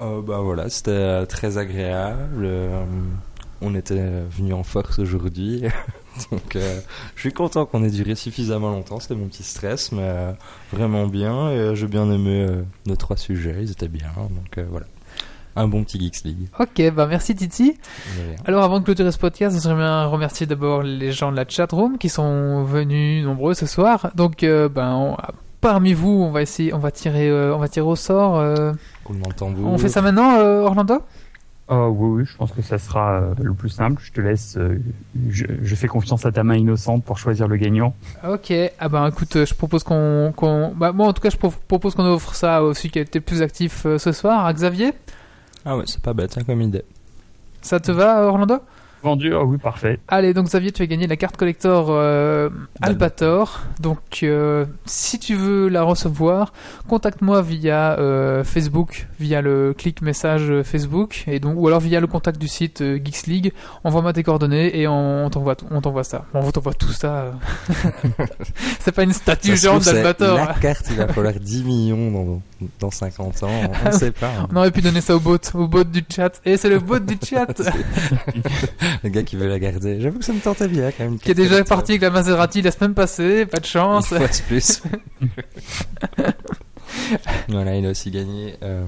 Euh, 0.00 0.20
bah 0.20 0.40
voilà, 0.40 0.68
c'était 0.68 1.24
très 1.26 1.56
agréable. 1.56 2.48
On 3.64 3.74
était 3.74 4.00
venu 4.30 4.52
en 4.52 4.62
force 4.62 4.98
aujourd'hui. 4.98 5.62
Donc 6.30 6.54
euh, 6.56 6.78
je 7.16 7.20
suis 7.22 7.32
content 7.32 7.66
qu'on 7.66 7.82
ait 7.82 7.90
duré 7.90 8.14
suffisamment 8.14 8.70
longtemps. 8.70 9.00
C'était 9.00 9.16
mon 9.16 9.26
petit 9.26 9.42
stress, 9.42 9.90
mais 9.90 10.02
euh, 10.02 10.32
vraiment 10.72 11.06
bien. 11.06 11.50
Et 11.50 11.54
euh, 11.58 11.74
j'ai 11.74 11.86
bien 11.88 12.10
aimé 12.10 12.46
euh, 12.48 12.62
nos 12.86 12.94
trois 12.96 13.16
sujets, 13.16 13.56
ils 13.60 13.70
étaient 13.72 13.88
bien. 13.88 14.08
Donc 14.16 14.64
voilà, 14.70 14.86
un 15.56 15.66
bon 15.66 15.82
petit 15.82 15.98
Geeks 15.98 16.22
League. 16.24 16.48
Ok, 16.60 16.82
bah 16.94 17.06
merci 17.06 17.34
Titi. 17.34 17.76
Alors 18.44 18.62
avant 18.64 18.78
de 18.80 18.84
clôturer 18.84 19.10
ce 19.10 19.18
podcast, 19.18 19.58
j'aimerais 19.62 19.80
bien 19.82 20.04
remercier 20.06 20.46
d'abord 20.46 20.82
les 20.82 21.10
gens 21.10 21.32
de 21.32 21.36
la 21.36 21.46
chatroom 21.48 21.98
qui 21.98 22.08
sont 22.08 22.62
venus 22.64 23.24
nombreux 23.24 23.54
ce 23.54 23.66
soir. 23.66 24.10
Donc 24.14 24.42
ben 24.42 24.92
on- 24.94 25.16
parmi 25.60 25.94
vous, 25.94 26.10
on 26.10 26.30
va 26.30 26.42
essayer, 26.42 26.74
on 26.74 26.78
va 26.78 26.90
tirer, 26.90 27.32
on 27.32 27.58
va 27.58 27.68
tirer 27.68 27.86
au 27.86 27.96
sort. 27.96 28.34
on 29.64 29.78
fait 29.78 29.88
ça 29.88 30.02
maintenant, 30.02 30.38
Orlando? 30.64 31.00
Oh 31.68 31.88
oui, 31.96 32.20
oui, 32.20 32.24
je 32.26 32.36
pense 32.36 32.52
que 32.52 32.60
ça 32.60 32.78
sera 32.78 33.12
euh, 33.22 33.34
le 33.40 33.54
plus 33.54 33.70
simple. 33.70 34.02
Je 34.04 34.12
te 34.12 34.20
laisse. 34.20 34.56
euh, 34.58 34.78
je, 35.30 35.46
je 35.62 35.74
fais 35.74 35.86
confiance 35.88 36.26
à 36.26 36.32
ta 36.32 36.44
main 36.44 36.56
innocente 36.56 37.04
pour 37.04 37.16
choisir 37.16 37.48
le 37.48 37.56
gagnant. 37.56 37.94
Ok, 38.28 38.52
ah 38.78 38.88
ben 38.90 39.06
écoute, 39.08 39.34
euh, 39.36 39.46
je 39.46 39.54
propose 39.54 39.82
qu'on, 39.82 40.32
qu'on, 40.36 40.74
bah 40.76 40.92
moi 40.92 41.06
en 41.08 41.12
tout 41.14 41.22
cas 41.22 41.30
je 41.30 41.38
pro- 41.38 41.54
propose 41.66 41.94
qu'on 41.94 42.04
offre 42.04 42.34
ça 42.34 42.58
à 42.58 42.74
celui 42.74 42.90
qui 42.90 42.98
a 42.98 43.02
été 43.02 43.18
le 43.18 43.24
plus 43.24 43.40
actif 43.40 43.86
euh, 43.86 43.96
ce 43.96 44.12
soir, 44.12 44.44
à 44.44 44.52
Xavier? 44.52 44.92
Ah 45.64 45.78
ouais, 45.78 45.84
c'est 45.86 46.02
pas 46.02 46.12
bête 46.12 46.36
hein, 46.36 46.42
comme 46.46 46.60
idée. 46.60 46.84
Ça 47.62 47.80
te 47.80 47.90
va, 47.90 48.26
Orlando? 48.26 48.58
Vendu, 49.04 49.34
oh 49.34 49.44
oui, 49.46 49.58
parfait. 49.58 49.98
Allez, 50.08 50.32
donc 50.32 50.46
Xavier, 50.46 50.72
tu 50.72 50.80
as 50.82 50.86
gagné 50.86 51.06
la 51.06 51.16
carte 51.16 51.36
collector 51.36 51.88
euh, 51.90 52.48
Albator. 52.80 53.60
Donc, 53.78 53.98
euh, 54.22 54.64
si 54.86 55.18
tu 55.18 55.34
veux 55.34 55.68
la 55.68 55.82
recevoir, 55.82 56.54
contacte-moi 56.88 57.42
via 57.42 57.98
euh, 57.98 58.42
Facebook, 58.44 59.06
via 59.20 59.42
le 59.42 59.74
clic 59.76 60.00
message 60.00 60.50
euh, 60.50 60.62
Facebook, 60.64 61.24
et 61.26 61.38
donc 61.38 61.54
ou 61.58 61.66
alors 61.68 61.80
via 61.80 62.00
le 62.00 62.06
contact 62.06 62.40
du 62.40 62.48
site 62.48 62.80
euh, 62.80 62.96
Geeks 62.96 63.26
League. 63.26 63.52
Envoie-moi 63.84 64.14
tes 64.14 64.22
coordonnées 64.22 64.80
et 64.80 64.88
on, 64.88 65.26
on 65.26 65.30
t'envoie, 65.30 65.54
tout- 65.54 65.66
on 65.70 65.82
t'envoie 65.82 66.04
ça. 66.04 66.24
On 66.32 66.50
t'envoie 66.50 66.72
tout 66.74 66.92
ça. 66.92 67.32
C'est 68.80 68.92
pas 68.92 69.02
une 69.02 69.12
statue 69.12 69.56
Ça 69.56 69.68
géante 69.70 69.84
d'Albator. 69.84 70.36
La 70.36 70.54
carte, 70.54 70.86
il 70.90 70.96
va 70.96 71.08
falloir 71.08 71.34
10 71.34 71.64
millions 71.64 72.10
dans, 72.10 72.42
dans 72.80 72.90
50 72.90 73.42
ans. 73.42 73.48
On 73.84 73.88
ne 73.88 73.92
sait 73.92 74.12
pas. 74.12 74.28
hein. 74.40 74.48
On 74.52 74.56
aurait 74.56 74.70
pu 74.70 74.80
donner 74.80 75.02
ça 75.02 75.14
au 75.14 75.20
bot, 75.20 75.36
au 75.54 75.68
bot 75.68 75.84
du 75.84 76.02
chat. 76.10 76.40
Et 76.46 76.56
c'est 76.56 76.70
le 76.70 76.78
bot 76.78 76.98
du 76.98 77.18
chat 77.22 77.46
Le 79.02 79.08
gars 79.10 79.22
qui 79.22 79.36
veut 79.36 79.48
la 79.48 79.58
garder. 79.58 80.00
J'avoue 80.00 80.18
que 80.18 80.24
ça 80.24 80.32
me 80.32 80.40
tentait 80.40 80.68
bien 80.68 80.90
quand 80.92 81.04
même. 81.04 81.18
qui 81.18 81.30
est 81.30 81.34
déjà 81.34 81.62
parti 81.64 81.92
avec 81.92 82.02
la 82.02 82.10
Maserati 82.10 82.62
la 82.62 82.70
semaine 82.70 82.94
passée. 82.94 83.46
Pas 83.46 83.58
de 83.58 83.66
chance. 83.66 84.10
Une 84.10 84.18
fois 84.18 84.26
de 84.28 84.42
plus. 84.46 84.82
voilà, 87.48 87.76
il 87.76 87.86
a 87.86 87.90
aussi 87.90 88.10
gagné 88.10 88.56
euh, 88.62 88.84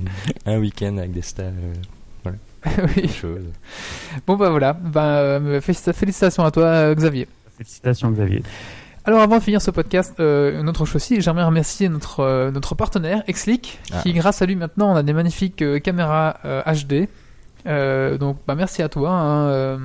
un 0.47 0.59
week-end 0.59 0.97
avec 0.99 1.13
des 1.13 1.23
stars. 1.23 1.47
euh, 2.27 2.31
oui. 2.97 3.03
des 3.03 3.09
choses. 3.09 3.45
Bon 4.27 4.35
bah 4.37 4.51
voilà, 4.51 4.73
bah, 4.73 5.19
euh, 5.21 5.61
félicita- 5.61 5.93
félicitations 5.93 6.45
à 6.45 6.51
toi 6.51 6.65
euh, 6.65 6.95
Xavier. 6.95 7.29
Félicitations, 7.59 8.11
Xavier. 8.11 8.43
Alors 9.05 9.21
avant 9.21 9.39
de 9.39 9.43
finir 9.43 9.63
ce 9.63 9.71
podcast, 9.71 10.15
euh, 10.19 10.61
une 10.61 10.69
autre 10.69 10.85
chose 10.85 10.97
aussi, 10.97 11.21
j'aimerais 11.21 11.45
remercier 11.45 11.89
notre 11.89 12.21
euh, 12.21 12.51
notre 12.51 12.75
partenaire 12.75 13.23
Xleak, 13.29 13.79
Ah. 13.93 14.01
qui 14.03 14.13
grâce 14.15 14.43
à 14.43 14.47
lui 14.47 14.57
maintenant 14.57 14.93
on 14.93 14.97
a 14.97 15.05
des 15.05 15.13
magnifiques 15.13 15.63
euh, 15.63 15.79
caméras 15.79 16.39
euh, 16.45 16.61
HD. 16.67 17.07
Euh, 17.67 18.17
donc 18.19 18.39
bah 18.47 18.55
merci 18.55 18.83
à 18.83 18.89
toi, 18.89 19.11
hein, 19.11 19.49
euh, 19.49 19.79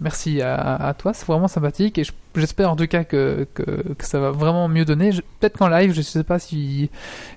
merci 0.00 0.42
à, 0.42 0.54
à 0.74 0.94
toi, 0.94 1.12
c'est 1.14 1.26
vraiment 1.26 1.48
sympathique 1.48 1.96
et 1.98 2.04
je- 2.04 2.12
j'espère 2.36 2.70
en 2.70 2.76
tout 2.76 2.86
cas 2.88 3.04
que, 3.04 3.46
que 3.54 3.62
que 3.94 4.04
ça 4.04 4.18
va 4.18 4.30
vraiment 4.32 4.66
mieux 4.68 4.84
donner. 4.84 5.10
Peut-être 5.40 5.56
qu'en 5.58 5.68
live, 5.68 5.92
je 5.94 6.02
sais 6.02 6.24
pas 6.24 6.38
si 6.40 6.90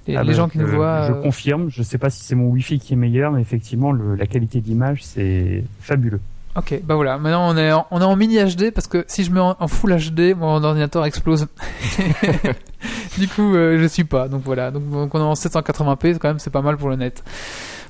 les, 0.07 0.15
Ah 0.15 0.23
les 0.23 0.29
bah, 0.29 0.33
gens 0.33 0.49
qui 0.49 0.57
nous 0.57 0.67
je- 0.67 0.75
voient. 0.75 1.07
Je 1.07 1.11
euh, 1.13 1.21
confirme. 1.21 1.69
Je 1.69 1.83
sais 1.83 1.97
pas 1.99 2.09
si 2.09 2.23
c'est 2.23 2.35
mon 2.35 2.45
Wi-Fi 2.49 2.79
qui 2.79 2.93
est 2.93 2.97
meilleur, 2.97 3.31
mais 3.31 3.41
effectivement, 3.41 3.91
le, 3.91 4.15
la 4.15 4.25
qualité 4.25 4.61
d'image, 4.61 5.03
c'est 5.03 5.63
fabuleux. 5.79 6.21
Ok, 6.55 6.79
bah 6.83 6.95
voilà. 6.95 7.19
Maintenant, 7.19 7.53
on 7.53 7.55
est 7.55 7.71
en, 7.71 7.85
on 7.91 8.01
est 8.01 8.03
en 8.03 8.15
mini 8.15 8.37
HD 8.43 8.71
parce 8.71 8.87
que 8.87 9.05
si 9.07 9.23
je 9.23 9.31
mets 9.31 9.39
en, 9.39 9.55
en 9.59 9.67
full 9.67 9.95
HD, 9.95 10.35
mon 10.35 10.63
ordinateur 10.63 11.05
explose. 11.05 11.45
du 13.17 13.27
coup, 13.27 13.55
euh, 13.55 13.77
je 13.79 13.85
suis 13.87 14.03
pas. 14.03 14.27
Donc 14.27 14.41
voilà. 14.43 14.71
Donc, 14.71 14.89
donc 14.89 15.13
on 15.13 15.19
est 15.19 15.23
en 15.23 15.33
780p, 15.33 16.17
quand 16.17 16.29
même, 16.29 16.39
c'est 16.39 16.49
pas 16.49 16.61
mal 16.63 16.77
pour 16.77 16.89
le 16.89 16.95
net. 16.95 17.23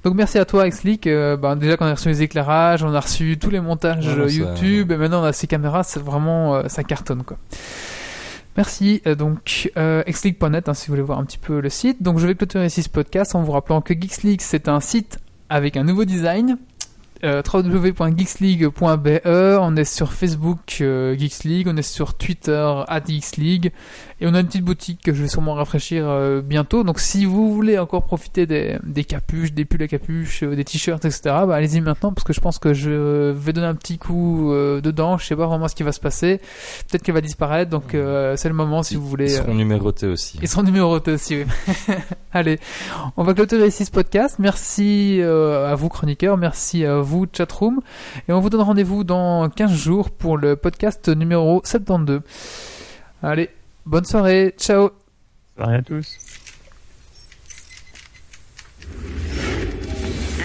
Donc 0.04 0.16
merci 0.16 0.38
à 0.38 0.46
toi, 0.46 0.70
Xleak. 0.70 1.08
Euh, 1.08 1.36
bah, 1.38 1.56
déjà 1.56 1.76
qu'on 1.78 1.86
a 1.86 1.94
reçu 1.94 2.10
les 2.10 2.22
éclairages, 2.22 2.84
on 2.84 2.94
a 2.94 3.00
reçu 3.00 3.38
tous 3.38 3.50
les 3.50 3.60
montages 3.60 4.08
Ouais, 4.08 4.30
ça- 4.30 4.34
YouTube, 4.34 4.92
et 4.92 4.98
maintenant 4.98 5.22
on 5.22 5.26
a 5.26 5.34
ces 5.34 5.48
caméras, 5.48 5.84
c'est 5.84 6.02
vraiment, 6.02 6.56
euh, 6.56 6.64
ça 6.68 6.84
cartonne 6.84 7.24
quoi. 7.24 7.38
Merci. 8.56 9.02
Euh, 9.06 9.14
donc, 9.16 9.72
euh, 9.78 10.02
xleague.net, 10.08 10.68
hein, 10.68 10.74
si 10.74 10.88
vous 10.88 10.94
voulez 10.94 11.04
voir 11.04 11.20
un 11.20 11.26
petit 11.26 11.38
peu 11.38 11.60
le 11.60 11.70
site. 11.70 12.02
Donc, 12.02 12.18
je 12.18 12.26
vais 12.26 12.34
clôturer 12.34 12.66
ici 12.66 12.82
ce 12.82 12.90
podcast 12.90 13.36
en 13.36 13.44
vous 13.44 13.52
rappelant 13.52 13.82
que 13.82 13.94
Geeks 13.94 14.42
c'est 14.42 14.68
un 14.68 14.80
site 14.80 15.20
avec 15.50 15.78
un 15.78 15.84
nouveau 15.84 16.06
design. 16.06 16.58
Euh, 17.24 17.42
www.geeksleague.be 17.42 19.22
on 19.26 19.76
est 19.76 19.86
sur 19.86 20.14
Facebook 20.14 20.78
euh, 20.82 21.18
Geeks 21.18 21.44
League, 21.44 21.68
on 21.70 21.76
est 21.78 21.82
sur 21.82 22.16
Twitter 22.16 22.84
at 22.88 23.02
Geeks 23.06 23.38
League 23.38 23.72
et 24.20 24.26
on 24.26 24.34
a 24.34 24.40
une 24.40 24.48
petite 24.48 24.64
boutique 24.64 25.02
que 25.04 25.14
je 25.14 25.22
vais 25.22 25.28
sûrement 25.28 25.54
rafraîchir 25.54 26.06
euh, 26.08 26.42
bientôt. 26.42 26.84
Donc 26.84 27.00
si 27.00 27.26
vous 27.26 27.54
voulez 27.54 27.78
encore 27.78 28.04
profiter 28.04 28.48
des, 28.48 28.78
des 28.84 29.04
capuches, 29.04 29.54
des 29.54 29.64
pulls 29.64 29.84
à 29.84 29.88
capuche, 29.88 30.42
euh, 30.42 30.56
des 30.56 30.64
t-shirts, 30.64 31.06
etc., 31.06 31.22
bah, 31.24 31.56
allez-y 31.56 31.82
maintenant 31.82 32.12
parce 32.12 32.24
que 32.24 32.34
je 32.34 32.42
pense 32.42 32.58
que 32.58 32.74
je 32.74 33.32
vais 33.32 33.54
donner 33.54 33.68
un 33.68 33.76
petit 33.76 34.00
coup 34.00 34.52
euh, 34.52 34.82
dedans. 34.82 35.20
Je 35.20 35.26
sais 35.26 35.36
pas 35.36 35.46
vraiment 35.46 35.68
ce 35.68 35.76
qui 35.76 35.84
va 35.84 35.92
se 35.92 36.00
passer. 36.00 36.40
Peut-être 36.90 37.04
qu'elle 37.04 37.14
va 37.14 37.22
disparaître. 37.22 37.70
Donc 37.70 37.90
c'est 37.92 38.48
le 38.50 38.54
moment 38.54 38.82
si 38.82 38.96
vous 38.96 39.08
voulez. 39.08 39.26
Ils 39.26 39.38
seront 39.38 39.54
numérotés 39.54 40.08
aussi. 40.08 40.40
ils 40.42 40.48
sont 40.48 40.64
numérotés 40.64 41.12
aussi, 41.12 41.38
oui. 41.38 41.96
Allez, 42.34 42.60
on 43.18 43.24
va 43.24 43.34
clôturer 43.34 43.68
ici 43.68 43.86
ce 43.86 43.92
podcast. 43.92 44.38
Merci 44.40 45.22
à 45.22 45.76
vous, 45.76 45.90
chroniqueurs. 45.90 46.38
Merci 46.38 46.86
à 46.86 46.98
vous, 46.98 47.07
chatroom. 47.32 47.82
Et 48.28 48.32
on 48.32 48.40
vous 48.40 48.50
donne 48.50 48.62
rendez-vous 48.62 49.04
dans 49.04 49.50
15 49.50 49.72
jours 49.72 50.12
pour 50.12 50.38
le 50.38 50.56
podcast 50.56 51.08
numéro 51.10 51.62
72. 51.64 52.22
Allez, 53.24 53.50
bonne 53.86 54.06
soirée. 54.06 54.54
Ciao. 54.58 54.92
Salut 55.58 55.76
à 55.76 55.82
tous. 55.82 56.08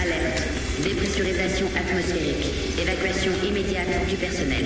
Alerte. 0.01 0.43
Dépressurisation 0.83 1.67
atmosphérique. 1.77 2.79
Évacuation 2.79 3.31
immédiate 3.47 4.07
du 4.09 4.15
personnel. 4.15 4.65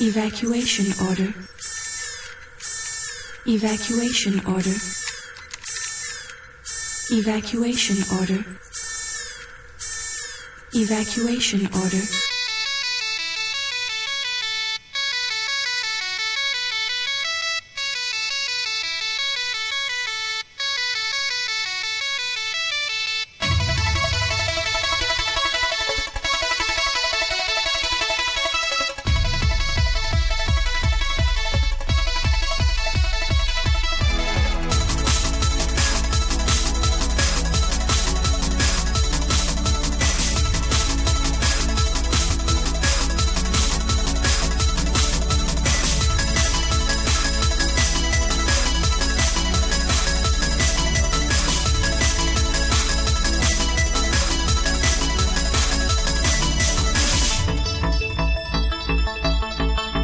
Evacuation 0.00 0.84
order. 1.08 1.30
Evacuation 3.46 4.32
order. 4.46 4.76
Evacuation 7.10 7.94
order. 8.18 8.65
Evacuation 10.74 11.66
order. 11.66 12.25